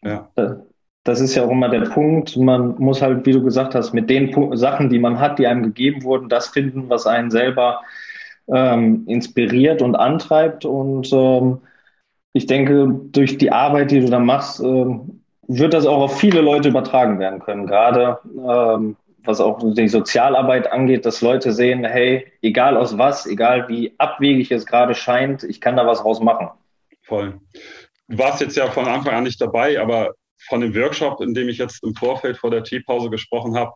ja 0.03 0.29
das 1.03 1.19
ist 1.19 1.35
ja 1.35 1.45
auch 1.45 1.51
immer 1.51 1.69
der 1.69 1.81
Punkt. 1.81 2.37
Man 2.37 2.75
muss 2.79 3.01
halt, 3.01 3.25
wie 3.25 3.33
du 3.33 3.43
gesagt 3.43 3.75
hast, 3.75 3.93
mit 3.93 4.09
den 4.09 4.31
P 4.31 4.55
Sachen, 4.55 4.89
die 4.89 4.99
man 4.99 5.19
hat, 5.19 5.37
die 5.37 5.47
einem 5.47 5.63
gegeben 5.63 6.03
wurden, 6.03 6.29
das 6.29 6.47
finden, 6.47 6.89
was 6.89 7.07
einen 7.07 7.29
selber 7.29 7.81
ähm, 8.47 9.03
inspiriert 9.07 9.81
und 9.81 9.95
antreibt. 9.95 10.65
Und 10.65 11.11
ähm, 11.11 11.59
ich 12.31 12.47
denke, 12.47 12.87
durch 13.11 13.37
die 13.37 13.51
Arbeit, 13.51 13.91
die 13.91 13.99
du 13.99 14.09
da 14.09 14.19
machst, 14.19 14.61
ähm, 14.61 15.21
wird 15.47 15.73
das 15.73 15.85
auch 15.85 16.01
auf 16.01 16.19
viele 16.19 16.39
Leute 16.39 16.69
übertragen 16.69 17.19
werden 17.19 17.39
können. 17.39 17.67
Gerade 17.67 18.19
ähm, 18.47 18.95
was 19.25 19.39
auch 19.39 19.59
die 19.73 19.87
Sozialarbeit 19.87 20.71
angeht, 20.71 21.05
dass 21.05 21.21
Leute 21.21 21.53
sehen, 21.53 21.85
hey, 21.85 22.31
egal 22.41 22.77
aus 22.77 22.97
was, 22.97 23.25
egal 23.25 23.67
wie 23.69 23.93
abwegig 23.97 24.51
es 24.51 24.65
gerade 24.65 24.95
scheint, 24.95 25.43
ich 25.43 25.61
kann 25.61 25.77
da 25.77 25.87
was 25.87 26.03
raus 26.03 26.19
machen. 26.19 26.49
Voll. 27.03 27.39
Du 28.07 28.17
warst 28.17 28.41
jetzt 28.41 28.57
ja 28.57 28.69
von 28.69 28.85
Anfang 28.85 29.15
an 29.15 29.23
nicht 29.23 29.41
dabei, 29.41 29.79
aber 29.79 30.13
von 30.47 30.61
dem 30.61 30.75
Workshop, 30.75 31.21
in 31.21 31.33
dem 31.33 31.49
ich 31.49 31.57
jetzt 31.57 31.83
im 31.83 31.95
Vorfeld 31.95 32.37
vor 32.37 32.51
der 32.51 32.63
Teepause 32.63 33.09
gesprochen 33.09 33.55
habe, 33.55 33.73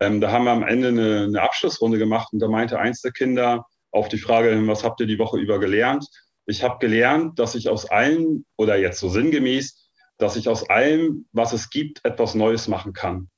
ähm, 0.00 0.20
da 0.20 0.30
haben 0.30 0.44
wir 0.44 0.52
am 0.52 0.62
Ende 0.62 0.88
eine, 0.88 1.24
eine, 1.24 1.42
Abschlussrunde 1.42 1.98
gemacht 1.98 2.32
und 2.32 2.40
da 2.40 2.48
meinte 2.48 2.78
eins 2.78 3.00
der 3.00 3.12
Kinder 3.12 3.66
auf 3.90 4.08
die 4.08 4.18
Frage, 4.18 4.60
was 4.66 4.84
habt 4.84 5.00
ihr 5.00 5.06
die 5.06 5.18
Woche 5.18 5.38
über 5.38 5.58
gelernt? 5.58 6.06
Ich 6.46 6.62
habe 6.62 6.78
gelernt, 6.78 7.38
dass 7.38 7.54
ich 7.54 7.68
aus 7.68 7.90
allem, 7.90 8.44
oder 8.56 8.76
jetzt 8.76 9.00
so 9.00 9.08
sinngemäß, 9.08 9.90
dass 10.18 10.36
ich 10.36 10.48
aus 10.48 10.68
allem, 10.68 11.26
was 11.32 11.52
es 11.52 11.70
gibt, 11.70 12.04
etwas 12.04 12.34
Neues 12.34 12.68
machen 12.68 12.92
kann. 12.92 13.28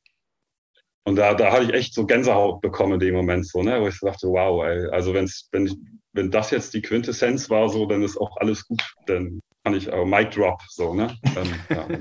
Und 1.11 1.17
da, 1.17 1.35
da 1.35 1.51
hatte 1.51 1.65
ich 1.65 1.75
echt 1.75 1.93
so 1.93 2.07
Gänsehaut 2.07 2.61
bekommen 2.61 2.93
in 2.93 3.01
dem 3.01 3.17
Moment, 3.17 3.45
so, 3.45 3.65
ne, 3.65 3.81
wo 3.81 3.89
ich 3.89 3.99
dachte, 3.99 4.29
wow, 4.29 4.65
ey, 4.65 4.87
also 4.93 5.13
wenn's, 5.13 5.49
wenn, 5.51 5.69
wenn 6.13 6.31
das 6.31 6.53
jetzt 6.53 6.73
die 6.73 6.83
Quintessenz 6.83 7.51
war, 7.51 7.69
so, 7.69 7.85
dann 7.87 8.05
ist 8.05 8.17
auch 8.17 8.37
alles 8.37 8.65
gut. 8.65 8.81
Dann 9.07 9.41
kann 9.65 9.75
ich 9.75 9.93
auch 9.93 10.05
Mic 10.05 10.31
Drop, 10.31 10.61
so, 10.69 10.95
ne? 10.95 11.19
Dann, 11.35 11.49
ja. 11.69 11.99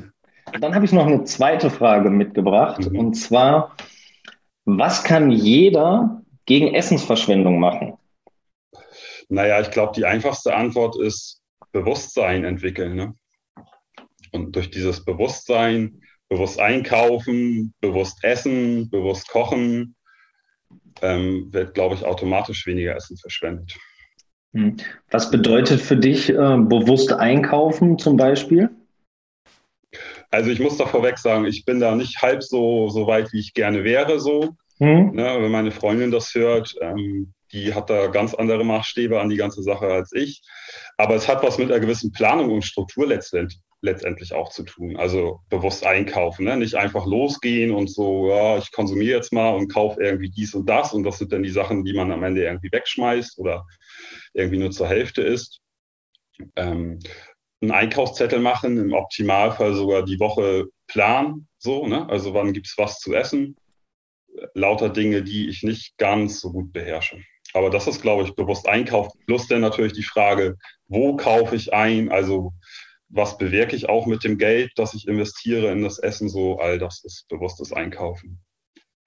Dann 0.61 0.75
habe 0.75 0.85
ich 0.85 0.91
noch 0.91 1.07
eine 1.07 1.23
zweite 1.23 1.71
Frage 1.71 2.11
mitgebracht. 2.11 2.87
Mhm. 2.87 2.99
Und 2.99 3.13
zwar, 3.15 3.75
was 4.65 5.03
kann 5.03 5.31
jeder 5.31 6.21
gegen 6.45 6.75
Essensverschwendung 6.75 7.59
machen? 7.59 7.97
Naja, 9.27 9.59
ich 9.59 9.71
glaube, 9.71 9.93
die 9.95 10.05
einfachste 10.05 10.55
Antwort 10.55 10.99
ist 10.99 11.41
Bewusstsein 11.71 12.43
entwickeln. 12.43 12.95
Ne? 12.95 13.15
Und 14.31 14.55
durch 14.55 14.69
dieses 14.69 15.03
Bewusstsein, 15.03 16.03
bewusst 16.29 16.59
einkaufen, 16.59 17.73
bewusst 17.81 18.23
essen, 18.23 18.89
bewusst 18.89 19.27
kochen, 19.27 19.95
ähm, 21.01 21.51
wird, 21.51 21.73
glaube 21.73 21.95
ich, 21.95 22.05
automatisch 22.05 22.65
weniger 22.67 22.95
Essen 22.95 23.17
verschwendet. 23.17 23.75
Hm. 24.53 24.77
Was 25.09 25.31
bedeutet 25.31 25.81
für 25.81 25.97
dich 25.97 26.29
äh, 26.29 26.33
bewusst 26.33 27.13
einkaufen 27.13 27.99
zum 27.99 28.17
Beispiel? 28.17 28.69
Also 30.31 30.51
ich 30.51 30.59
muss 30.59 30.77
da 30.77 30.85
vorweg 30.85 31.17
sagen, 31.17 31.45
ich 31.45 31.65
bin 31.65 31.79
da 31.79 31.95
nicht 31.95 32.21
halb 32.21 32.43
so, 32.43 32.89
so 32.89 33.07
weit, 33.07 33.33
wie 33.33 33.39
ich 33.39 33.53
gerne 33.53 33.83
wäre, 33.83 34.19
so. 34.19 34.55
Mhm. 34.79 35.11
Ne, 35.13 35.37
wenn 35.41 35.51
meine 35.51 35.71
Freundin 35.71 36.11
das 36.11 36.33
hört, 36.35 36.75
ähm, 36.81 37.33
die 37.51 37.73
hat 37.73 37.89
da 37.89 38.07
ganz 38.07 38.33
andere 38.33 38.63
Maßstäbe 38.63 39.19
an 39.19 39.29
die 39.29 39.35
ganze 39.35 39.63
Sache 39.63 39.87
als 39.87 40.13
ich. 40.13 40.41
Aber 40.97 41.15
es 41.15 41.27
hat 41.27 41.43
was 41.43 41.57
mit 41.57 41.71
einer 41.71 41.79
gewissen 41.79 42.11
Planung 42.11 42.51
und 42.51 42.63
Struktur 42.63 43.07
letztendlich, 43.07 43.59
letztendlich 43.81 44.33
auch 44.33 44.49
zu 44.49 44.63
tun. 44.63 44.97
Also 44.97 45.39
bewusst 45.49 45.85
einkaufen, 45.85 46.45
ne? 46.45 46.57
nicht 46.57 46.75
einfach 46.75 47.05
losgehen 47.05 47.71
und 47.71 47.89
so, 47.89 48.29
ja, 48.29 48.57
ich 48.57 48.71
konsumiere 48.71 49.17
jetzt 49.17 49.31
mal 49.31 49.51
und 49.55 49.71
kaufe 49.71 50.01
irgendwie 50.01 50.29
dies 50.29 50.53
und 50.53 50.69
das 50.69 50.93
und 50.93 51.03
das 51.03 51.17
sind 51.17 51.31
dann 51.31 51.43
die 51.43 51.49
Sachen, 51.49 51.85
die 51.85 51.93
man 51.93 52.11
am 52.11 52.23
Ende 52.23 52.43
irgendwie 52.43 52.71
wegschmeißt 52.71 53.39
oder 53.39 53.65
irgendwie 54.33 54.57
nur 54.57 54.71
zur 54.71 54.87
Hälfte 54.87 55.21
isst. 55.21 55.61
Ähm, 56.55 56.99
einen 57.61 57.71
Einkaufszettel 57.71 58.39
machen, 58.39 58.77
im 58.77 58.93
Optimalfall 58.93 59.73
sogar 59.73 60.03
die 60.03 60.19
Woche 60.19 60.67
planen, 60.87 61.47
so, 61.57 61.87
ne? 61.87 62.07
also 62.09 62.33
wann 62.33 62.53
gibt 62.53 62.67
es 62.67 62.77
was 62.77 62.99
zu 62.99 63.13
essen, 63.13 63.55
lauter 64.53 64.89
Dinge, 64.89 65.23
die 65.23 65.49
ich 65.49 65.63
nicht 65.63 65.97
ganz 65.97 66.39
so 66.39 66.51
gut 66.51 66.71
beherrsche. 66.71 67.21
Aber 67.53 67.69
das 67.69 67.87
ist, 67.87 68.01
glaube 68.01 68.23
ich, 68.23 68.35
bewusst 68.35 68.67
einkaufen. 68.67 69.19
Plus 69.25 69.47
dann 69.47 69.61
natürlich 69.61 69.93
die 69.93 70.03
Frage, 70.03 70.57
wo 70.87 71.15
kaufe 71.15 71.55
ich 71.55 71.73
ein? 71.73 72.11
Also 72.11 72.53
was 73.09 73.37
bewirke 73.37 73.75
ich 73.75 73.89
auch 73.89 74.05
mit 74.05 74.23
dem 74.23 74.37
Geld, 74.37 74.71
das 74.75 74.93
ich 74.93 75.07
investiere 75.07 75.71
in 75.71 75.83
das 75.83 75.99
Essen? 75.99 76.29
So, 76.29 76.59
all 76.59 76.77
das 76.77 77.03
ist 77.03 77.27
bewusstes 77.27 77.73
Einkaufen. 77.73 78.39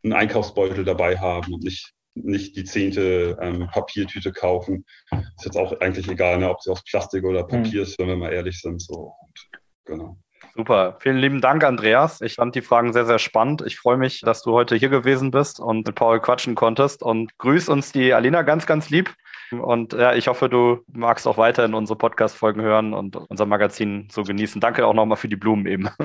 Einen 0.03 0.13
Einkaufsbeutel 0.13 0.85
dabei 0.85 1.19
haben 1.19 1.55
und 1.55 1.63
nicht, 1.63 1.93
nicht 2.15 2.57
die 2.57 2.65
zehnte 2.65 3.39
ähm, 3.41 3.69
Papiertüte 3.73 4.33
kaufen. 4.33 4.85
Ist 5.13 5.45
jetzt 5.45 5.57
auch 5.57 5.81
eigentlich 5.81 6.09
egal, 6.09 6.39
ne, 6.39 6.51
ob 6.51 6.61
sie 6.61 6.71
aus 6.71 6.83
Plastik 6.85 7.25
oder 7.25 7.45
Papier 7.45 7.81
mhm. 7.81 7.87
ist, 7.87 7.99
wenn 7.99 8.09
wir 8.09 8.17
mal 8.17 8.33
ehrlich 8.33 8.61
sind. 8.61 8.83
So. 8.83 9.15
Und, 9.21 9.61
genau. 9.85 10.19
Super. 10.55 10.97
Vielen 11.01 11.19
lieben 11.19 11.41
Dank, 11.41 11.65
Andreas. 11.65 12.21
Ich 12.21 12.35
fand 12.35 12.55
die 12.57 12.61
Fragen 12.61 12.93
sehr, 12.93 13.07
sehr 13.07 13.21
spannend. 13.21 13.63
Ich 13.65 13.79
freue 13.79 13.97
mich, 13.97 14.21
dass 14.21 14.43
du 14.43 14.53
heute 14.53 14.75
hier 14.75 14.91
gewesen 14.91 15.31
bist 15.31 15.61
und 15.61 15.87
mit 15.87 15.95
Paul 15.95 16.21
quatschen 16.21 16.57
konntest. 16.57 17.03
Und 17.03 17.39
grüß 17.39 17.69
uns 17.69 17.93
die 17.93 18.13
Alina 18.13 18.43
ganz, 18.43 18.67
ganz 18.67 18.91
lieb. 18.91 19.15
Und 19.61 19.93
ja, 19.93 20.15
ich 20.15 20.29
hoffe, 20.29 20.49
du 20.49 20.81
magst 20.93 21.27
auch 21.27 21.39
weiterhin 21.39 21.75
unsere 21.75 21.99
Podcast-Folgen 21.99 22.63
hören 22.63 22.95
und 22.95 23.17
unser 23.17 23.47
Magazin 23.47 24.09
so 24.11 24.23
genießen. 24.23 24.61
Danke 24.61 24.87
auch 24.87 24.95
nochmal 24.95 25.17
für 25.17 25.29
die 25.29 25.37
Blumen 25.37 25.67
eben. 25.67 25.89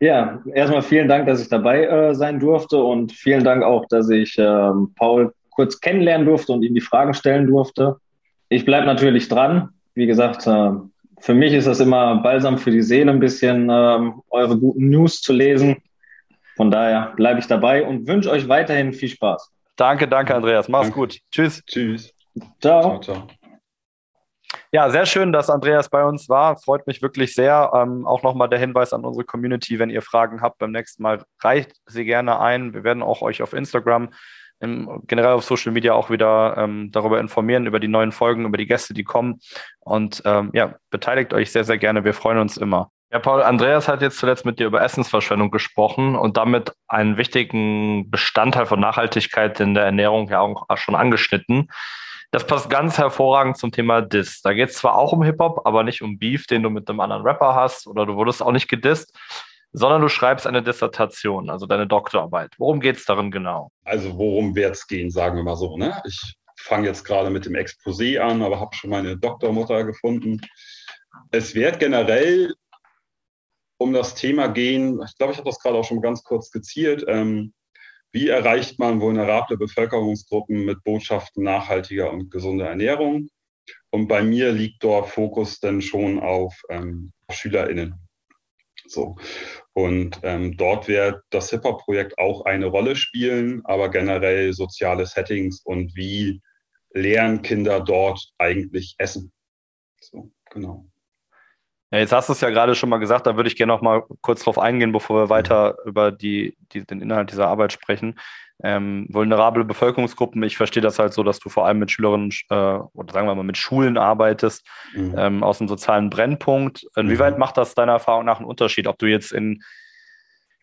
Ja, 0.00 0.42
erstmal 0.54 0.82
vielen 0.82 1.08
Dank, 1.08 1.26
dass 1.26 1.40
ich 1.40 1.48
dabei 1.48 1.84
äh, 1.84 2.14
sein 2.14 2.38
durfte 2.38 2.76
und 2.76 3.12
vielen 3.12 3.42
Dank 3.42 3.64
auch, 3.64 3.84
dass 3.86 4.08
ich 4.10 4.38
äh, 4.38 4.70
Paul 4.94 5.32
kurz 5.50 5.80
kennenlernen 5.80 6.26
durfte 6.26 6.52
und 6.52 6.62
ihm 6.62 6.74
die 6.74 6.80
Fragen 6.80 7.14
stellen 7.14 7.48
durfte. 7.48 7.96
Ich 8.48 8.64
bleibe 8.64 8.86
natürlich 8.86 9.28
dran. 9.28 9.70
Wie 9.94 10.06
gesagt, 10.06 10.46
äh, 10.46 10.70
für 11.20 11.34
mich 11.34 11.52
ist 11.52 11.66
das 11.66 11.80
immer 11.80 12.16
balsam 12.22 12.58
für 12.58 12.70
die 12.70 12.82
Seele, 12.82 13.10
ein 13.10 13.18
bisschen 13.18 13.68
ähm, 13.70 14.22
eure 14.30 14.56
guten 14.56 14.88
News 14.88 15.20
zu 15.20 15.32
lesen. 15.32 15.78
Von 16.56 16.70
daher 16.70 17.12
bleibe 17.16 17.40
ich 17.40 17.48
dabei 17.48 17.84
und 17.84 18.06
wünsche 18.06 18.30
euch 18.30 18.48
weiterhin 18.48 18.92
viel 18.92 19.08
Spaß. 19.08 19.50
Danke, 19.78 20.08
danke, 20.08 20.34
Andreas. 20.34 20.68
Mach's 20.68 20.86
danke. 20.86 20.98
gut. 20.98 21.18
Tschüss. 21.30 21.64
Tschüss. 21.64 22.12
Ciao. 22.60 22.82
ciao, 22.82 23.00
ciao. 23.00 23.28
Ja, 24.72 24.90
sehr 24.90 25.06
schön, 25.06 25.32
dass 25.32 25.48
Andreas 25.48 25.88
bei 25.88 26.04
uns 26.04 26.28
war. 26.28 26.58
Freut 26.58 26.86
mich 26.86 27.00
wirklich 27.00 27.34
sehr. 27.34 27.70
Ähm, 27.74 28.04
auch 28.06 28.22
nochmal 28.22 28.48
der 28.48 28.58
Hinweis 28.58 28.92
an 28.92 29.04
unsere 29.04 29.24
Community, 29.24 29.78
wenn 29.78 29.88
ihr 29.88 30.02
Fragen 30.02 30.42
habt, 30.42 30.58
beim 30.58 30.72
nächsten 30.72 31.02
Mal 31.02 31.24
reicht 31.40 31.76
sie 31.86 32.04
gerne 32.04 32.40
ein. 32.40 32.74
Wir 32.74 32.82
werden 32.82 33.02
auch 33.02 33.22
euch 33.22 33.40
auf 33.40 33.52
Instagram 33.52 34.10
im, 34.60 35.02
generell 35.06 35.34
auf 35.34 35.44
Social 35.44 35.72
Media 35.72 35.94
auch 35.94 36.10
wieder 36.10 36.56
ähm, 36.58 36.90
darüber 36.90 37.20
informieren, 37.20 37.66
über 37.66 37.78
die 37.78 37.88
neuen 37.88 38.10
Folgen, 38.10 38.46
über 38.46 38.58
die 38.58 38.66
Gäste, 38.66 38.94
die 38.94 39.04
kommen. 39.04 39.40
Und 39.80 40.22
ähm, 40.24 40.50
ja, 40.54 40.74
beteiligt 40.90 41.32
euch 41.32 41.52
sehr, 41.52 41.64
sehr 41.64 41.78
gerne. 41.78 42.04
Wir 42.04 42.14
freuen 42.14 42.38
uns 42.38 42.56
immer. 42.56 42.90
Ja, 43.10 43.20
Paul, 43.20 43.42
Andreas 43.42 43.88
hat 43.88 44.02
jetzt 44.02 44.18
zuletzt 44.18 44.44
mit 44.44 44.58
dir 44.58 44.66
über 44.66 44.82
Essensverschwendung 44.82 45.50
gesprochen 45.50 46.14
und 46.14 46.36
damit 46.36 46.72
einen 46.88 47.16
wichtigen 47.16 48.10
Bestandteil 48.10 48.66
von 48.66 48.80
Nachhaltigkeit 48.80 49.58
in 49.60 49.72
der 49.72 49.84
Ernährung 49.84 50.28
ja 50.28 50.40
auch 50.40 50.66
schon 50.76 50.94
angeschnitten. 50.94 51.68
Das 52.32 52.46
passt 52.46 52.68
ganz 52.68 52.98
hervorragend 52.98 53.56
zum 53.56 53.72
Thema 53.72 54.02
Diss. 54.02 54.42
Da 54.42 54.52
geht 54.52 54.68
es 54.68 54.76
zwar 54.76 54.96
auch 54.96 55.14
um 55.14 55.22
Hip-Hop, 55.22 55.62
aber 55.64 55.84
nicht 55.84 56.02
um 56.02 56.18
Beef, 56.18 56.46
den 56.46 56.62
du 56.62 56.68
mit 56.68 56.90
einem 56.90 57.00
anderen 57.00 57.22
Rapper 57.22 57.54
hast 57.54 57.86
oder 57.86 58.04
du 58.04 58.14
wurdest 58.16 58.42
auch 58.42 58.52
nicht 58.52 58.68
gedisst, 58.68 59.16
sondern 59.72 60.02
du 60.02 60.10
schreibst 60.10 60.46
eine 60.46 60.62
Dissertation, 60.62 61.48
also 61.48 61.64
deine 61.64 61.86
Doktorarbeit. 61.86 62.52
Worum 62.58 62.80
geht 62.80 62.96
es 62.96 63.06
darin 63.06 63.30
genau? 63.30 63.70
Also 63.84 64.18
worum 64.18 64.54
wird 64.54 64.74
es 64.74 64.86
gehen, 64.86 65.10
sagen 65.10 65.36
wir 65.36 65.44
mal 65.44 65.56
so. 65.56 65.78
Ne? 65.78 65.98
Ich 66.06 66.34
fange 66.58 66.86
jetzt 66.86 67.04
gerade 67.04 67.30
mit 67.30 67.46
dem 67.46 67.54
Exposé 67.54 68.18
an, 68.18 68.42
aber 68.42 68.60
habe 68.60 68.74
schon 68.74 68.90
meine 68.90 69.16
Doktormutter 69.16 69.84
gefunden. 69.84 70.42
Es 71.30 71.54
wird 71.54 71.78
generell 71.78 72.52
um 73.78 73.92
das 73.92 74.14
Thema 74.14 74.48
gehen, 74.48 75.00
ich 75.04 75.16
glaube, 75.16 75.32
ich 75.32 75.38
habe 75.38 75.48
das 75.48 75.60
gerade 75.60 75.76
auch 75.78 75.84
schon 75.84 76.02
ganz 76.02 76.22
kurz 76.22 76.48
skizziert, 76.48 77.04
ähm, 77.08 77.54
wie 78.12 78.28
erreicht 78.28 78.78
man 78.78 79.00
vulnerable 79.00 79.56
Bevölkerungsgruppen 79.56 80.64
mit 80.64 80.82
Botschaften 80.82 81.44
nachhaltiger 81.44 82.10
und 82.10 82.30
gesunder 82.30 82.66
Ernährung? 82.66 83.28
Und 83.90 84.08
bei 84.08 84.22
mir 84.22 84.52
liegt 84.52 84.82
dort 84.82 85.10
Fokus 85.10 85.60
dann 85.60 85.82
schon 85.82 86.18
auf 86.18 86.54
ähm, 86.70 87.12
SchülerInnen. 87.30 87.94
So. 88.86 89.16
Und 89.74 90.20
ähm, 90.22 90.56
dort 90.56 90.88
wird 90.88 91.22
das 91.30 91.50
Hip-Hop-Projekt 91.50 92.18
auch 92.18 92.44
eine 92.46 92.66
Rolle 92.66 92.96
spielen, 92.96 93.60
aber 93.64 93.90
generell 93.90 94.52
soziale 94.52 95.06
Settings 95.06 95.60
und 95.62 95.94
wie 95.94 96.40
lernen 96.92 97.42
Kinder 97.42 97.80
dort 97.80 98.32
eigentlich 98.38 98.94
essen. 98.98 99.32
So, 100.00 100.30
genau. 100.50 100.86
Ja, 101.90 101.98
jetzt 101.98 102.12
hast 102.12 102.28
du 102.28 102.34
es 102.34 102.40
ja 102.40 102.50
gerade 102.50 102.74
schon 102.74 102.90
mal 102.90 102.98
gesagt, 102.98 103.26
da 103.26 103.36
würde 103.36 103.48
ich 103.48 103.56
gerne 103.56 103.72
noch 103.72 103.80
mal 103.80 104.02
kurz 104.20 104.44
drauf 104.44 104.58
eingehen, 104.58 104.92
bevor 104.92 105.22
wir 105.22 105.30
weiter 105.30 105.76
über 105.86 106.12
die, 106.12 106.56
die, 106.72 106.84
den 106.84 107.00
Inhalt 107.00 107.32
dieser 107.32 107.48
Arbeit 107.48 107.72
sprechen. 107.72 108.18
Ähm, 108.62 109.06
vulnerable 109.08 109.64
Bevölkerungsgruppen, 109.64 110.42
ich 110.42 110.56
verstehe 110.56 110.82
das 110.82 110.98
halt 110.98 111.14
so, 111.14 111.22
dass 111.22 111.38
du 111.38 111.48
vor 111.48 111.64
allem 111.64 111.78
mit 111.78 111.90
Schülerinnen 111.90 112.30
äh, 112.50 112.54
oder 112.92 113.12
sagen 113.12 113.26
wir 113.26 113.34
mal 113.34 113.44
mit 113.44 113.56
Schulen 113.56 113.96
arbeitest, 113.96 114.66
mhm. 114.94 115.14
ähm, 115.16 115.42
aus 115.44 115.58
dem 115.58 115.68
sozialen 115.68 116.10
Brennpunkt. 116.10 116.84
Inwieweit 116.96 117.34
mhm. 117.34 117.40
macht 117.40 117.56
das 117.56 117.74
deiner 117.74 117.92
Erfahrung 117.92 118.24
nach 118.24 118.38
einen 118.38 118.48
Unterschied, 118.48 118.86
ob 118.88 118.98
du 118.98 119.06
jetzt 119.06 119.32
in, 119.32 119.62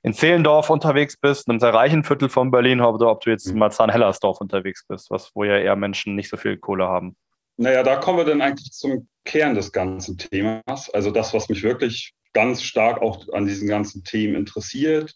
in 0.03 0.13
Zehlendorf 0.13 0.69
unterwegs 0.69 1.17
bist, 1.17 1.49
einem 1.49 1.59
sehr 1.59 1.73
reichen 1.73 2.03
Viertel 2.03 2.29
von 2.29 2.51
Berlin, 2.51 2.81
oder 2.81 3.09
ob 3.09 3.21
du 3.21 3.31
jetzt 3.31 3.47
mhm. 3.47 3.53
in 3.53 3.59
Marzahn-Hellersdorf 3.59 4.41
unterwegs 4.41 4.85
bist, 4.85 5.09
was, 5.09 5.31
wo 5.33 5.45
ja 5.45 5.57
eher 5.57 5.77
Menschen 5.77 6.15
nicht 6.15 6.29
so 6.29 6.37
viel 6.37 6.57
Kohle 6.57 6.87
haben? 6.87 7.15
Naja, 7.57 7.83
da 7.83 7.97
kommen 7.97 8.17
wir 8.17 8.25
dann 8.25 8.41
eigentlich 8.41 8.71
zum 8.71 9.07
Kern 9.23 9.55
des 9.55 9.71
ganzen 9.71 10.17
Themas. 10.17 10.89
Also 10.89 11.11
das, 11.11 11.33
was 11.33 11.49
mich 11.49 11.63
wirklich 11.63 12.13
ganz 12.33 12.61
stark 12.61 13.01
auch 13.01 13.27
an 13.33 13.45
diesen 13.45 13.67
ganzen 13.67 14.03
Themen 14.03 14.35
interessiert, 14.35 15.15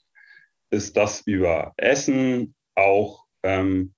ist, 0.70 0.96
dass 0.96 1.22
über 1.22 1.74
Essen 1.78 2.56
auch 2.76 3.26
ähm, 3.44 3.94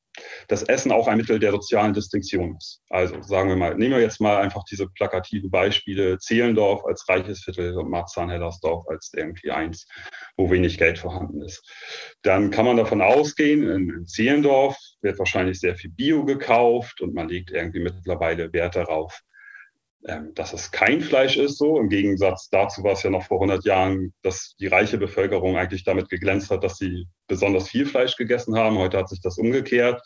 das 0.47 0.63
Essen 0.63 0.91
auch 0.91 1.07
ein 1.07 1.17
Mittel 1.17 1.39
der 1.39 1.51
sozialen 1.51 1.93
Distinktion 1.93 2.55
ist. 2.57 2.81
Also 2.89 3.21
sagen 3.21 3.49
wir 3.49 3.55
mal, 3.55 3.75
nehmen 3.75 3.95
wir 3.95 4.01
jetzt 4.01 4.19
mal 4.19 4.37
einfach 4.37 4.63
diese 4.69 4.87
plakativen 4.87 5.49
Beispiele, 5.49 6.17
Zehlendorf 6.19 6.85
als 6.85 7.07
reiches 7.07 7.43
Viertel 7.43 7.77
und 7.77 7.89
Marzahn-Hellersdorf 7.89 8.87
als 8.87 9.11
irgendwie 9.15 9.51
eins, 9.51 9.87
wo 10.37 10.49
wenig 10.51 10.77
Geld 10.77 10.99
vorhanden 10.99 11.41
ist. 11.41 11.63
Dann 12.21 12.51
kann 12.51 12.65
man 12.65 12.77
davon 12.77 13.01
ausgehen, 13.01 13.69
in 13.69 14.05
Zehlendorf 14.05 14.77
wird 15.01 15.17
wahrscheinlich 15.19 15.59
sehr 15.59 15.75
viel 15.75 15.91
Bio 15.91 16.25
gekauft 16.25 17.01
und 17.01 17.13
man 17.13 17.29
legt 17.29 17.51
irgendwie 17.51 17.79
mittlerweile 17.79 18.51
Wert 18.53 18.75
darauf, 18.75 19.21
ähm, 20.07 20.33
dass 20.33 20.53
es 20.53 20.71
kein 20.71 21.01
Fleisch 21.01 21.37
ist, 21.37 21.57
so. 21.57 21.79
Im 21.79 21.89
Gegensatz 21.89 22.49
dazu 22.49 22.83
war 22.83 22.93
es 22.93 23.03
ja 23.03 23.11
noch 23.11 23.23
vor 23.23 23.37
100 23.37 23.63
Jahren, 23.65 24.13
dass 24.23 24.55
die 24.59 24.67
reiche 24.67 24.97
Bevölkerung 24.97 25.57
eigentlich 25.57 25.83
damit 25.83 26.09
geglänzt 26.09 26.49
hat, 26.49 26.63
dass 26.63 26.77
sie 26.77 27.07
besonders 27.27 27.69
viel 27.69 27.85
Fleisch 27.85 28.15
gegessen 28.15 28.57
haben. 28.57 28.77
Heute 28.79 28.97
hat 28.97 29.09
sich 29.09 29.21
das 29.21 29.37
umgekehrt, 29.37 30.01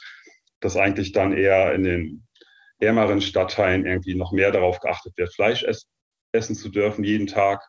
dass 0.59 0.75
eigentlich 0.75 1.13
dann 1.13 1.31
eher 1.31 1.73
in 1.73 1.83
den 1.83 2.27
ärmeren 2.79 3.21
Stadtteilen 3.21 3.85
irgendwie 3.85 4.15
noch 4.15 4.33
mehr 4.33 4.51
darauf 4.51 4.79
geachtet 4.81 5.13
wird, 5.17 5.33
Fleisch 5.33 5.63
ess 5.63 5.87
essen 6.33 6.55
zu 6.55 6.67
dürfen 6.67 7.05
jeden 7.05 7.27
Tag. 7.27 7.63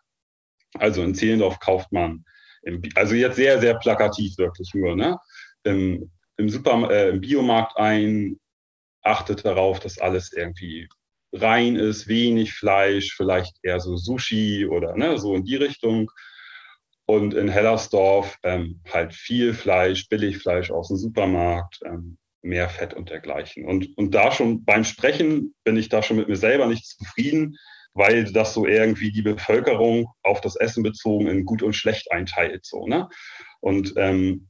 Also 0.74 1.04
in 1.04 1.14
Zehlendorf 1.14 1.60
kauft 1.60 1.92
man, 1.92 2.24
im, 2.62 2.82
also 2.96 3.14
jetzt 3.14 3.36
sehr, 3.36 3.60
sehr 3.60 3.78
plakativ 3.78 4.36
wirklich 4.38 4.70
nur, 4.74 4.96
ne? 4.96 5.16
Im, 5.62 6.10
im, 6.36 6.48
Super, 6.48 6.90
äh, 6.90 7.10
im 7.10 7.20
Biomarkt 7.20 7.76
ein, 7.76 8.40
achtet 9.02 9.44
darauf, 9.44 9.78
dass 9.78 9.98
alles 9.98 10.32
irgendwie 10.32 10.88
rein 11.32 11.76
ist, 11.76 12.08
wenig 12.08 12.54
Fleisch, 12.54 13.14
vielleicht 13.14 13.56
eher 13.62 13.80
so 13.80 13.96
Sushi 13.96 14.66
oder 14.66 14.96
ne, 14.96 15.18
so 15.18 15.34
in 15.34 15.44
die 15.44 15.56
Richtung. 15.56 16.10
Und 17.08 17.34
in 17.34 17.48
Hellersdorf 17.48 18.36
ähm, 18.42 18.80
halt 18.92 19.14
viel 19.14 19.54
Fleisch, 19.54 20.08
Billigfleisch 20.08 20.72
aus 20.72 20.88
dem 20.88 20.96
Supermarkt, 20.96 21.78
ähm, 21.84 22.18
mehr 22.42 22.68
Fett 22.68 22.94
und 22.94 23.10
dergleichen. 23.10 23.64
Und, 23.64 23.96
und 23.96 24.12
da 24.14 24.32
schon 24.32 24.64
beim 24.64 24.84
Sprechen 24.84 25.54
bin 25.64 25.76
ich 25.76 25.88
da 25.88 26.02
schon 26.02 26.16
mit 26.16 26.28
mir 26.28 26.36
selber 26.36 26.66
nicht 26.66 26.86
zufrieden, 26.86 27.56
weil 27.94 28.30
das 28.32 28.54
so 28.54 28.66
irgendwie 28.66 29.10
die 29.10 29.22
Bevölkerung 29.22 30.08
auf 30.22 30.40
das 30.40 30.56
Essen 30.56 30.82
bezogen 30.82 31.28
in 31.28 31.44
gut 31.44 31.62
und 31.62 31.74
schlecht 31.74 32.10
einteilt. 32.12 32.66
So, 32.66 32.86
ne? 32.86 33.08
Und 33.60 33.94
ähm, 33.96 34.48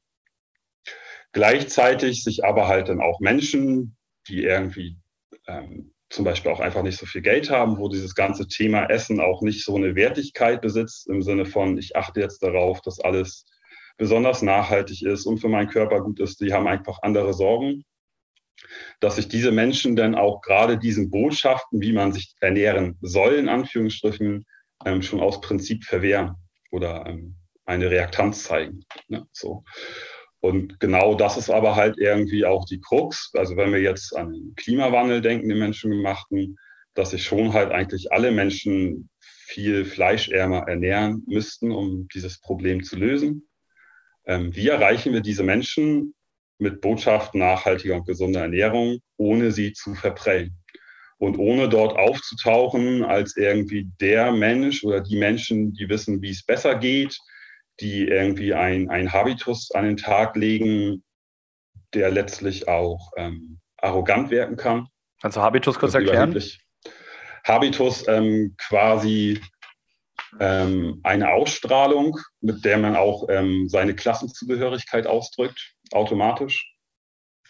gleichzeitig 1.32 2.24
sich 2.24 2.44
aber 2.44 2.68
halt 2.68 2.88
dann 2.88 3.00
auch 3.00 3.20
Menschen, 3.20 3.96
die 4.28 4.42
irgendwie 4.42 4.98
ähm, 5.46 5.94
zum 6.16 6.24
Beispiel 6.24 6.50
auch 6.50 6.60
einfach 6.60 6.82
nicht 6.82 6.98
so 6.98 7.04
viel 7.04 7.20
Geld 7.20 7.50
haben, 7.50 7.76
wo 7.76 7.90
dieses 7.90 8.14
ganze 8.14 8.48
Thema 8.48 8.86
Essen 8.86 9.20
auch 9.20 9.42
nicht 9.42 9.62
so 9.62 9.76
eine 9.76 9.94
Wertigkeit 9.94 10.62
besitzt, 10.62 11.08
im 11.08 11.20
Sinne 11.20 11.44
von, 11.44 11.76
ich 11.76 11.94
achte 11.94 12.20
jetzt 12.20 12.42
darauf, 12.42 12.80
dass 12.80 13.00
alles 13.00 13.44
besonders 13.98 14.40
nachhaltig 14.40 15.02
ist 15.02 15.26
und 15.26 15.38
für 15.38 15.50
meinen 15.50 15.68
Körper 15.68 16.00
gut 16.00 16.18
ist, 16.18 16.40
die 16.40 16.54
haben 16.54 16.66
einfach 16.66 17.00
andere 17.02 17.34
Sorgen. 17.34 17.84
Dass 19.00 19.16
sich 19.16 19.28
diese 19.28 19.52
Menschen 19.52 19.94
dann 19.94 20.14
auch 20.14 20.40
gerade 20.40 20.78
diesen 20.78 21.10
Botschaften, 21.10 21.82
wie 21.82 21.92
man 21.92 22.14
sich 22.14 22.34
ernähren 22.40 22.96
soll, 23.02 23.34
in 23.34 23.50
Anführungsstrichen, 23.50 24.46
ähm, 24.86 25.02
schon 25.02 25.20
aus 25.20 25.42
Prinzip 25.42 25.84
verwehren 25.84 26.36
oder 26.70 27.04
ähm, 27.06 27.36
eine 27.66 27.90
Reaktanz 27.90 28.44
zeigen. 28.44 28.86
Ne? 29.08 29.26
So. 29.32 29.64
Und 30.40 30.78
genau 30.80 31.14
das 31.14 31.36
ist 31.36 31.50
aber 31.50 31.76
halt 31.76 31.98
irgendwie 31.98 32.44
auch 32.44 32.66
die 32.66 32.80
Krux. 32.80 33.30
Also 33.34 33.56
wenn 33.56 33.72
wir 33.72 33.80
jetzt 33.80 34.14
an 34.16 34.32
den 34.32 34.54
Klimawandel 34.54 35.20
denken, 35.20 35.48
den 35.48 35.58
menschengemachten, 35.58 36.56
dass 36.94 37.10
sich 37.10 37.24
schon 37.24 37.52
halt 37.52 37.72
eigentlich 37.72 38.12
alle 38.12 38.30
Menschen 38.30 39.10
viel 39.20 39.84
fleischärmer 39.84 40.66
ernähren 40.68 41.22
müssten, 41.26 41.70
um 41.70 42.08
dieses 42.12 42.40
Problem 42.40 42.82
zu 42.82 42.96
lösen. 42.96 43.48
Ähm, 44.26 44.54
wie 44.54 44.68
erreichen 44.68 45.12
wir 45.12 45.20
diese 45.20 45.44
Menschen 45.44 46.14
mit 46.58 46.80
Botschaften 46.80 47.38
nachhaltiger 47.40 47.96
und 47.96 48.06
gesunder 48.06 48.40
Ernährung, 48.40 48.98
ohne 49.16 49.52
sie 49.52 49.72
zu 49.72 49.94
verprellen? 49.94 50.56
Und 51.18 51.38
ohne 51.38 51.68
dort 51.68 51.96
aufzutauchen 51.96 53.02
als 53.02 53.36
irgendwie 53.36 53.88
der 54.00 54.32
Mensch 54.32 54.84
oder 54.84 55.00
die 55.00 55.16
Menschen, 55.16 55.72
die 55.72 55.88
wissen, 55.88 56.20
wie 56.20 56.30
es 56.30 56.44
besser 56.44 56.74
geht, 56.74 57.16
die 57.80 58.08
irgendwie 58.08 58.54
ein, 58.54 58.88
ein 58.90 59.12
Habitus 59.12 59.70
an 59.72 59.84
den 59.84 59.96
Tag 59.96 60.36
legen, 60.36 61.04
der 61.94 62.10
letztlich 62.10 62.68
auch 62.68 63.12
ähm, 63.16 63.60
arrogant 63.78 64.30
wirken 64.30 64.56
kann. 64.56 64.88
Kannst 65.20 65.36
du 65.36 65.42
Habitus 65.42 65.78
kurz 65.78 65.94
erklären? 65.94 66.38
Habitus 67.44 68.06
ähm, 68.08 68.54
quasi 68.58 69.40
ähm, 70.40 71.00
eine 71.04 71.30
Ausstrahlung, 71.32 72.18
mit 72.40 72.64
der 72.64 72.78
man 72.78 72.96
auch 72.96 73.28
ähm, 73.28 73.68
seine 73.68 73.94
Klassenzugehörigkeit 73.94 75.06
ausdrückt, 75.06 75.74
automatisch. 75.92 76.74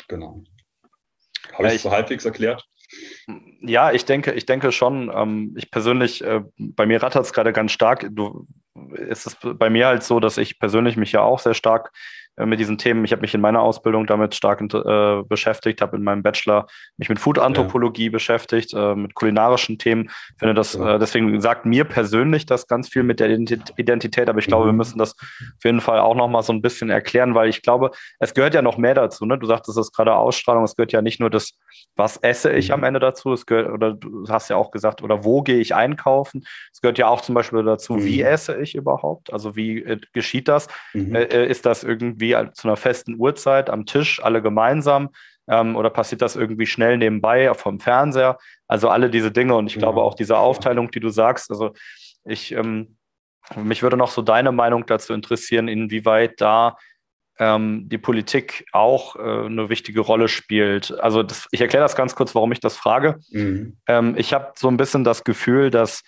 Genau. 0.09 0.45
Habe 1.55 1.69
ich 1.69 1.75
es 1.75 1.83
so 1.83 1.91
halbwegs 1.91 2.25
erklärt? 2.25 2.65
Ja, 3.61 3.93
ich 3.93 4.05
denke, 4.05 4.33
ich 4.33 4.47
denke 4.47 4.71
schon. 4.73 5.11
Ähm, 5.15 5.55
ich 5.57 5.71
persönlich, 5.71 6.23
äh, 6.23 6.43
bei 6.57 6.87
mir 6.87 7.03
rattert 7.03 7.25
es 7.25 7.33
gerade 7.33 7.53
ganz 7.53 7.73
stark. 7.73 8.07
Du, 8.11 8.47
ist 8.95 9.27
es 9.27 9.37
bei 9.59 9.71
mir 9.71 9.87
halt 9.87 10.03
so, 10.03 10.21
dass 10.21 10.39
ich 10.39 10.59
persönlich 10.59 10.97
mich 10.97 11.13
ja 11.13 11.23
auch 11.23 11.39
sehr 11.39 11.55
stark 11.55 11.93
mit 12.45 12.61
diesen 12.61 12.77
Themen. 12.77 13.05
Ich 13.05 13.13
habe 13.13 13.23
mich 13.23 13.35
in 13.35 13.41
meiner 13.41 13.63
Ausbildung 13.63 14.07
damit 14.07 14.35
stark 14.35 14.61
äh, 14.61 15.23
beschäftigt, 15.23 15.81
habe 15.81 15.97
in 15.97 16.03
meinem 16.03 16.23
Bachelor 16.23 16.67
mich 16.99 17.09
mit 17.09 17.19
Food-Anthropologie 17.19 18.07
ja. 18.07 18.11
beschäftigt, 18.11 18.75
äh, 18.75 18.95
mit 18.95 19.15
kulinarischen 19.15 19.79
Themen. 19.79 20.11
Ich 20.35 20.39
finde 20.39 20.55
das, 20.55 20.75
ja. 20.75 20.97
äh, 20.97 20.99
deswegen 20.99 21.41
sagt 21.41 21.65
mir 21.65 21.85
persönlich 21.85 22.45
das 22.45 22.67
ganz 22.67 22.89
viel 22.89 23.05
mit 23.05 23.21
der 23.21 23.31
Identität, 23.31 24.29
aber 24.29 24.39
ich 24.39 24.47
glaube, 24.47 24.65
mhm. 24.65 24.69
wir 24.69 24.75
müssen 24.75 24.99
das 24.99 25.13
auf 25.19 25.65
jeden 25.65 25.81
Fall 25.81 25.99
auch 26.01 26.15
nochmal 26.15 26.43
so 26.43 26.53
ein 26.53 26.61
bisschen 26.61 26.91
erklären, 26.91 27.35
weil 27.35 27.49
ich 27.49 27.63
glaube, 27.63 27.91
es 28.19 28.35
gehört 28.35 28.55
ja 28.55 28.61
noch 28.61 28.77
mehr 28.77 28.95
dazu. 28.95 29.25
Ne? 29.25 29.39
Du 29.39 29.47
sagtest 29.47 29.79
es 29.79 29.93
gerade 29.93 30.15
Ausstrahlung, 30.15 30.65
es 30.65 30.77
gehört 30.77 30.93
ja 30.93 31.01
nicht 31.01 31.21
nur 31.21 31.31
das, 31.31 31.55
was 31.95 32.19
esse 32.19 32.53
ich 32.53 32.69
mhm. 32.69 32.75
am 32.75 32.85
Ende 32.85 33.01
dazu, 33.01 33.33
es 33.33 33.47
gehört, 33.47 33.71
oder 33.71 33.95
du 33.95 34.27
hast 34.29 34.51
ja 34.51 34.57
auch 34.57 34.71
gesagt, 34.71 35.03
oder 35.03 35.25
wo 35.25 35.43
gehe 35.43 35.59
ich 35.59 35.75
einkaufen? 35.75 36.45
Es 36.73 36.83
gehört 36.83 36.99
ja 36.99 37.09
auch 37.09 37.23
zum 37.23 37.35
Beispiel 37.35 37.63
dazu, 37.63 37.95
mhm. 37.95 38.05
wie 38.05 38.21
esse 38.21 38.61
ich 38.61 38.75
überhaupt? 38.75 39.33
Also 39.33 39.57
wie 39.57 39.83
äh, 39.83 39.99
geschieht 40.13 40.49
das? 40.49 40.69
Mhm. 40.93 41.15
Äh, 41.15 41.47
ist 41.47 41.65
das 41.65 41.83
irgendwie 41.83 42.26
irgendwie 42.31 42.53
zu 42.55 42.69
einer 42.69 42.77
festen 42.77 43.17
Uhrzeit 43.19 43.71
am 43.71 43.87
Tisch, 43.87 44.23
alle 44.23 44.43
gemeinsam? 44.43 45.11
Ähm, 45.49 45.77
oder 45.77 45.91
passiert 45.91 46.23
das 46.23 46.37
irgendwie 46.37 46.67
schnell 46.67 46.99
nebenbei 46.99 47.53
vom 47.55 47.81
Fernseher? 47.81 48.39
Also 48.67 48.89
alle 48.89 49.11
diese 49.11 49.31
Dinge 49.31 49.55
und 49.55 49.67
ich 49.67 49.75
ja. 49.75 49.81
glaube 49.81 50.03
auch 50.03 50.15
diese 50.15 50.39
Aufteilung, 50.39 50.91
die 50.91 51.01
du 51.01 51.09
sagst. 51.09 51.51
Also 51.51 51.73
ich, 52.25 52.53
ähm, 52.53 52.97
mich 53.55 53.83
würde 53.83 53.97
noch 53.97 54.11
so 54.11 54.23
deine 54.23 54.53
Meinung 54.53 54.87
dazu 54.87 55.13
interessieren, 55.13 55.69
inwieweit 55.69 56.41
da 56.41 56.77
ähm, 57.39 57.89
die 57.89 57.99
Politik 57.99 58.67
auch 58.73 59.17
äh, 59.17 59.47
eine 59.47 59.69
wichtige 59.69 60.01
Rolle 60.01 60.29
spielt. 60.29 60.99
Also 61.01 61.23
das, 61.23 61.47
ich 61.51 61.61
erkläre 61.61 61.85
das 61.85 61.97
ganz 61.97 62.15
kurz, 62.15 62.35
warum 62.35 62.53
ich 62.53 62.61
das 62.61 62.77
frage. 62.77 63.21
Mhm. 63.31 63.77
Ähm, 63.87 64.15
ich 64.17 64.33
habe 64.33 64.53
so 64.57 64.69
ein 64.69 64.77
bisschen 64.77 65.05
das 65.05 65.23
Gefühl, 65.23 65.71
dass 65.71 66.03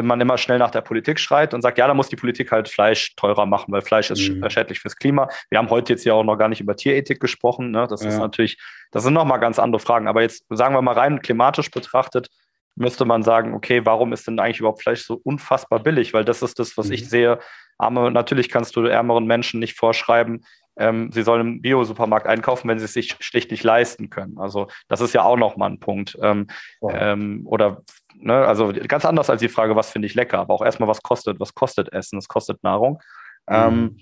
man 0.00 0.20
immer 0.20 0.38
schnell 0.38 0.58
nach 0.58 0.70
der 0.70 0.80
Politik 0.80 1.20
schreit 1.20 1.52
und 1.52 1.60
sagt, 1.60 1.76
ja, 1.76 1.86
da 1.86 1.94
muss 1.94 2.08
die 2.08 2.16
Politik 2.16 2.50
halt 2.50 2.68
Fleisch 2.68 3.14
teurer 3.16 3.44
machen, 3.44 3.72
weil 3.72 3.82
Fleisch 3.82 4.10
ist 4.10 4.26
mhm. 4.26 4.48
schädlich 4.48 4.80
fürs 4.80 4.96
Klima. 4.96 5.28
Wir 5.50 5.58
haben 5.58 5.68
heute 5.68 5.92
jetzt 5.92 6.04
ja 6.04 6.14
auch 6.14 6.24
noch 6.24 6.36
gar 6.36 6.48
nicht 6.48 6.60
über 6.60 6.76
Tierethik 6.76 7.20
gesprochen. 7.20 7.70
Ne? 7.70 7.86
Das 7.88 8.02
ja. 8.02 8.08
ist 8.08 8.18
natürlich, 8.18 8.58
das 8.90 9.02
sind 9.02 9.12
nochmal 9.12 9.40
ganz 9.40 9.58
andere 9.58 9.80
Fragen. 9.80 10.08
Aber 10.08 10.22
jetzt 10.22 10.46
sagen 10.48 10.74
wir 10.74 10.80
mal 10.80 10.94
rein 10.94 11.20
klimatisch 11.20 11.70
betrachtet, 11.70 12.28
müsste 12.74 13.04
man 13.04 13.22
sagen, 13.22 13.52
okay, 13.52 13.84
warum 13.84 14.14
ist 14.14 14.26
denn 14.26 14.38
eigentlich 14.38 14.60
überhaupt 14.60 14.82
Fleisch 14.82 15.04
so 15.04 15.20
unfassbar 15.22 15.80
billig? 15.80 16.14
Weil 16.14 16.24
das 16.24 16.40
ist 16.40 16.58
das, 16.58 16.78
was 16.78 16.86
mhm. 16.86 16.92
ich 16.94 17.08
sehe. 17.10 17.38
Arme, 17.76 18.10
natürlich 18.10 18.48
kannst 18.48 18.76
du 18.76 18.84
ärmeren 18.84 19.26
Menschen 19.26 19.60
nicht 19.60 19.76
vorschreiben, 19.76 20.44
ähm, 20.76 21.10
sie 21.12 21.22
sollen 21.22 21.40
im 21.40 21.62
Bio-Supermarkt 21.62 22.26
einkaufen, 22.26 22.68
wenn 22.68 22.78
sie 22.78 22.86
es 22.86 22.94
sich 22.94 23.16
schlicht 23.20 23.50
nicht 23.50 23.62
leisten 23.62 24.10
können. 24.10 24.38
Also 24.38 24.68
das 24.88 25.00
ist 25.00 25.12
ja 25.12 25.22
auch 25.22 25.36
nochmal 25.36 25.70
ein 25.70 25.80
Punkt. 25.80 26.16
Ähm, 26.22 26.46
ja. 26.80 27.12
ähm, 27.12 27.42
oder 27.46 27.82
ne, 28.20 28.46
also 28.46 28.72
ganz 28.88 29.04
anders 29.04 29.30
als 29.30 29.40
die 29.40 29.48
Frage, 29.48 29.76
was 29.76 29.90
finde 29.90 30.06
ich 30.06 30.14
lecker, 30.14 30.38
aber 30.38 30.54
auch 30.54 30.64
erstmal, 30.64 30.88
was 30.88 31.02
kostet, 31.02 31.40
was 31.40 31.54
kostet 31.54 31.92
Essen, 31.92 32.18
es 32.18 32.28
kostet 32.28 32.62
Nahrung. 32.62 33.00
Ähm, 33.48 33.74
mhm. 33.74 34.00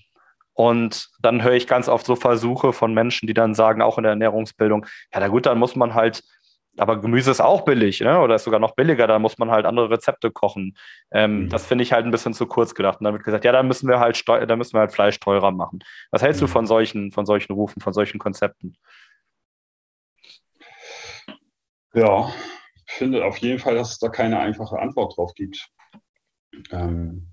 Und 0.54 1.08
dann 1.20 1.42
höre 1.42 1.54
ich 1.54 1.66
ganz 1.66 1.88
oft 1.88 2.04
so 2.04 2.16
Versuche 2.16 2.72
von 2.72 2.92
Menschen, 2.92 3.26
die 3.26 3.34
dann 3.34 3.54
sagen, 3.54 3.82
auch 3.82 3.98
in 3.98 4.02
der 4.02 4.10
Ernährungsbildung, 4.10 4.84
ja, 5.12 5.20
na 5.20 5.28
gut, 5.28 5.46
dann 5.46 5.58
muss 5.58 5.76
man 5.76 5.94
halt 5.94 6.22
aber 6.76 7.00
Gemüse 7.00 7.30
ist 7.30 7.40
auch 7.40 7.62
billig, 7.64 8.00
ne? 8.00 8.20
oder 8.20 8.36
ist 8.36 8.44
sogar 8.44 8.60
noch 8.60 8.74
billiger, 8.74 9.06
da 9.06 9.18
muss 9.18 9.38
man 9.38 9.50
halt 9.50 9.66
andere 9.66 9.90
Rezepte 9.90 10.30
kochen. 10.30 10.76
Ähm, 11.10 11.44
mhm. 11.44 11.48
Das 11.48 11.66
finde 11.66 11.82
ich 11.82 11.92
halt 11.92 12.04
ein 12.04 12.10
bisschen 12.10 12.32
zu 12.32 12.46
kurz 12.46 12.74
gedacht. 12.74 13.00
Und 13.00 13.04
dann 13.04 13.12
wird 13.12 13.24
gesagt, 13.24 13.44
ja, 13.44 13.52
da 13.52 13.62
müssen 13.62 13.88
wir 13.88 14.00
halt 14.00 14.22
da 14.26 14.56
müssen 14.56 14.74
wir 14.74 14.80
halt 14.80 14.92
Fleisch 14.92 15.18
teurer 15.20 15.50
machen. 15.50 15.80
Was 16.10 16.22
hältst 16.22 16.40
mhm. 16.40 16.46
du 16.46 16.52
von 16.52 16.66
solchen, 16.66 17.12
von 17.12 17.26
solchen 17.26 17.52
Rufen, 17.52 17.80
von 17.80 17.92
solchen 17.92 18.18
Konzepten? 18.18 18.76
Ja, 21.92 22.30
finde 22.90 23.24
auf 23.24 23.38
jeden 23.38 23.58
Fall, 23.58 23.74
dass 23.74 23.92
es 23.92 23.98
da 23.98 24.08
keine 24.08 24.38
einfache 24.38 24.78
Antwort 24.78 25.16
drauf 25.16 25.34
gibt. 25.34 25.68
Ähm, 26.70 27.32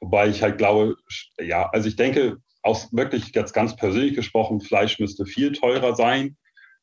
wobei 0.00 0.28
ich 0.28 0.42
halt 0.42 0.58
glaube, 0.58 0.96
ja, 1.38 1.68
also 1.70 1.88
ich 1.88 1.96
denke, 1.96 2.38
aus 2.62 2.92
wirklich 2.92 3.34
jetzt 3.34 3.52
ganz 3.52 3.76
persönlich 3.76 4.14
gesprochen, 4.14 4.60
Fleisch 4.60 4.98
müsste 4.98 5.26
viel 5.26 5.52
teurer 5.52 5.94
sein. 5.94 6.36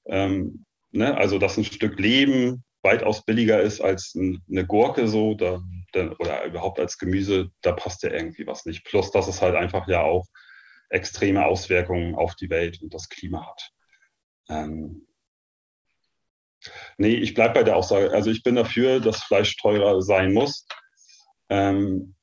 Ähm, 0.07 0.65
ne, 0.91 1.15
also 1.17 1.39
dass 1.39 1.57
ein 1.57 1.65
Stück 1.65 1.99
Leben 1.99 2.63
weitaus 2.83 3.25
billiger 3.25 3.61
ist 3.61 3.81
als 3.81 4.15
eine 4.15 4.65
Gurke 4.65 5.07
so 5.07 5.33
da, 5.33 5.59
da, 5.91 6.11
oder 6.19 6.45
überhaupt 6.45 6.79
als 6.79 6.97
Gemüse, 6.97 7.49
da 7.61 7.71
passt 7.71 8.03
ja 8.03 8.11
irgendwie 8.11 8.45
was 8.45 8.65
nicht. 8.65 8.85
Plus, 8.85 9.11
dass 9.11 9.27
es 9.27 9.41
halt 9.41 9.55
einfach 9.55 9.87
ja 9.87 10.01
auch 10.01 10.25
extreme 10.89 11.45
Auswirkungen 11.45 12.15
auf 12.15 12.35
die 12.35 12.49
Welt 12.49 12.81
und 12.81 12.93
das 12.93 13.09
Klima 13.09 13.47
hat. 13.47 13.71
Ähm, 14.49 15.07
nee, 16.97 17.15
ich 17.15 17.33
bleibe 17.33 17.55
bei 17.55 17.63
der 17.63 17.75
Aussage. 17.75 18.11
Also 18.11 18.29
ich 18.31 18.43
bin 18.43 18.55
dafür, 18.55 18.99
dass 18.99 19.23
Fleisch 19.23 19.57
teurer 19.57 20.01
sein 20.01 20.33
muss. 20.33 20.67
Ähm, 21.49 22.15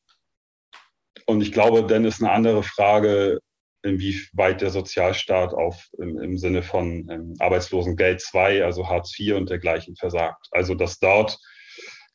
und 1.26 1.40
ich 1.40 1.53
glaube, 1.53 1.86
dann 1.86 2.05
ist 2.05 2.20
eine 2.20 2.32
andere 2.32 2.62
Frage, 2.62 3.40
inwieweit 3.82 4.61
der 4.61 4.70
Sozialstaat 4.70 5.53
auf, 5.55 5.88
im, 5.99 6.18
im 6.18 6.38
Sinne 6.38 6.62
von 6.62 7.09
ähm, 7.11 7.34
Arbeitslosengeld 7.38 8.20
2, 8.20 8.64
also 8.64 8.88
Hartz 8.88 9.18
IV 9.18 9.34
und 9.34 9.51
dergleichen 9.51 9.97
versagt. 9.97 10.47
Also 10.53 10.74
dass 10.74 10.99
dort 10.99 11.38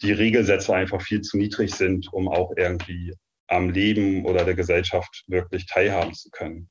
die 0.02 0.12
Regelsätze 0.12 0.74
einfach 0.74 1.02
viel 1.02 1.22
zu 1.22 1.38
niedrig 1.38 1.74
sind, 1.74 2.12
um 2.14 2.28
auch 2.28 2.52
irgendwie 2.56 3.14
am 3.48 3.70
Leben 3.70 4.26
oder 4.26 4.46
der 4.46 4.56
Gesellschaft 4.56 5.24
wirklich 5.28 5.66
teilhaben 5.66 6.14
zu 6.14 6.30
können. 6.30 6.70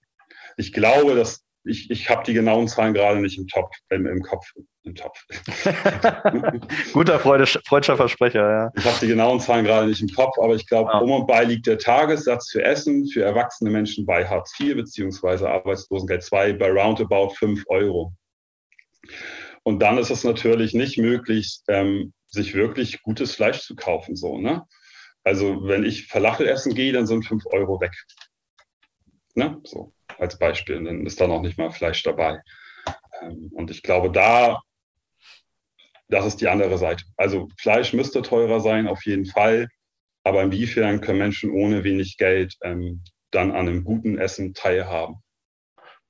Ich 0.57 0.73
glaube, 0.73 1.15
dass 1.15 1.45
ich, 1.67 1.91
ich 1.91 2.09
habe 2.09 2.23
die 2.25 2.33
genauen 2.33 2.69
Zahlen 2.69 2.95
gerade 2.95 3.21
nicht 3.21 3.39
im, 3.39 3.47
Top, 3.49 3.71
im, 3.91 4.07
im 4.07 4.23
Kopf. 4.23 4.53
Im 4.85 4.95
Topf. 4.95 5.21
Guter 6.93 7.19
Freude, 7.19 7.47
freudscher 7.47 7.97
Versprecher, 7.97 8.51
ja. 8.51 8.73
Ich 8.77 8.85
habe 8.85 8.97
die 9.01 9.09
genauen 9.09 9.41
Zahlen 9.41 9.65
gerade 9.65 9.89
nicht 9.89 10.01
im 10.01 10.09
Kopf, 10.09 10.39
aber 10.39 10.55
ich 10.55 10.67
glaube, 10.67 10.91
ja. 10.93 10.99
um 10.99 11.11
und 11.11 11.27
bei 11.27 11.45
liegt 11.45 11.67
der 11.67 11.79
Tagessatz 11.79 12.51
für 12.51 12.63
Essen 12.63 13.09
für 13.09 13.23
erwachsene 13.23 13.71
Menschen 13.71 14.07
bei 14.07 14.27
Hartz 14.27 14.55
IV 14.61 14.77
bzw. 14.77 15.47
Arbeitslosengeld 15.47 16.27
II 16.33 16.53
bei 16.55 16.71
roundabout 16.71 17.31
5 17.31 17.65
Euro. 17.69 18.13
Und 19.65 19.81
dann 19.81 19.99
ist 19.99 20.11
es 20.11 20.23
natürlich 20.23 20.73
nicht 20.73 20.99
möglich, 20.99 21.61
ähm, 21.69 22.13
sich 22.29 22.55
wirklich 22.55 23.03
gutes 23.03 23.35
Fleisch 23.35 23.63
zu 23.63 23.75
kaufen. 23.75 24.15
So, 24.15 24.39
ne? 24.39 24.65
Also 25.25 25.67
wenn 25.67 25.85
ich 25.85 26.07
Falafel 26.07 26.47
essen 26.47 26.75
gehe, 26.75 26.93
dann 26.93 27.09
sind 27.09 27.27
5 27.27 27.45
Euro 27.47 27.81
weg. 27.81 27.93
Ne? 29.35 29.61
So 29.65 29.93
als 30.19 30.39
Beispiel. 30.39 30.83
Dann 30.83 31.07
ist 31.07 31.21
da 31.21 31.27
noch 31.27 31.43
nicht 31.43 31.59
mal 31.59 31.71
Fleisch 31.71 32.03
dabei. 32.03 32.41
Ähm, 33.23 33.51
und 33.53 33.71
ich 33.71 33.83
glaube, 33.83 34.11
da, 34.11 34.61
das 36.09 36.27
ist 36.27 36.41
die 36.41 36.49
andere 36.49 36.79
Seite. 36.79 37.05
Also 37.17 37.49
Fleisch 37.59 37.93
müsste 37.93 38.23
teurer 38.23 38.61
sein, 38.61 38.89
auf 38.89 39.05
jeden 39.05 39.27
Fall. 39.27 39.69
Aber 40.25 40.43
inwiefern 40.43 41.01
können 41.01 41.19
Menschen 41.19 41.51
ohne 41.51 41.85
wenig 41.85 42.17
Geld 42.17 42.57
ähm, 42.63 43.03
dann 43.31 43.53
an 43.53 43.69
einem 43.69 43.85
guten 43.85 44.19
Essen 44.19 44.55
teilhaben? 44.55 45.17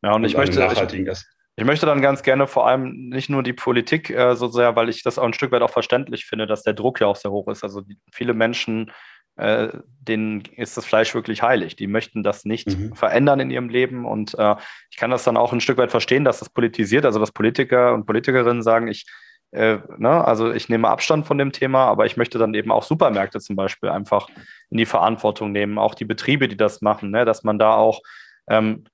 Ja, 0.02 0.10
und, 0.10 0.22
und 0.22 0.24
ich 0.24 0.36
möchte, 0.36 0.58
nachhaltigen 0.58 1.06
ich, 1.06 1.12
Essen. 1.12 1.26
Ich 1.56 1.64
möchte 1.64 1.86
dann 1.86 2.02
ganz 2.02 2.22
gerne 2.22 2.46
vor 2.46 2.66
allem 2.66 3.08
nicht 3.08 3.30
nur 3.30 3.42
die 3.42 3.52
Politik 3.52 4.10
äh, 4.10 4.36
so 4.36 4.48
sehr, 4.48 4.76
weil 4.76 4.88
ich 4.88 5.02
das 5.02 5.18
auch 5.18 5.24
ein 5.24 5.32
Stück 5.32 5.52
weit 5.52 5.62
auch 5.62 5.70
verständlich 5.70 6.26
finde, 6.26 6.46
dass 6.46 6.62
der 6.62 6.74
Druck 6.74 7.00
ja 7.00 7.06
auch 7.06 7.16
sehr 7.16 7.30
hoch 7.30 7.48
ist. 7.48 7.64
Also 7.64 7.80
die, 7.80 7.98
viele 8.12 8.34
Menschen 8.34 8.92
äh, 9.36 9.68
denen 9.98 10.42
ist 10.56 10.76
das 10.76 10.86
Fleisch 10.86 11.14
wirklich 11.14 11.42
heilig. 11.42 11.76
Die 11.76 11.86
möchten 11.86 12.22
das 12.22 12.44
nicht 12.44 12.68
mhm. 12.68 12.94
verändern 12.94 13.40
in 13.40 13.50
ihrem 13.50 13.68
Leben. 13.68 14.04
Und 14.04 14.38
äh, 14.38 14.56
ich 14.90 14.96
kann 14.96 15.10
das 15.10 15.24
dann 15.24 15.36
auch 15.36 15.52
ein 15.52 15.60
Stück 15.60 15.78
weit 15.78 15.90
verstehen, 15.90 16.24
dass 16.24 16.38
das 16.38 16.48
politisiert, 16.48 17.04
also 17.04 17.18
dass 17.18 17.32
Politiker 17.32 17.92
und 17.94 18.06
Politikerinnen 18.06 18.62
sagen, 18.62 18.88
ich, 18.88 19.06
äh, 19.50 19.78
ne, 19.98 20.24
also 20.24 20.52
ich 20.52 20.68
nehme 20.68 20.88
Abstand 20.88 21.26
von 21.26 21.38
dem 21.38 21.52
Thema, 21.52 21.86
aber 21.86 22.06
ich 22.06 22.16
möchte 22.16 22.38
dann 22.38 22.54
eben 22.54 22.70
auch 22.70 22.82
Supermärkte 22.82 23.40
zum 23.40 23.56
Beispiel 23.56 23.90
einfach 23.90 24.28
in 24.70 24.78
die 24.78 24.86
Verantwortung 24.86 25.52
nehmen, 25.52 25.78
auch 25.78 25.94
die 25.94 26.04
Betriebe, 26.04 26.48
die 26.48 26.56
das 26.56 26.80
machen, 26.80 27.10
ne, 27.10 27.24
dass 27.24 27.44
man 27.44 27.58
da 27.58 27.74
auch, 27.74 28.00
ähm, 28.48 28.84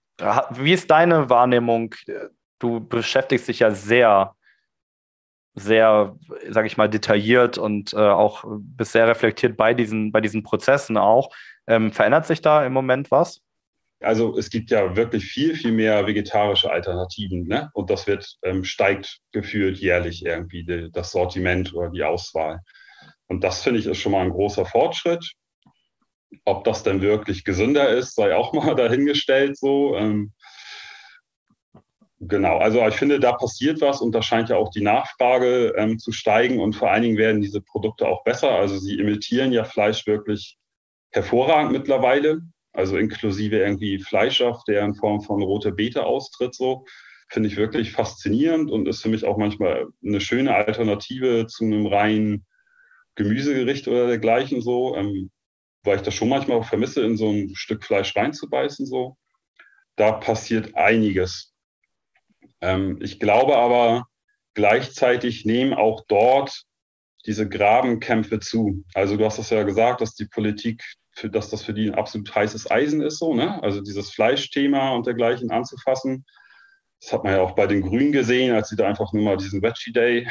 wie 0.51 0.73
ist 0.73 0.91
deine 0.91 1.31
Wahrnehmung? 1.31 1.95
Du 2.59 2.81
beschäftigst 2.81 3.49
dich 3.49 3.61
ja 3.61 3.71
sehr 3.73 4.35
sehr, 5.55 6.17
sage 6.49 6.67
ich 6.67 6.77
mal, 6.77 6.89
detailliert 6.89 7.59
und 7.59 7.93
äh, 7.93 7.97
auch 7.97 8.45
bis 8.47 8.93
sehr 8.93 9.07
reflektiert 9.07 9.57
bei 9.57 9.75
diesen, 9.75 10.13
bei 10.13 10.21
diesen 10.21 10.43
Prozessen 10.43 10.97
auch. 10.97 11.31
Ähm, 11.67 11.93
verändert 11.93 12.27
sich 12.27 12.41
da 12.41 12.65
im 12.65 12.73
Moment 12.73 13.11
was? 13.11 13.41
Also 14.01 14.37
es 14.37 14.51
gibt 14.51 14.71
ja 14.71 14.97
wirklich 14.97 15.25
viel, 15.27 15.55
viel 15.55 15.73
mehr 15.73 16.07
vegetarische 16.07 16.71
Alternativen. 16.71 17.47
Ne? 17.47 17.71
Und 17.75 17.91
das 17.91 18.07
wird 18.07 18.37
ähm, 18.43 18.65
steigt 18.65 19.21
gefühlt 19.31 19.79
jährlich 19.79 20.25
irgendwie 20.25 20.65
die, 20.65 20.91
das 20.91 21.13
Sortiment 21.13 21.73
oder 21.75 21.91
die 21.91 22.03
Auswahl. 22.03 22.61
Und 23.29 23.45
das 23.45 23.63
finde 23.63 23.81
ich 23.81 23.87
ist 23.87 23.99
schon 23.99 24.13
mal 24.13 24.23
ein 24.23 24.31
großer 24.31 24.67
Fortschritt. 24.67 25.33
Ob 26.45 26.65
das 26.65 26.83
denn 26.83 27.03
wirklich 27.03 27.45
gesünder 27.45 27.89
ist, 27.91 28.15
sei 28.15 28.35
auch 28.35 28.53
mal 28.53 28.75
dahingestellt 28.77 29.57
so. 29.57 29.97
Ähm, 29.97 30.33
Genau, 32.25 32.59
also 32.59 32.87
ich 32.87 32.95
finde, 32.95 33.19
da 33.19 33.33
passiert 33.33 33.81
was 33.81 34.01
und 34.01 34.13
da 34.13 34.23
scheint 34.23 34.49
ja 34.49 34.57
auch 34.57 34.71
die 34.71 34.81
Nachfrage 34.81 35.75
ähm, 35.77 35.99
zu 35.99 36.13
steigen 36.13 36.61
und 36.61 36.75
vor 36.75 36.89
allen 36.89 37.03
Dingen 37.03 37.17
werden 37.17 37.41
diese 37.41 37.61
Produkte 37.61 38.07
auch 38.07 38.23
besser. 38.23 38.51
Also 38.51 38.79
sie 38.79 38.97
imitieren 39.01 39.51
ja 39.51 39.65
Fleisch 39.65 40.07
wirklich 40.07 40.57
hervorragend 41.11 41.73
mittlerweile, 41.73 42.43
also 42.73 42.97
inklusive 42.97 43.57
irgendwie 43.57 43.99
Fleischsaft, 43.99 44.69
der 44.69 44.85
in 44.85 44.95
Form 44.95 45.21
von 45.23 45.43
rote 45.43 45.73
Beete 45.73 46.05
austritt, 46.07 46.55
so 46.55 46.85
finde 47.29 47.49
ich 47.49 47.57
wirklich 47.57 47.91
faszinierend 47.91 48.71
und 48.71 48.87
ist 48.87 49.03
für 49.03 49.09
mich 49.09 49.25
auch 49.25 49.37
manchmal 49.37 49.87
eine 50.05 50.21
schöne 50.21 50.55
Alternative 50.55 51.49
zu 51.49 51.65
einem 51.65 51.87
reinen 51.87 52.47
Gemüsegericht 53.17 53.89
oder 53.89 54.07
dergleichen 54.07 54.61
so, 54.61 54.95
ähm, 54.95 55.33
weil 55.83 55.97
ich 55.97 56.03
das 56.03 56.15
schon 56.15 56.29
manchmal 56.29 56.59
auch 56.59 56.67
vermisse, 56.67 57.03
in 57.03 57.17
so 57.17 57.31
ein 57.31 57.57
Stück 57.57 57.83
Fleisch 57.85 58.15
reinzubeißen 58.15 58.87
so. 58.87 59.17
Da 59.97 60.13
passiert 60.13 60.77
einiges 60.77 61.52
ähm, 62.63 62.99
ich 63.03 63.21
glaube 63.21 63.57
aber, 63.57 64.07
gleichzeitig 64.55 65.45
nehmen 65.45 65.75
auch 65.75 66.05
dort 66.09 66.65
diese 67.27 67.49
Grabenkämpfe 67.49 68.41
zu. 68.41 68.85
Also 68.95 69.17
du 69.17 69.25
hast 69.25 69.39
das 69.39 69.51
ja 69.51 69.63
gesagt, 69.63 70.01
dass 70.01 70.15
die 70.15 70.27
Politik, 70.27 70.83
für, 71.15 71.29
dass 71.29 71.51
das 71.51 71.63
für 71.63 71.75
die 71.75 71.89
ein 71.89 71.95
absolut 71.95 72.35
heißes 72.35 72.71
Eisen 72.71 73.03
ist, 73.03 73.19
so, 73.19 73.35
ne? 73.35 73.63
Also 73.63 73.81
dieses 73.83 74.11
Fleischthema 74.11 74.95
und 74.95 75.07
dergleichen 75.07 75.51
anzufassen. 75.51 76.25
Das 77.01 77.13
hat 77.13 77.25
man 77.25 77.35
ja 77.35 77.41
auch 77.41 77.53
bei 77.53 77.67
den 77.67 77.83
Grünen 77.83 78.13
gesehen, 78.13 78.55
als 78.55 78.69
sie 78.69 78.77
da 78.77 78.87
einfach 78.87 79.13
nur 79.13 79.23
mal 79.23 79.37
diesen 79.37 79.63
Veggie 79.63 79.93
Day 79.93 80.29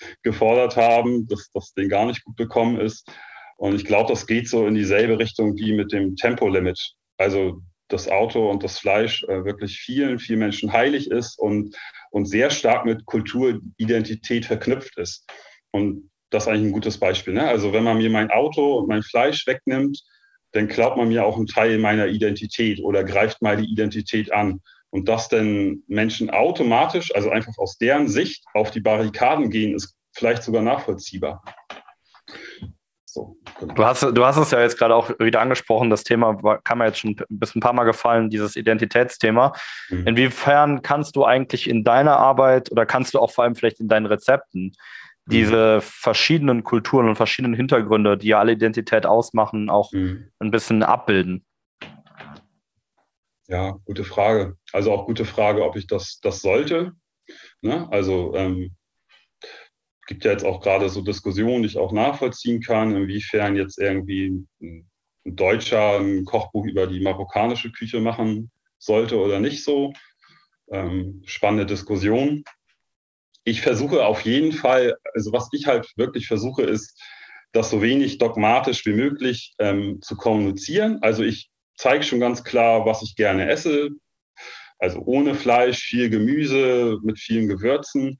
gefordert 0.22 0.76
haben, 0.76 1.26
dass 1.26 1.50
das 1.52 1.72
den 1.74 1.88
gar 1.88 2.06
nicht 2.06 2.24
gut 2.24 2.36
bekommen 2.36 2.78
ist. 2.78 3.10
Und 3.56 3.74
ich 3.74 3.84
glaube, 3.84 4.10
das 4.10 4.26
geht 4.26 4.48
so 4.48 4.66
in 4.66 4.74
dieselbe 4.74 5.18
Richtung 5.18 5.56
wie 5.56 5.72
mit 5.72 5.92
dem 5.92 6.16
Tempolimit. 6.16 6.94
Also 7.16 7.62
das 7.92 8.08
Auto 8.08 8.50
und 8.50 8.62
das 8.62 8.78
Fleisch 8.78 9.24
äh, 9.24 9.44
wirklich 9.44 9.78
vielen, 9.78 10.18
vielen 10.18 10.38
Menschen 10.38 10.72
heilig 10.72 11.10
ist 11.10 11.38
und, 11.38 11.76
und 12.10 12.26
sehr 12.26 12.50
stark 12.50 12.84
mit 12.84 13.04
Kulturidentität 13.06 14.46
verknüpft 14.46 14.96
ist. 14.98 15.28
Und 15.70 16.10
das 16.30 16.44
ist 16.44 16.48
eigentlich 16.48 16.68
ein 16.68 16.72
gutes 16.72 16.98
Beispiel. 16.98 17.34
Ne? 17.34 17.46
Also 17.46 17.72
wenn 17.72 17.84
man 17.84 17.98
mir 17.98 18.10
mein 18.10 18.30
Auto 18.30 18.78
und 18.78 18.88
mein 18.88 19.02
Fleisch 19.02 19.46
wegnimmt, 19.46 20.02
dann 20.52 20.68
klaut 20.68 20.96
man 20.96 21.08
mir 21.08 21.24
auch 21.24 21.36
einen 21.36 21.46
Teil 21.46 21.78
meiner 21.78 22.06
Identität 22.06 22.80
oder 22.80 23.04
greift 23.04 23.42
meine 23.42 23.62
Identität 23.62 24.32
an. 24.32 24.60
Und 24.90 25.08
dass 25.08 25.28
denn 25.28 25.82
Menschen 25.86 26.28
automatisch, 26.28 27.14
also 27.14 27.30
einfach 27.30 27.56
aus 27.56 27.78
deren 27.78 28.08
Sicht 28.08 28.44
auf 28.52 28.70
die 28.70 28.80
Barrikaden 28.80 29.50
gehen, 29.50 29.74
ist 29.74 29.96
vielleicht 30.12 30.42
sogar 30.42 30.62
nachvollziehbar. 30.62 31.42
So, 33.12 33.36
genau. 33.60 33.74
du, 33.74 33.84
hast, 33.84 34.02
du 34.02 34.24
hast 34.24 34.38
es 34.38 34.52
ja 34.52 34.62
jetzt 34.62 34.78
gerade 34.78 34.94
auch 34.94 35.10
wieder 35.18 35.42
angesprochen, 35.42 35.90
das 35.90 36.02
Thema 36.02 36.42
war, 36.42 36.62
kam 36.62 36.80
ja 36.80 36.86
jetzt 36.86 37.00
schon 37.00 37.10
ein 37.10 37.38
bisschen 37.38 37.58
ein 37.58 37.62
paar 37.62 37.74
Mal 37.74 37.84
gefallen, 37.84 38.30
dieses 38.30 38.56
Identitätsthema. 38.56 39.52
Mhm. 39.90 40.06
Inwiefern 40.06 40.80
kannst 40.80 41.14
du 41.14 41.26
eigentlich 41.26 41.68
in 41.68 41.84
deiner 41.84 42.16
Arbeit 42.16 42.72
oder 42.72 42.86
kannst 42.86 43.12
du 43.12 43.18
auch 43.18 43.30
vor 43.30 43.44
allem 43.44 43.54
vielleicht 43.54 43.80
in 43.80 43.88
deinen 43.88 44.06
Rezepten 44.06 44.74
diese 45.26 45.76
mhm. 45.76 45.80
verschiedenen 45.82 46.64
Kulturen 46.64 47.06
und 47.06 47.16
verschiedenen 47.16 47.54
Hintergründe, 47.54 48.16
die 48.16 48.28
ja 48.28 48.38
alle 48.38 48.52
Identität 48.52 49.04
ausmachen, 49.04 49.68
auch 49.68 49.92
mhm. 49.92 50.30
ein 50.38 50.50
bisschen 50.50 50.82
abbilden? 50.82 51.44
Ja, 53.46 53.72
gute 53.84 54.04
Frage. 54.04 54.56
Also 54.72 54.90
auch 54.90 55.04
gute 55.04 55.26
Frage, 55.26 55.62
ob 55.66 55.76
ich 55.76 55.86
das, 55.86 56.18
das 56.22 56.40
sollte. 56.40 56.92
Ne? 57.60 57.86
Also 57.90 58.34
ähm, 58.36 58.74
gibt 60.12 60.26
ja 60.26 60.32
jetzt 60.32 60.44
auch 60.44 60.60
gerade 60.60 60.90
so 60.90 61.00
Diskussionen, 61.00 61.62
die 61.62 61.70
ich 61.70 61.78
auch 61.78 61.90
nachvollziehen 61.90 62.60
kann, 62.60 62.94
inwiefern 62.94 63.56
jetzt 63.56 63.78
irgendwie 63.78 64.44
ein 64.60 64.90
Deutscher 65.24 66.00
ein 66.00 66.26
Kochbuch 66.26 66.66
über 66.66 66.86
die 66.86 67.00
marokkanische 67.00 67.72
Küche 67.72 67.98
machen 67.98 68.50
sollte 68.78 69.18
oder 69.18 69.40
nicht 69.40 69.64
so. 69.64 69.94
Ähm, 70.70 71.22
spannende 71.24 71.64
Diskussion. 71.64 72.44
Ich 73.44 73.62
versuche 73.62 74.04
auf 74.04 74.20
jeden 74.20 74.52
Fall, 74.52 74.98
also 75.14 75.32
was 75.32 75.48
ich 75.52 75.66
halt 75.66 75.90
wirklich 75.96 76.26
versuche, 76.26 76.62
ist, 76.62 77.00
das 77.52 77.70
so 77.70 77.80
wenig 77.80 78.18
dogmatisch 78.18 78.84
wie 78.84 78.92
möglich 78.92 79.54
ähm, 79.58 80.02
zu 80.02 80.14
kommunizieren. 80.14 80.98
Also 81.00 81.22
ich 81.22 81.48
zeige 81.78 82.04
schon 82.04 82.20
ganz 82.20 82.44
klar, 82.44 82.84
was 82.84 83.00
ich 83.02 83.16
gerne 83.16 83.48
esse. 83.48 83.88
Also 84.78 85.00
ohne 85.06 85.34
Fleisch, 85.34 85.78
viel 85.82 86.10
Gemüse 86.10 86.98
mit 87.02 87.18
vielen 87.18 87.48
Gewürzen 87.48 88.18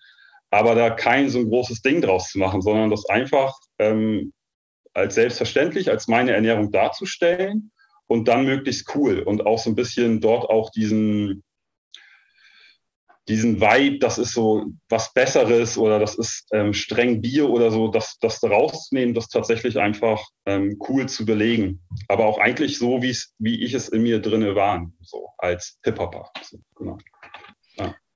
aber 0.52 0.74
da 0.74 0.90
kein 0.90 1.30
so 1.30 1.38
ein 1.38 1.48
großes 1.48 1.80
Ding 1.80 2.02
draus 2.02 2.28
zu 2.28 2.38
machen, 2.38 2.60
sondern 2.60 2.90
das 2.90 3.06
einfach 3.08 3.58
ähm, 3.78 4.32
als 4.92 5.14
selbstverständlich, 5.14 5.90
als 5.90 6.08
meine 6.08 6.32
Ernährung 6.32 6.70
darzustellen 6.70 7.72
und 8.06 8.28
dann 8.28 8.44
möglichst 8.44 8.94
cool 8.94 9.20
und 9.20 9.46
auch 9.46 9.58
so 9.58 9.70
ein 9.70 9.74
bisschen 9.74 10.20
dort 10.20 10.50
auch 10.50 10.68
diesen, 10.70 11.42
diesen 13.28 13.62
Vibe, 13.62 13.98
das 13.98 14.18
ist 14.18 14.34
so 14.34 14.66
was 14.90 15.14
Besseres 15.14 15.78
oder 15.78 15.98
das 15.98 16.16
ist 16.16 16.46
ähm, 16.52 16.74
streng 16.74 17.22
Bier 17.22 17.48
oder 17.48 17.70
so, 17.70 17.88
das, 17.88 18.18
das 18.18 18.38
da 18.40 18.48
rauszunehmen, 18.48 19.14
das 19.14 19.28
tatsächlich 19.28 19.78
einfach 19.78 20.22
ähm, 20.44 20.76
cool 20.86 21.08
zu 21.08 21.24
belegen. 21.24 21.80
Aber 22.08 22.26
auch 22.26 22.38
eigentlich 22.38 22.78
so, 22.78 23.00
wie 23.00 23.64
ich 23.64 23.72
es 23.72 23.88
in 23.88 24.02
mir 24.02 24.20
drinne 24.20 24.54
war, 24.54 24.86
so 25.00 25.30
als 25.38 25.78
Hip-Hopper. 25.82 26.30
So, 26.42 26.58
genau. 26.76 26.98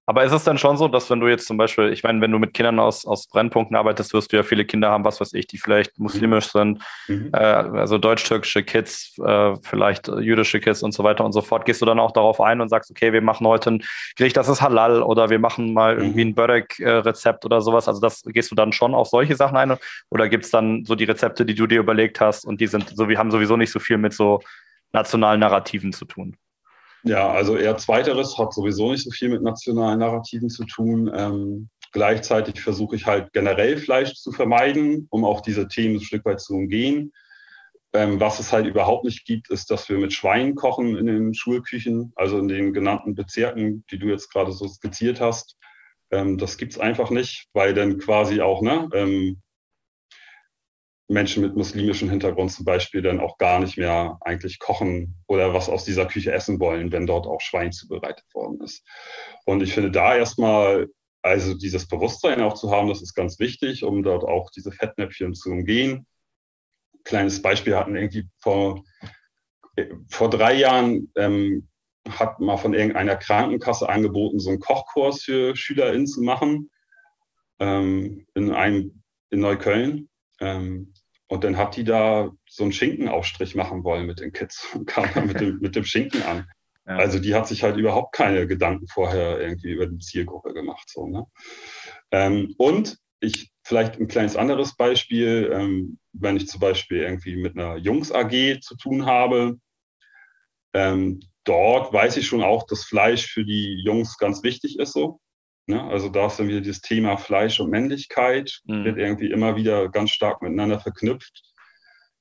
Aber 0.09 0.23
ist 0.23 0.33
es 0.33 0.45
dann 0.45 0.57
schon 0.57 0.77
so, 0.77 0.87
dass 0.87 1.11
wenn 1.11 1.19
du 1.19 1.27
jetzt 1.27 1.49
zum 1.49 1.57
Beispiel, 1.57 1.93
ich 1.93 2.05
meine, 2.05 2.21
wenn 2.21 2.31
du 2.31 2.39
mit 2.39 2.55
Kindern 2.55 2.79
aus, 2.79 3.05
aus 3.05 3.27
Brennpunkten 3.27 3.77
arbeitest, 3.77 4.15
wirst 4.15 4.33
du 4.33 4.37
ja 4.37 4.45
viele 4.45 4.65
Kinder 4.65 4.89
haben, 4.89 5.05
was 5.05 5.21
weiß 5.21 5.35
ich, 5.35 5.49
die 5.49 5.59
vielleicht 5.59 5.99
muslimisch 5.99 6.53
sind, 6.53 6.81
mhm. 7.09 7.31
äh, 7.33 7.39
also 7.39 7.99
deutsch-türkische 7.99 8.63
Kids, 8.63 9.19
äh, 9.19 9.57
vielleicht 9.63 10.07
jüdische 10.07 10.61
Kids 10.61 10.85
und 10.85 10.93
so 10.93 11.03
weiter 11.03 11.25
und 11.25 11.33
so 11.33 11.43
fort. 11.43 11.65
Gehst 11.65 11.83
du 11.83 11.87
dann 11.87 11.99
auch 11.99 12.13
darauf 12.13 12.41
ein 12.41 12.61
und 12.61 12.69
sagst, 12.69 12.89
okay, 12.89 13.13
wir 13.13 13.21
machen 13.21 13.49
heute 13.49 13.73
ein 13.73 13.85
Gericht, 14.15 14.37
das 14.37 14.49
ist 14.49 14.63
halal 14.63 15.03
oder 15.03 15.29
wir 15.29 15.41
machen 15.41 15.75
mal 15.75 15.97
mhm. 15.97 16.03
irgendwie 16.03 16.25
ein 16.27 16.35
Börek-Rezept 16.37 17.45
oder 17.45 17.61
sowas. 17.61 17.89
Also 17.89 18.01
das 18.01 18.23
gehst 18.23 18.53
du 18.53 18.55
dann 18.55 18.71
schon 18.71 18.95
auf 18.95 19.09
solche 19.09 19.35
Sachen 19.35 19.57
ein 19.57 19.77
oder 20.11 20.29
gibt 20.29 20.45
es 20.45 20.53
dann 20.53 20.85
so 20.85 20.95
die 20.95 21.05
Rezepte, 21.05 21.45
die 21.45 21.57
du 21.57 21.67
dir 21.67 21.81
überlegt 21.81 22.21
hast 22.21 22.45
und 22.47 22.61
die 22.61 22.69
sind 22.69 22.93
so, 22.95 23.09
wir 23.09 23.19
haben 23.19 23.33
sowieso 23.33 23.57
nicht 23.57 23.73
so 23.73 23.81
viel 23.81 23.99
mit 23.99 24.13
so 24.13 24.41
nationalen 24.93 25.41
Narrativen 25.41 25.93
zu 25.93 26.05
tun? 26.05 26.37
Ja, 27.03 27.31
also 27.31 27.57
eher 27.57 27.77
zweiteres 27.77 28.37
hat 28.39 28.53
sowieso 28.53 28.91
nicht 28.91 29.05
so 29.05 29.11
viel 29.11 29.29
mit 29.29 29.43
nationalen 29.43 30.01
Narrativen 30.01 30.49
zu 30.49 30.65
tun. 30.65 31.11
Ähm, 31.15 31.69
gleichzeitig 31.93 32.61
versuche 32.61 32.97
ich 32.97 33.07
halt 33.07 33.33
generell 33.33 33.77
Fleisch 33.79 34.15
zu 34.15 34.33
vermeiden, 34.33 35.07
um 35.11 35.25
auch 35.25 35.41
diese 35.41 35.69
Themen 35.69 35.97
ein 35.97 36.03
Stück 36.03 36.25
weit 36.25 36.41
zu 36.41 36.55
umgehen. 36.55 37.13
Ähm, 37.93 38.21
was 38.21 38.41
es 38.41 38.53
halt 38.53 38.67
überhaupt 38.67 39.05
nicht 39.05 39.25
gibt, 39.25 39.49
ist, 39.51 39.71
dass 39.71 39.89
wir 39.89 39.99
mit 39.99 40.13
Schweinen 40.13 40.55
kochen 40.55 40.97
in 40.97 41.07
den 41.07 41.35
Schulküchen, 41.35 42.13
also 42.17 42.39
in 42.39 42.49
den 42.49 42.73
genannten 42.73 43.15
Bezirken, 43.15 43.85
die 43.91 43.99
du 43.99 44.09
jetzt 44.09 44.31
gerade 44.31 44.53
so 44.53 44.69
skizziert 44.69 45.21
hast. 45.21 45.57
Ähm, 46.11 46.39
das 46.39 46.59
gibt's 46.59 46.79
einfach 46.79 47.11
nicht, 47.11 47.49
weil 47.53 47.73
dann 47.73 47.99
quasi 47.99 48.41
auch 48.41 48.63
ne, 48.63 48.89
ähm, 48.93 49.41
Menschen 51.09 51.43
mit 51.43 51.57
muslimischem 51.57 52.11
Hintergrund 52.11 52.51
zum 52.53 52.65
Beispiel 52.65 53.01
dann 53.01 53.21
auch 53.21 53.39
gar 53.39 53.61
nicht 53.61 53.79
mehr 53.79 54.19
eigentlich 54.23 54.59
kochen 54.59 55.15
oder 55.29 55.55
was 55.55 55.69
aus 55.69 55.85
dieser 55.85 56.07
Küche 56.07 56.33
essen 56.33 56.59
wollen, 56.59 56.91
wenn 56.91 57.07
dort 57.07 57.27
auch 57.27 57.41
Schwein 57.41 57.73
zubereitet 57.73 58.25
worden 58.35 58.61
ist. 58.61 58.85
Und 59.45 59.63
ich 59.63 59.73
finde 59.73 59.93
da 59.93 60.17
erstmal, 60.17 60.89
also 61.23 61.55
dieses 61.55 61.87
Bewusstsein 61.87 62.41
auch 62.41 62.55
zu 62.55 62.71
haben, 62.71 62.89
das 62.89 63.03
ist 63.03 63.15
ganz 63.15 63.39
wichtig, 63.39 63.85
um 63.85 64.03
dort 64.03 64.25
auch 64.25 64.51
diese 64.51 64.73
Fettnäpfchen 64.73 65.35
zu 65.35 65.51
umgehen. 65.51 66.07
Kleines 67.05 67.41
Beispiel 67.41 67.77
hatten 67.77 67.95
irgendwie 67.95 68.29
vor, 68.41 68.83
vor 70.09 70.29
drei 70.29 70.55
Jahren 70.55 71.13
ähm, 71.15 71.69
hat 72.09 72.41
mal 72.41 72.57
von 72.57 72.75
irgendeiner 72.75 73.17
Krankenkasse 73.17 73.89
angeboten, 73.89 74.41
so 74.41 74.51
einen 74.51 74.61
Kochkurs 74.61 75.23
für 75.23 75.55
SchülerInnen 75.55 76.07
zu 76.07 76.23
machen 76.23 76.71
ähm, 77.61 78.27
in 78.35 78.53
einem 78.53 79.03
in 79.31 79.41
Neukölln. 79.41 80.09
Ähm, 80.41 80.93
Und 81.29 81.45
dann 81.45 81.57
hat 81.57 81.77
die 81.77 81.85
da 81.85 82.31
so 82.49 82.63
einen 82.63 82.73
Schinkenaufstrich 82.73 83.55
machen 83.55 83.83
wollen 83.85 84.07
mit 84.07 84.21
den 84.21 84.33
Kids 84.33 84.67
und 84.75 84.87
kam 84.87 85.09
dann 85.15 85.27
mit 85.27 85.41
dem, 85.41 85.59
mit 85.59 85.75
dem 85.77 85.85
Schinken 85.85 86.23
an. 86.23 86.49
Ja. 86.87 86.97
Also 86.99 87.19
die 87.19 87.35
hat 87.35 87.49
sich 87.49 87.65
halt 87.65 87.77
überhaupt 87.77 88.15
keine 88.15 88.47
Gedanken 88.47 88.87
vorher 88.87 89.41
irgendwie 89.41 89.73
über 89.73 89.87
die 89.87 89.99
Zielgruppe 89.99 90.55
gemacht. 90.55 90.89
So, 90.89 91.09
ne? 91.09 91.27
Ähm, 92.13 92.55
und 92.59 92.99
ich 93.19 93.51
vielleicht 93.65 93.99
ein 93.99 94.07
kleines 94.07 94.37
anderes 94.37 94.77
Beispiel, 94.77 95.51
ähm, 95.53 95.99
wenn 96.13 96.37
ich 96.37 96.47
zum 96.47 96.61
Beispiel 96.61 96.99
irgendwie 96.99 97.35
mit 97.35 97.57
einer 97.57 97.77
Jungs 97.77 98.13
AG 98.13 98.61
zu 98.61 98.77
tun 98.77 99.07
habe, 99.07 99.59
ähm, 100.75 101.21
dort 101.43 101.93
weiß 101.93 102.19
ich 102.19 102.27
schon 102.27 102.45
auch, 102.45 102.67
dass 102.67 102.85
Fleisch 102.85 103.27
für 103.27 103.45
die 103.45 103.83
Jungs 103.85 104.19
ganz 104.19 104.45
wichtig 104.45 104.79
ist 104.79 104.93
so. 104.93 105.19
Ne? 105.67 105.83
Also 105.83 106.09
da 106.09 106.27
ist 106.27 106.39
dann 106.39 106.49
wieder 106.49 106.61
das 106.61 106.81
Thema 106.81 107.17
Fleisch 107.17 107.59
und 107.61 107.71
Männlichkeit, 107.71 108.61
mhm. 108.65 108.85
wird 108.85 108.99
irgendwie 108.99 109.31
immer 109.31 109.57
wieder 109.57 109.89
ganz 109.89 110.11
stark 110.11 110.43
miteinander 110.43 110.81
verknüpft. 110.81 111.43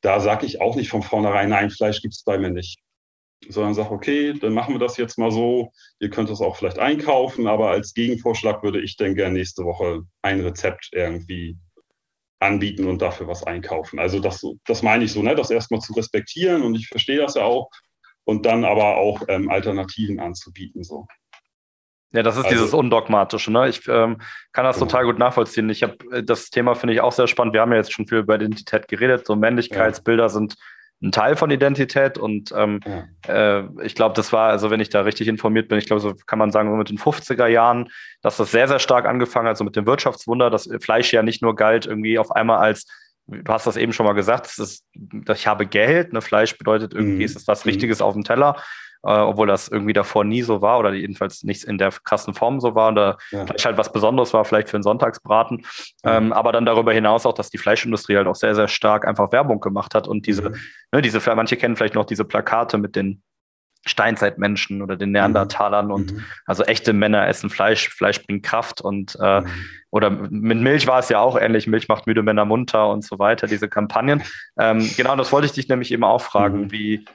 Da 0.01 0.19
sage 0.19 0.45
ich 0.45 0.61
auch 0.61 0.75
nicht 0.75 0.89
von 0.89 1.03
vornherein, 1.03 1.49
nein, 1.49 1.69
Fleisch 1.69 2.01
gibt 2.01 2.13
es 2.13 2.23
bei 2.23 2.37
mir 2.37 2.49
nicht. 2.49 2.79
Sondern 3.47 3.75
sage, 3.75 3.91
okay, 3.91 4.33
dann 4.33 4.53
machen 4.53 4.73
wir 4.73 4.79
das 4.79 4.97
jetzt 4.97 5.17
mal 5.17 5.31
so. 5.31 5.71
Ihr 5.99 6.09
könnt 6.09 6.29
es 6.29 6.41
auch 6.41 6.55
vielleicht 6.55 6.79
einkaufen, 6.79 7.47
aber 7.47 7.69
als 7.69 7.93
Gegenvorschlag 7.93 8.63
würde 8.63 8.81
ich 8.81 8.97
dann 8.97 9.13
gerne 9.13 9.37
nächste 9.37 9.63
Woche 9.63 10.03
ein 10.23 10.41
Rezept 10.41 10.89
irgendwie 10.93 11.57
anbieten 12.39 12.85
und 12.85 13.01
dafür 13.01 13.27
was 13.27 13.43
einkaufen. 13.43 13.99
Also 13.99 14.19
das, 14.19 14.43
das 14.65 14.83
meine 14.83 15.03
ich 15.03 15.11
so, 15.11 15.21
ne? 15.21 15.35
das 15.35 15.51
erstmal 15.51 15.81
zu 15.81 15.93
respektieren 15.93 16.63
und 16.63 16.75
ich 16.75 16.87
verstehe 16.87 17.17
das 17.17 17.35
ja 17.35 17.43
auch 17.43 17.69
und 18.25 18.45
dann 18.45 18.65
aber 18.65 18.97
auch 18.97 19.21
ähm, 19.27 19.49
Alternativen 19.49 20.19
anzubieten. 20.19 20.83
So. 20.83 21.07
Ja, 22.11 22.23
das 22.23 22.37
ist 22.37 22.45
also, 22.45 22.55
dieses 22.55 22.73
Undogmatische. 22.73 23.51
Ne? 23.51 23.67
Ich 23.67 23.87
ähm, 23.87 24.17
kann 24.53 24.63
das 24.63 24.77
genau. 24.77 24.87
total 24.87 25.05
gut 25.05 25.19
nachvollziehen. 25.19 25.69
Ich 25.69 25.83
habe 25.83 25.95
äh, 26.11 26.23
das 26.23 26.49
Thema 26.49 26.75
finde 26.75 26.93
ich 26.93 27.01
auch 27.01 27.11
sehr 27.11 27.27
spannend. 27.27 27.53
Wir 27.53 27.61
haben 27.61 27.71
ja 27.71 27.77
jetzt 27.77 27.91
schon 27.91 28.07
viel 28.07 28.19
über 28.19 28.35
Identität 28.35 28.87
geredet. 28.87 29.25
So 29.25 29.35
Männlichkeitsbilder 29.35 30.23
ja. 30.23 30.29
sind 30.29 30.55
ein 31.01 31.11
Teil 31.11 31.35
von 31.35 31.51
Identität 31.51 32.17
und 32.17 32.53
ähm, 32.55 32.79
ja. 33.27 33.59
äh, 33.59 33.67
ich 33.83 33.95
glaube, 33.95 34.15
das 34.15 34.31
war, 34.31 34.49
also 34.49 34.71
wenn 34.71 34.79
ich 34.79 34.89
da 34.89 35.01
richtig 35.01 35.27
informiert 35.27 35.67
bin, 35.67 35.77
ich 35.77 35.87
glaube, 35.87 35.99
so 35.99 36.13
kann 36.25 36.39
man 36.39 36.51
sagen, 36.51 36.69
so 36.69 36.75
mit 36.77 36.89
den 36.89 36.97
50er 36.97 37.47
Jahren, 37.47 37.89
dass 38.21 38.37
das 38.37 38.51
sehr, 38.51 38.69
sehr 38.69 38.79
stark 38.79 39.05
angefangen 39.05 39.49
hat, 39.49 39.57
so 39.57 39.65
mit 39.65 39.75
dem 39.75 39.85
Wirtschaftswunder, 39.85 40.49
dass 40.49 40.69
Fleisch 40.79 41.11
ja 41.11 41.21
nicht 41.21 41.41
nur 41.41 41.55
galt 41.55 41.85
irgendwie 41.85 42.17
auf 42.17 42.31
einmal 42.31 42.59
als 42.59 42.85
du 43.27 43.51
hast 43.51 43.65
das 43.65 43.77
eben 43.77 43.91
schon 43.91 44.05
mal 44.05 44.13
gesagt, 44.13 44.45
das 44.45 44.59
ist, 44.59 44.85
ich 45.33 45.47
habe 45.47 45.65
Geld, 45.65 46.13
ne, 46.13 46.21
Fleisch 46.21 46.57
bedeutet 46.57 46.93
irgendwie, 46.93 47.15
mhm. 47.15 47.21
ist 47.21 47.35
es 47.35 47.47
was 47.47 47.65
Richtiges 47.65 47.99
mhm. 47.99 48.05
auf 48.05 48.13
dem 48.13 48.23
Teller 48.23 48.55
äh, 49.05 49.19
obwohl 49.19 49.47
das 49.47 49.67
irgendwie 49.67 49.93
davor 49.93 50.23
nie 50.23 50.41
so 50.41 50.61
war 50.61 50.79
oder 50.79 50.93
jedenfalls 50.93 51.43
nicht 51.43 51.63
in 51.63 51.77
der 51.77 51.91
krassen 51.91 52.33
Form 52.33 52.59
so 52.59 52.73
war 52.75 52.91
oder 52.91 53.17
ja. 53.31 53.45
vielleicht 53.45 53.65
halt 53.65 53.77
was 53.77 53.91
Besonderes 53.91 54.33
war, 54.33 54.45
vielleicht 54.45 54.69
für 54.69 54.77
einen 54.77 54.83
Sonntagsbraten. 54.83 55.65
Ja. 56.03 56.17
Ähm, 56.17 56.33
aber 56.33 56.51
dann 56.51 56.65
darüber 56.65 56.91
hinaus 56.91 57.25
auch, 57.25 57.33
dass 57.33 57.49
die 57.49 57.57
Fleischindustrie 57.57 58.17
halt 58.17 58.27
auch 58.27 58.35
sehr, 58.35 58.55
sehr 58.55 58.67
stark 58.67 59.07
einfach 59.07 59.31
Werbung 59.31 59.59
gemacht 59.59 59.93
hat 59.93 60.07
und 60.07 60.25
diese, 60.25 60.49
mhm. 60.49 60.55
ne, 60.91 61.01
diese, 61.01 61.21
manche 61.35 61.55
kennen 61.55 61.75
vielleicht 61.75 61.95
noch 61.95 62.05
diese 62.05 62.25
Plakate 62.25 62.77
mit 62.77 62.95
den 62.95 63.21
Steinzeitmenschen 63.87 64.81
oder 64.81 64.95
den 64.95 65.11
Neandertalern 65.11 65.91
und 65.91 66.13
mhm. 66.13 66.23
also 66.47 66.63
echte 66.63 66.91
Männer 66.91 67.27
essen 67.27 67.51
Fleisch, 67.51 67.89
Fleisch 67.89 68.25
bringt 68.25 68.43
Kraft 68.43 68.81
und 68.81 69.15
äh, 69.21 69.41
mhm. 69.41 69.47
oder 69.91 70.09
mit 70.09 70.59
Milch 70.59 70.87
war 70.87 70.97
es 70.97 71.09
ja 71.09 71.19
auch 71.19 71.39
ähnlich, 71.39 71.67
Milch 71.67 71.87
macht 71.87 72.07
müde 72.07 72.23
Männer 72.23 72.45
munter 72.45 72.89
und 72.89 73.03
so 73.03 73.19
weiter, 73.19 73.45
diese 73.45 73.69
Kampagnen. 73.69 74.23
Ähm, 74.57 74.89
genau, 74.97 75.15
das 75.15 75.31
wollte 75.31 75.45
ich 75.45 75.53
dich 75.53 75.67
nämlich 75.67 75.91
eben 75.91 76.03
auch 76.03 76.21
fragen, 76.21 76.61
mhm. 76.61 76.71
wie, 76.71 77.05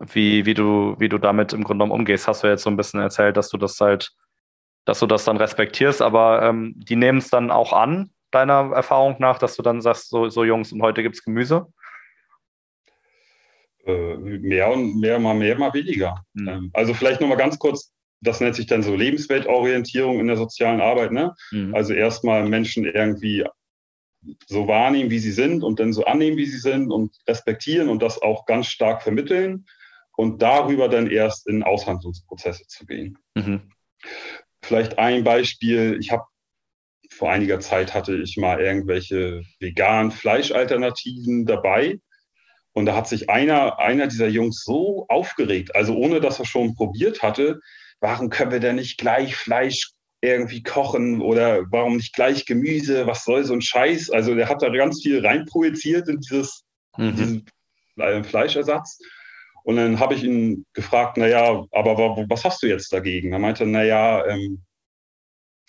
wie, 0.00 0.46
wie, 0.46 0.54
du, 0.54 0.96
wie 0.98 1.08
du 1.08 1.18
damit 1.18 1.52
im 1.52 1.62
Grunde 1.62 1.84
genommen 1.84 2.00
umgehst. 2.00 2.26
Hast 2.26 2.42
du 2.42 2.48
jetzt 2.48 2.62
so 2.62 2.70
ein 2.70 2.76
bisschen 2.76 3.00
erzählt, 3.00 3.36
dass 3.36 3.50
du 3.50 3.58
das 3.58 3.78
halt, 3.80 4.12
dass 4.84 4.98
du 4.98 5.06
das 5.06 5.24
dann 5.24 5.36
respektierst, 5.36 6.00
aber 6.00 6.42
ähm, 6.42 6.74
die 6.76 6.96
nehmen 6.96 7.18
es 7.18 7.28
dann 7.28 7.50
auch 7.50 7.72
an, 7.72 8.10
deiner 8.30 8.72
Erfahrung 8.74 9.16
nach, 9.18 9.38
dass 9.38 9.56
du 9.56 9.62
dann 9.62 9.80
sagst, 9.80 10.08
so, 10.08 10.28
so 10.28 10.44
Jungs, 10.44 10.72
und 10.72 10.82
heute 10.82 11.02
gibt 11.02 11.16
es 11.16 11.24
Gemüse? 11.24 11.66
Äh, 13.84 14.16
mehr 14.16 14.70
und 14.70 15.00
mehr, 15.00 15.18
mal 15.18 15.34
mehr, 15.34 15.58
mal 15.58 15.74
weniger. 15.74 16.24
Mhm. 16.32 16.70
also 16.72 16.94
vielleicht 16.94 17.20
nochmal 17.20 17.38
ganz 17.38 17.58
kurz, 17.58 17.92
das 18.20 18.40
nennt 18.40 18.54
sich 18.54 18.66
dann 18.66 18.82
so 18.82 18.94
Lebensweltorientierung 18.94 20.20
in 20.20 20.26
der 20.28 20.36
sozialen 20.36 20.80
Arbeit. 20.80 21.12
Ne? 21.12 21.34
Mhm. 21.50 21.74
Also 21.74 21.92
erstmal 21.92 22.48
Menschen 22.48 22.84
irgendwie 22.84 23.44
so 24.46 24.68
wahrnehmen, 24.68 25.10
wie 25.10 25.18
sie 25.18 25.32
sind 25.32 25.64
und 25.64 25.80
dann 25.80 25.92
so 25.92 26.04
annehmen, 26.04 26.36
wie 26.36 26.46
sie 26.46 26.58
sind 26.58 26.90
und 26.90 27.16
respektieren 27.26 27.88
und 27.88 28.02
das 28.02 28.20
auch 28.20 28.44
ganz 28.44 28.66
stark 28.66 29.02
vermitteln 29.02 29.66
und 30.20 30.42
darüber 30.42 30.90
dann 30.90 31.10
erst 31.10 31.48
in 31.48 31.62
Aushandlungsprozesse 31.62 32.66
zu 32.66 32.84
gehen. 32.84 33.16
Mhm. 33.34 33.62
Vielleicht 34.62 34.98
ein 34.98 35.24
Beispiel, 35.24 35.96
ich 35.98 36.12
habe 36.12 36.24
vor 37.10 37.30
einiger 37.30 37.58
Zeit 37.58 37.94
hatte 37.94 38.16
ich 38.16 38.36
mal 38.36 38.60
irgendwelche 38.60 39.42
veganen 39.60 40.10
Fleischalternativen 40.10 41.46
dabei. 41.46 42.00
Und 42.72 42.84
da 42.84 42.94
hat 42.94 43.08
sich 43.08 43.30
einer, 43.30 43.78
einer 43.78 44.08
dieser 44.08 44.28
Jungs 44.28 44.62
so 44.62 45.06
aufgeregt, 45.08 45.74
also 45.74 45.96
ohne 45.96 46.20
dass 46.20 46.38
er 46.38 46.44
schon 46.44 46.74
probiert 46.74 47.22
hatte, 47.22 47.58
warum 48.00 48.28
können 48.28 48.52
wir 48.52 48.60
denn 48.60 48.76
nicht 48.76 48.98
gleich 48.98 49.34
Fleisch 49.36 49.92
irgendwie 50.20 50.62
kochen 50.62 51.22
oder 51.22 51.64
warum 51.70 51.96
nicht 51.96 52.14
gleich 52.14 52.44
Gemüse, 52.44 53.06
was 53.06 53.24
soll 53.24 53.42
so 53.44 53.54
ein 53.54 53.62
Scheiß? 53.62 54.10
Also 54.10 54.34
der 54.34 54.50
hat 54.50 54.60
da 54.60 54.68
ganz 54.68 55.00
viel 55.02 55.24
reinprojiziert 55.24 56.08
in 56.08 56.20
dieses, 56.20 56.64
mhm. 56.98 57.16
diesen 57.16 58.24
Fleischersatz. 58.24 58.98
Und 59.64 59.76
dann 59.76 60.00
habe 60.00 60.14
ich 60.14 60.24
ihn 60.24 60.64
gefragt, 60.72 61.16
naja, 61.16 61.64
aber 61.72 62.26
was 62.28 62.44
hast 62.44 62.62
du 62.62 62.66
jetzt 62.66 62.92
dagegen? 62.92 63.32
Er 63.32 63.38
meinte, 63.38 63.66
naja, 63.66 64.24
ähm, 64.26 64.62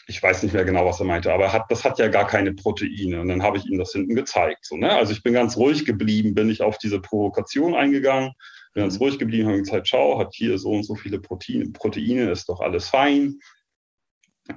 ich 0.08 0.22
weiß 0.22 0.44
nicht 0.44 0.54
mehr 0.54 0.66
genau, 0.66 0.86
was 0.86 1.00
er 1.00 1.06
meinte, 1.06 1.34
aber 1.34 1.54
hat, 1.54 1.70
das 1.70 1.84
hat 1.84 2.00
ja 2.00 2.08
gar 2.08 2.28
keine 2.28 2.54
Proteine. 2.54 3.22
Und 3.22 3.28
dann 3.30 3.44
habe 3.44 3.58
ich 3.58 3.66
ihm 3.66 3.78
das 3.78 3.92
hinten 3.92 4.16
gezeigt. 4.16 4.66
So, 4.66 4.76
ne? 4.76 4.92
Also 4.92 5.14
ich 5.14 5.24
bin 5.24 5.34
ganz 5.34 5.56
ruhig 5.58 5.86
geblieben, 5.86 6.34
bin 6.34 6.50
ich 6.50 6.62
auf 6.62 6.78
diese 6.78 7.00
Provokation 7.00 7.76
eingegangen, 7.76 8.34
bin 8.74 8.84
ganz 8.84 9.00
ruhig 9.00 9.20
geblieben, 9.20 9.48
habe 9.48 9.60
gesagt, 9.60 9.88
schau, 9.88 10.20
hat 10.20 10.34
hier 10.34 10.58
so 10.58 10.72
und 10.72 10.84
so 10.84 10.96
viele 10.96 11.20
Proteine, 11.20 11.70
Proteine, 11.72 12.32
ist 12.32 12.50
doch 12.50 12.60
alles 12.62 12.90
fein 12.90 13.40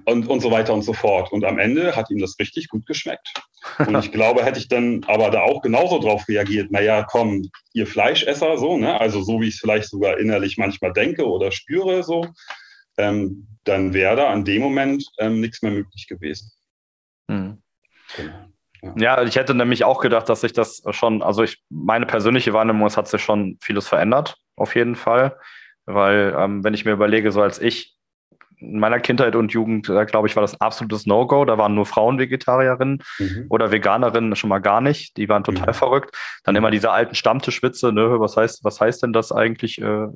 und, 0.06 0.26
und 0.28 0.40
so 0.40 0.50
weiter 0.50 0.74
und 0.74 0.82
so 0.82 0.92
fort. 0.92 1.32
Und 1.32 1.44
am 1.44 1.58
Ende 1.58 1.94
hat 1.94 2.10
ihm 2.10 2.18
das 2.18 2.36
richtig 2.38 2.68
gut 2.68 2.86
geschmeckt. 2.86 3.32
Und 3.78 3.98
ich 3.98 4.12
glaube, 4.12 4.44
hätte 4.44 4.58
ich 4.58 4.68
dann 4.68 5.04
aber 5.06 5.30
da 5.30 5.42
auch 5.42 5.62
genauso 5.62 5.98
drauf 5.98 6.28
reagiert, 6.28 6.70
naja, 6.70 7.04
komm, 7.04 7.50
ihr 7.72 7.86
Fleischesser, 7.86 8.58
so, 8.58 8.76
ne? 8.76 9.00
also 9.00 9.22
so 9.22 9.40
wie 9.40 9.48
ich 9.48 9.54
es 9.54 9.60
vielleicht 9.60 9.88
sogar 9.88 10.18
innerlich 10.18 10.58
manchmal 10.58 10.92
denke 10.92 11.26
oder 11.26 11.50
spüre, 11.52 12.02
so, 12.02 12.26
ähm, 12.98 13.46
dann 13.64 13.94
wäre 13.94 14.16
da 14.16 14.30
an 14.30 14.44
dem 14.44 14.62
Moment 14.62 15.04
ähm, 15.18 15.40
nichts 15.40 15.62
mehr 15.62 15.72
möglich 15.72 16.06
gewesen. 16.08 16.52
Hm. 17.30 17.62
Genau. 18.16 18.32
Ja. 18.82 18.92
ja. 18.96 19.22
ich 19.22 19.36
hätte 19.36 19.54
nämlich 19.54 19.84
auch 19.84 20.00
gedacht, 20.00 20.28
dass 20.28 20.42
sich 20.42 20.52
das 20.52 20.82
schon, 20.90 21.22
also 21.22 21.42
ich, 21.42 21.62
meine 21.70 22.06
persönliche 22.06 22.52
Wahrnehmung, 22.52 22.86
es 22.86 22.96
hat 22.96 23.08
sich 23.08 23.22
schon 23.22 23.58
vieles 23.60 23.88
verändert, 23.88 24.36
auf 24.56 24.74
jeden 24.76 24.94
Fall. 24.94 25.36
Weil, 25.86 26.34
ähm, 26.38 26.64
wenn 26.64 26.74
ich 26.74 26.84
mir 26.84 26.92
überlege, 26.92 27.30
so 27.30 27.42
als 27.42 27.60
ich 27.60 27.93
in 28.72 28.78
meiner 28.78 29.00
Kindheit 29.00 29.36
und 29.36 29.52
Jugend, 29.52 29.86
glaube 29.86 30.28
ich, 30.28 30.36
war 30.36 30.40
das 30.40 30.60
absolutes 30.60 31.06
No-Go. 31.06 31.44
Da 31.44 31.58
waren 31.58 31.74
nur 31.74 31.86
Frauen 31.86 32.18
Vegetarierinnen 32.18 33.02
mhm. 33.18 33.46
oder 33.48 33.70
Veganerinnen 33.70 34.34
schon 34.36 34.48
mal 34.50 34.60
gar 34.60 34.80
nicht. 34.80 35.16
Die 35.16 35.28
waren 35.28 35.44
total 35.44 35.68
mhm. 35.68 35.74
verrückt. 35.74 36.16
Dann 36.44 36.56
immer 36.56 36.70
diese 36.70 36.90
alten 36.90 37.14
Stammtischwitze, 37.14 37.92
ne, 37.92 38.20
was 38.20 38.36
heißt, 38.36 38.64
was 38.64 38.80
heißt 38.80 39.02
denn 39.02 39.12
das 39.12 39.32
eigentlich, 39.32 39.80
äh, 39.80 40.06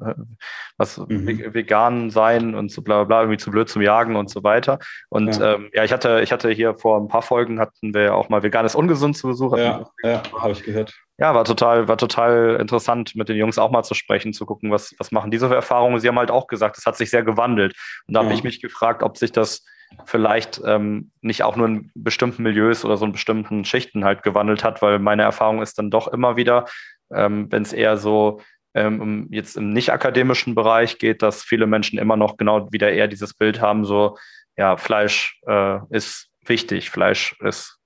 was 0.76 0.99
mhm. 0.99 1.55
vegan 1.55 2.11
sein 2.11 2.55
und 2.55 2.70
so 2.70 2.82
bla 2.82 3.05
bla, 3.05 3.20
irgendwie 3.20 3.38
zu 3.38 3.51
blöd 3.51 3.68
zum 3.68 3.82
Jagen 3.82 4.16
und 4.16 4.30
so 4.30 4.42
weiter. 4.42 4.78
Und 5.09 5.36
ja, 5.38 5.55
ähm, 5.55 5.70
ja 5.72 5.84
ich 5.84 5.92
hatte, 5.92 6.20
ich 6.22 6.32
hatte 6.32 6.51
hier 6.51 6.74
vor 6.74 7.01
ein 7.01 7.09
paar 7.09 7.22
Folgen 7.22 7.61
hatten 7.61 7.94
wir 7.94 8.14
auch 8.14 8.28
mal 8.28 8.42
veganes 8.42 8.74
Ungesund 8.74 9.16
zu 9.16 9.28
Besuch. 9.28 9.57
Ja, 9.57 9.86
ja 10.03 10.22
habe 10.40 10.53
ich 10.53 10.62
gehört 10.62 10.94
ja, 11.18 11.34
war 11.34 11.44
total, 11.44 11.88
war 11.88 11.98
total 11.98 12.56
interessant, 12.60 13.16
mit 13.16 13.28
den 13.28 13.36
Jungs 13.36 13.58
auch 13.58 13.70
mal 13.70 13.82
zu 13.82 13.94
sprechen, 13.94 14.32
zu 14.32 14.46
gucken, 14.46 14.70
was, 14.70 14.94
was 14.98 15.10
machen 15.10 15.32
diese 15.32 15.52
Erfahrungen. 15.52 15.98
Sie 15.98 16.06
haben 16.06 16.18
halt 16.18 16.30
auch 16.30 16.46
gesagt, 16.46 16.78
es 16.78 16.86
hat 16.86 16.96
sich 16.96 17.10
sehr 17.10 17.24
gewandelt. 17.24 17.74
Und 18.06 18.14
da 18.14 18.20
ja. 18.20 18.24
habe 18.24 18.34
ich 18.34 18.44
mich 18.44 18.60
gefragt, 18.60 19.02
ob 19.02 19.18
sich 19.18 19.32
das 19.32 19.64
vielleicht 20.04 20.60
ähm, 20.64 21.10
nicht 21.20 21.42
auch 21.42 21.56
nur 21.56 21.66
in 21.66 21.90
bestimmten 21.94 22.44
Milieus 22.44 22.84
oder 22.84 22.96
so 22.96 23.04
in 23.04 23.12
bestimmten 23.12 23.64
Schichten 23.64 24.04
halt 24.04 24.22
gewandelt 24.22 24.62
hat, 24.62 24.80
weil 24.80 25.00
meine 25.00 25.22
Erfahrung 25.22 25.60
ist 25.60 25.78
dann 25.78 25.90
doch 25.90 26.06
immer 26.08 26.36
wieder, 26.36 26.66
ähm, 27.12 27.50
wenn 27.50 27.62
es 27.62 27.72
eher 27.72 27.96
so 27.96 28.40
ähm, 28.74 29.26
jetzt 29.30 29.56
im 29.56 29.72
nicht 29.72 29.90
akademischen 29.90 30.54
Bereich 30.54 30.98
geht, 30.98 31.22
dass 31.22 31.42
viele 31.42 31.66
Menschen 31.66 31.98
immer 31.98 32.16
noch 32.16 32.36
genau 32.36 32.70
wieder 32.70 32.92
eher 32.92 33.08
dieses 33.08 33.34
Bild 33.34 33.60
haben, 33.60 33.84
so, 33.84 34.16
ja, 34.56 34.76
Fleisch 34.76 35.40
äh, 35.48 35.78
ist 35.90 36.28
wichtig, 36.44 36.90
Fleisch 36.90 37.34
ist 37.40 37.78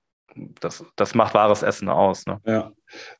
das, 0.59 0.83
das 0.95 1.15
macht 1.15 1.33
wahres 1.33 1.63
Essen 1.63 1.89
aus. 1.89 2.25
Ne? 2.25 2.39
Ja, 2.45 2.71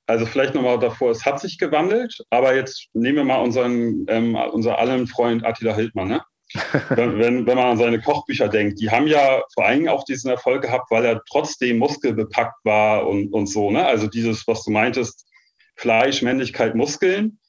also 0.08 0.26
vielleicht 0.26 0.56
nochmal 0.56 0.80
davor, 0.80 1.12
es 1.12 1.26
hat 1.26 1.40
sich 1.40 1.58
gewandelt, 1.58 2.16
aber 2.30 2.56
jetzt 2.56 2.88
nehmen 2.94 3.18
wir 3.18 3.24
mal 3.24 3.42
unseren, 3.42 4.06
ähm, 4.08 4.36
unser 4.36 4.78
allen 4.78 5.08
Freund 5.08 5.46
Attila 5.46 5.76
Hildmann. 5.76 6.08
Ne? 6.08 6.22
wenn, 6.90 7.18
wenn, 7.18 7.48
wenn 7.48 7.58
man 7.58 7.72
an 7.72 7.78
seine 7.78 8.00
Kochbücher 8.00 8.48
denkt, 8.48 8.80
die 8.80 8.92
haben 8.92 9.08
ja 9.08 9.42
vor 9.54 9.66
allem 9.66 9.88
auch 9.88 10.04
diesen 10.04 10.30
Erfolg 10.30 10.64
gehabt, 10.64 10.92
weil 10.92 11.06
er 11.06 11.22
trotzdem 11.30 11.78
muskelbepackt 11.80 12.64
war 12.64 13.08
und, 13.08 13.34
und 13.34 13.48
so. 13.48 13.72
Ne? 13.72 13.86
Also 13.86 14.08
dieses, 14.08 14.48
was 14.48 14.64
du 14.64 14.72
meintest, 14.72 15.26
Fleisch, 15.76 16.22
Männlichkeit, 16.22 16.76
Muskeln. 16.76 17.40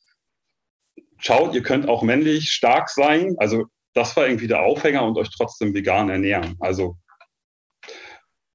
Schaut, 1.19 1.55
ihr 1.55 1.63
könnt 1.63 1.89
auch 1.89 2.03
männlich 2.03 2.51
stark 2.51 2.89
sein. 2.89 3.35
Also 3.39 3.67
das 3.93 4.17
war 4.17 4.27
irgendwie 4.27 4.49
der 4.49 4.63
Aufhänger 4.63 5.05
und 5.05 5.17
euch 5.17 5.31
trotzdem 5.31 5.75
vegan 5.75 6.09
ernähren. 6.09 6.57
Also 6.61 6.97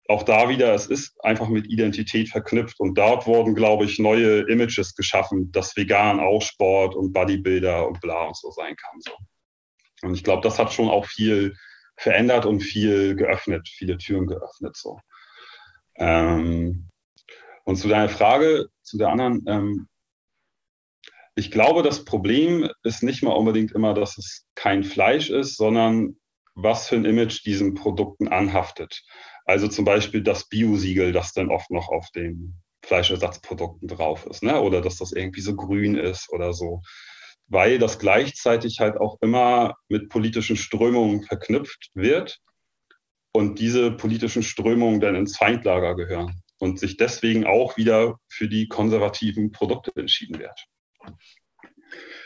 auch 0.10 0.24
da 0.24 0.50
wieder, 0.50 0.74
es 0.74 0.88
ist 0.88 1.24
einfach 1.24 1.50
mit 1.50 1.68
Identität 1.68 2.30
verknüpft 2.30 2.80
und 2.80 2.98
dort 2.98 3.28
wurden, 3.28 3.54
glaube 3.54 3.86
ich, 3.86 4.00
neue 4.00 4.42
Images 4.50 4.96
geschaffen, 4.96 5.52
dass 5.52 5.78
vegan 5.78 6.20
auch 6.20 6.42
Sport 6.42 6.96
und 6.96 7.14
Bodybuilder 7.14 7.88
und 7.88 8.02
bla 8.02 8.26
und 8.26 8.36
so 8.36 8.50
sein 8.50 8.76
kann. 8.76 9.00
So. 9.02 9.12
Und 10.02 10.16
ich 10.16 10.24
glaube, 10.24 10.42
das 10.42 10.58
hat 10.58 10.74
schon 10.74 10.90
auch 10.90 11.06
viel 11.06 11.56
verändert 11.96 12.48
und 12.48 12.62
viel 12.62 13.16
geöffnet, 13.16 13.70
viele 13.70 13.98
Türen 14.00 14.26
geöffnet. 14.26 14.76
So. 14.76 15.00
Ähm, 15.98 16.90
und 17.66 17.76
zu 17.76 17.88
deiner 17.88 18.10
Frage, 18.10 18.68
zu 18.82 18.98
der 18.98 19.10
anderen, 19.10 19.44
ähm, 19.48 19.88
ich 21.36 21.52
glaube, 21.52 21.84
das 21.84 22.04
Problem 22.04 22.68
ist 22.82 23.04
nicht 23.04 23.22
mal 23.22 23.34
unbedingt 23.34 23.74
immer, 23.74 23.94
dass 23.94 24.18
es 24.18 24.48
kein 24.56 24.84
Fleisch 24.84 25.30
ist, 25.30 25.56
sondern 25.56 26.18
was 26.56 26.88
für 26.88 26.96
ein 26.96 27.06
Image 27.06 27.46
diesen 27.46 27.76
Produkten 27.76 28.28
anhaftet. 28.28 29.04
Also 29.50 29.68
zum 29.68 29.84
Beispiel 29.84 30.22
das 30.22 30.48
Bio-Siegel, 30.48 31.12
das 31.12 31.34
dann 31.34 31.50
oft 31.50 31.72
noch 31.72 31.90
auf 31.90 32.12
den 32.12 32.54
Fleischersatzprodukten 32.86 33.88
drauf 33.88 34.28
ist, 34.28 34.44
ne? 34.44 34.62
oder 34.62 34.80
dass 34.80 34.98
das 34.98 35.12
irgendwie 35.12 35.42
so 35.42 35.56
grün 35.56 35.96
ist 35.96 36.32
oder 36.32 36.54
so. 36.54 36.84
Weil 37.48 37.80
das 37.80 37.98
gleichzeitig 37.98 38.80
halt 38.80 38.98
auch 38.98 39.18
immer 39.22 39.74
mit 39.88 40.10
politischen 40.10 40.56
Strömungen 40.56 41.24
verknüpft 41.24 41.90
wird 41.96 42.38
und 43.32 43.58
diese 43.58 43.90
politischen 43.90 44.44
Strömungen 44.44 45.00
dann 45.00 45.16
ins 45.16 45.36
Feindlager 45.36 45.96
gehören 45.96 46.44
und 46.60 46.80
sich 46.80 46.98
deswegen 46.98 47.48
auch 47.48 47.76
wieder 47.76 48.20
für 48.28 48.48
die 48.48 48.68
konservativen 48.68 49.52
Produkte 49.52 49.92
entschieden 49.96 50.38
wird. 50.38 50.68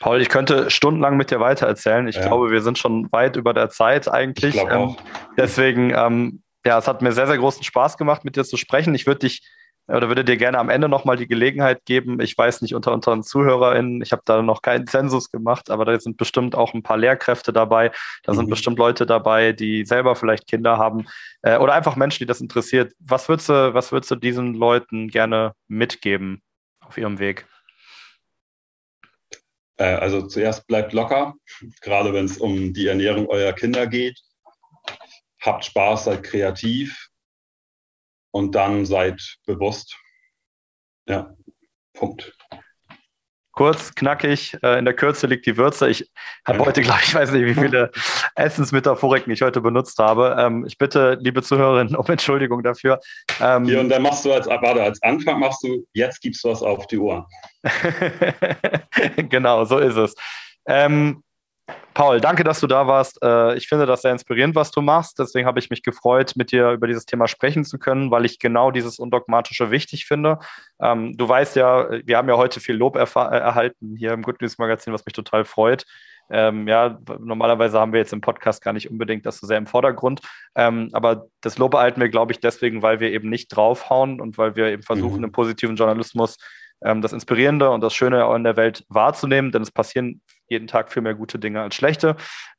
Paul, 0.01 0.19
ich 0.19 0.27
könnte 0.27 0.69
stundenlang 0.69 1.15
mit 1.15 1.31
dir 1.31 1.39
weitererzählen. 1.39 2.05
Ich 2.09 2.17
ja. 2.17 2.27
glaube, 2.27 2.51
wir 2.51 2.61
sind 2.61 2.77
schon 2.77 3.09
weit 3.13 3.37
über 3.37 3.53
der 3.53 3.69
Zeit 3.69 4.09
eigentlich. 4.09 4.55
Ich 4.55 4.61
ähm, 4.61 4.97
deswegen, 5.37 5.93
ähm, 5.95 6.42
ja, 6.65 6.77
es 6.77 6.87
hat 6.87 7.01
mir 7.01 7.11
sehr, 7.11 7.27
sehr 7.27 7.37
großen 7.37 7.63
Spaß 7.63 7.97
gemacht, 7.97 8.23
mit 8.25 8.35
dir 8.35 8.43
zu 8.43 8.57
sprechen. 8.57 8.95
Ich 8.95 9.05
würde 9.07 9.19
dich 9.19 9.41
oder 9.87 10.07
würde 10.07 10.23
dir 10.23 10.37
gerne 10.37 10.59
am 10.59 10.69
Ende 10.69 10.87
nochmal 10.87 11.17
die 11.17 11.27
Gelegenheit 11.27 11.85
geben. 11.85 12.21
Ich 12.21 12.37
weiß 12.37 12.61
nicht 12.61 12.73
unter 12.73 12.93
unseren 12.93 13.21
ZuhörerInnen, 13.21 14.01
ich 14.01 14.11
habe 14.13 14.21
da 14.25 14.41
noch 14.41 14.61
keinen 14.61 14.87
Zensus 14.87 15.29
gemacht, 15.29 15.69
aber 15.69 15.83
da 15.83 15.99
sind 15.99 16.15
bestimmt 16.15 16.55
auch 16.55 16.73
ein 16.73 16.83
paar 16.83 16.97
Lehrkräfte 16.97 17.51
dabei. 17.51 17.91
Da 18.23 18.31
mhm. 18.31 18.37
sind 18.37 18.49
bestimmt 18.49 18.77
Leute 18.77 19.05
dabei, 19.05 19.51
die 19.51 19.85
selber 19.85 20.15
vielleicht 20.15 20.47
Kinder 20.47 20.77
haben 20.77 21.05
äh, 21.41 21.57
oder 21.57 21.73
einfach 21.73 21.95
Menschen, 21.97 22.19
die 22.19 22.25
das 22.25 22.39
interessiert. 22.39 22.93
Was 22.99 23.27
würdest 23.27 23.49
du, 23.49 23.73
was 23.73 23.91
würdest 23.91 24.11
du 24.11 24.15
diesen 24.15 24.53
Leuten 24.53 25.09
gerne 25.09 25.53
mitgeben 25.67 26.41
auf 26.79 26.97
ihrem 26.97 27.19
Weg? 27.19 27.45
Äh, 29.77 29.95
also 29.95 30.21
zuerst 30.27 30.65
bleibt 30.67 30.93
locker, 30.93 31.33
gerade 31.81 32.13
wenn 32.13 32.25
es 32.25 32.37
um 32.37 32.73
die 32.73 32.87
Ernährung 32.87 33.27
eurer 33.27 33.53
Kinder 33.53 33.85
geht. 33.87 34.17
Habt 35.43 35.65
Spaß, 35.65 36.05
seid 36.05 36.23
kreativ 36.23 37.09
und 38.31 38.55
dann 38.55 38.85
seid 38.85 39.37
bewusst. 39.45 39.97
Ja, 41.07 41.35
Punkt. 41.93 42.33
Kurz, 43.55 43.93
knackig, 43.93 44.57
äh, 44.63 44.79
in 44.79 44.85
der 44.85 44.95
Kürze 44.95 45.27
liegt 45.27 45.45
die 45.45 45.57
Würze. 45.57 45.87
Ich 45.87 46.09
habe 46.43 46.65
heute, 46.65 46.81
glaube 46.81 47.01
ich, 47.03 47.13
weiß 47.13 47.31
nicht, 47.31 47.45
wie 47.45 47.53
viele 47.53 47.91
Essensmetaphoriken 48.35 49.31
ich 49.31 49.43
heute 49.43 49.61
benutzt 49.61 49.99
habe. 49.99 50.35
Ähm, 50.39 50.65
ich 50.65 50.79
bitte, 50.79 51.19
liebe 51.21 51.43
Zuhörerinnen, 51.43 51.95
um 51.95 52.05
Entschuldigung 52.07 52.63
dafür. 52.63 52.99
Ähm, 53.39 53.65
Hier 53.65 53.79
und 53.79 53.89
dann 53.89 54.01
machst 54.01 54.25
du 54.25 54.33
als, 54.33 54.47
warte, 54.47 54.81
als 54.81 55.03
Anfang 55.03 55.39
machst 55.39 55.61
du, 55.63 55.85
jetzt 55.93 56.19
gibst 56.21 56.43
du 56.43 56.49
was 56.49 56.63
auf 56.63 56.87
die 56.87 56.97
Uhr. 56.97 57.27
genau, 59.29 59.65
so 59.65 59.77
ist 59.77 59.97
es. 59.97 60.15
Ähm, 60.65 61.23
Paul, 61.93 62.19
danke, 62.19 62.43
dass 62.43 62.59
du 62.59 62.67
da 62.67 62.87
warst. 62.87 63.21
Äh, 63.23 63.55
ich 63.55 63.67
finde 63.67 63.85
das 63.85 64.01
sehr 64.01 64.11
inspirierend, 64.11 64.55
was 64.55 64.71
du 64.71 64.81
machst. 64.81 65.19
Deswegen 65.19 65.47
habe 65.47 65.59
ich 65.59 65.69
mich 65.69 65.83
gefreut, 65.83 66.33
mit 66.35 66.51
dir 66.51 66.71
über 66.71 66.87
dieses 66.87 67.05
Thema 67.05 67.27
sprechen 67.27 67.65
zu 67.65 67.77
können, 67.77 68.09
weil 68.09 68.25
ich 68.25 68.39
genau 68.39 68.71
dieses 68.71 68.97
Undogmatische 68.97 69.69
wichtig 69.69 70.05
finde. 70.05 70.39
Ähm, 70.81 71.15
du 71.15 71.29
weißt 71.29 71.55
ja, 71.55 71.87
wir 72.03 72.17
haben 72.17 72.27
ja 72.27 72.35
heute 72.35 72.59
viel 72.59 72.75
Lob 72.75 72.95
erhalten 72.95 73.95
hier 73.95 74.13
im 74.13 74.23
Good 74.23 74.41
News 74.41 74.57
Magazin, 74.57 74.91
was 74.91 75.05
mich 75.05 75.13
total 75.13 75.45
freut. 75.45 75.85
Ähm, 76.31 76.67
ja, 76.67 76.99
normalerweise 77.19 77.79
haben 77.79 77.93
wir 77.93 77.99
jetzt 77.99 78.13
im 78.13 78.21
Podcast 78.21 78.63
gar 78.63 78.73
nicht 78.73 78.89
unbedingt 78.89 79.25
das 79.25 79.37
so 79.37 79.45
sehr 79.45 79.57
im 79.57 79.67
Vordergrund. 79.67 80.21
Ähm, 80.55 80.89
aber 80.93 81.27
das 81.41 81.59
Lob 81.59 81.75
erhalten 81.75 82.01
wir, 82.01 82.09
glaube 82.09 82.31
ich, 82.31 82.39
deswegen, 82.39 82.81
weil 82.81 82.99
wir 82.99 83.11
eben 83.11 83.29
nicht 83.29 83.49
draufhauen 83.49 84.19
und 84.19 84.37
weil 84.39 84.55
wir 84.55 84.67
eben 84.67 84.83
versuchen, 84.83 85.19
mhm. 85.19 85.25
im 85.25 85.31
positiven 85.31 85.75
Journalismus 85.75 86.37
ähm, 86.83 87.01
das 87.01 87.13
Inspirierende 87.13 87.69
und 87.69 87.81
das 87.81 87.93
Schöne 87.93 88.27
in 88.35 88.43
der 88.43 88.57
Welt 88.57 88.83
wahrzunehmen, 88.89 89.51
denn 89.51 89.61
es 89.61 89.71
passieren 89.71 90.21
jeden 90.47 90.67
Tag 90.67 90.91
viel 90.91 91.01
mehr 91.01 91.15
gute 91.15 91.39
Dinge 91.39 91.61
als 91.61 91.75
schlechte. 91.75 92.15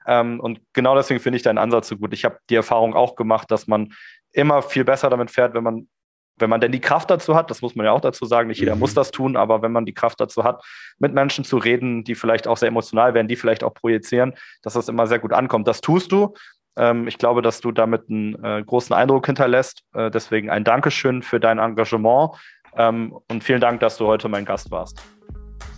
Ähm, 0.06 0.40
und 0.40 0.60
genau 0.72 0.94
deswegen 0.94 1.20
finde 1.20 1.36
ich 1.36 1.42
deinen 1.42 1.58
Ansatz 1.58 1.88
so 1.88 1.96
gut. 1.96 2.12
Ich 2.12 2.24
habe 2.24 2.38
die 2.50 2.56
Erfahrung 2.56 2.94
auch 2.94 3.16
gemacht, 3.16 3.50
dass 3.50 3.66
man 3.66 3.92
immer 4.32 4.62
viel 4.62 4.84
besser 4.84 5.10
damit 5.10 5.30
fährt, 5.30 5.54
wenn 5.54 5.64
man 5.64 5.88
wenn 6.36 6.50
man 6.50 6.60
denn 6.60 6.72
die 6.72 6.80
Kraft 6.80 7.10
dazu 7.10 7.34
hat, 7.34 7.50
das 7.50 7.62
muss 7.62 7.76
man 7.76 7.86
ja 7.86 7.92
auch 7.92 8.00
dazu 8.00 8.24
sagen, 8.24 8.48
nicht 8.48 8.58
jeder 8.58 8.74
mhm. 8.74 8.80
muss 8.80 8.94
das 8.94 9.10
tun, 9.10 9.36
aber 9.36 9.62
wenn 9.62 9.72
man 9.72 9.86
die 9.86 9.94
Kraft 9.94 10.20
dazu 10.20 10.44
hat, 10.44 10.64
mit 10.98 11.14
Menschen 11.14 11.44
zu 11.44 11.58
reden, 11.58 12.04
die 12.04 12.14
vielleicht 12.14 12.48
auch 12.48 12.56
sehr 12.56 12.68
emotional 12.68 13.14
werden, 13.14 13.28
die 13.28 13.36
vielleicht 13.36 13.62
auch 13.62 13.74
projizieren, 13.74 14.34
dass 14.62 14.74
das 14.74 14.88
immer 14.88 15.06
sehr 15.06 15.18
gut 15.18 15.32
ankommt. 15.32 15.68
Das 15.68 15.80
tust 15.80 16.12
du. 16.12 16.34
Ähm, 16.76 17.06
ich 17.06 17.18
glaube, 17.18 17.42
dass 17.42 17.60
du 17.60 17.70
damit 17.70 18.08
einen 18.08 18.42
äh, 18.42 18.62
großen 18.64 18.94
Eindruck 18.94 19.26
hinterlässt. 19.26 19.82
Äh, 19.94 20.10
deswegen 20.10 20.50
ein 20.50 20.64
Dankeschön 20.64 21.22
für 21.22 21.38
dein 21.38 21.58
Engagement 21.58 22.32
ähm, 22.76 23.16
und 23.30 23.44
vielen 23.44 23.60
Dank, 23.60 23.80
dass 23.80 23.96
du 23.96 24.06
heute 24.06 24.28
mein 24.28 24.44
Gast 24.44 24.70
warst. 24.70 25.13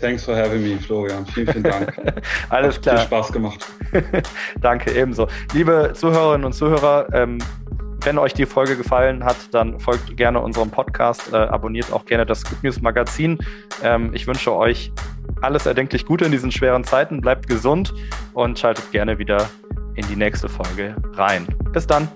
Thanks 0.01 0.24
for 0.24 0.36
having 0.36 0.62
me, 0.62 0.78
Florian. 0.78 1.24
Vielen, 1.26 1.49
vielen 1.49 1.64
Dank. 1.64 1.97
Alles 2.51 2.80
klar. 2.80 2.97
Hat 2.97 3.09
viel 3.09 3.09
Spaß 3.09 3.32
gemacht. 3.32 3.66
Danke, 4.61 4.92
ebenso. 4.92 5.26
Liebe 5.55 5.92
Zuhörerinnen 5.94 6.44
und 6.44 6.53
Zuhörer, 6.53 7.07
ähm, 7.12 7.38
wenn 8.03 8.18
euch 8.18 8.34
die 8.34 8.47
Folge 8.47 8.76
gefallen 8.76 9.24
hat, 9.24 9.36
dann 9.53 9.80
folgt 9.80 10.16
gerne 10.16 10.40
unserem 10.40 10.70
Podcast, 10.70 11.32
äh, 11.32 11.36
abonniert 11.36 11.92
auch 11.92 12.05
gerne 12.05 12.24
das 12.24 12.44
Good 12.44 12.62
News 12.62 12.80
Magazin. 12.80 13.38
Ähm, 13.82 14.11
ich 14.12 14.26
wünsche 14.26 14.55
euch 14.55 14.92
alles 15.40 15.66
erdenklich 15.66 16.07
Gute 16.07 16.24
in 16.26 16.30
diesen 16.30 16.53
schweren 16.53 16.84
Zeiten. 16.84 17.20
Bleibt 17.20 17.49
gesund 17.49 17.92
und 18.34 18.59
schaltet 18.59 18.92
gerne 18.92 19.18
wieder 19.18 19.49
in 19.94 20.07
die 20.09 20.16
nächste 20.16 20.49
Folge 20.49 20.94
rein. 21.14 21.47
Bis 21.72 21.86
dann. 21.86 22.09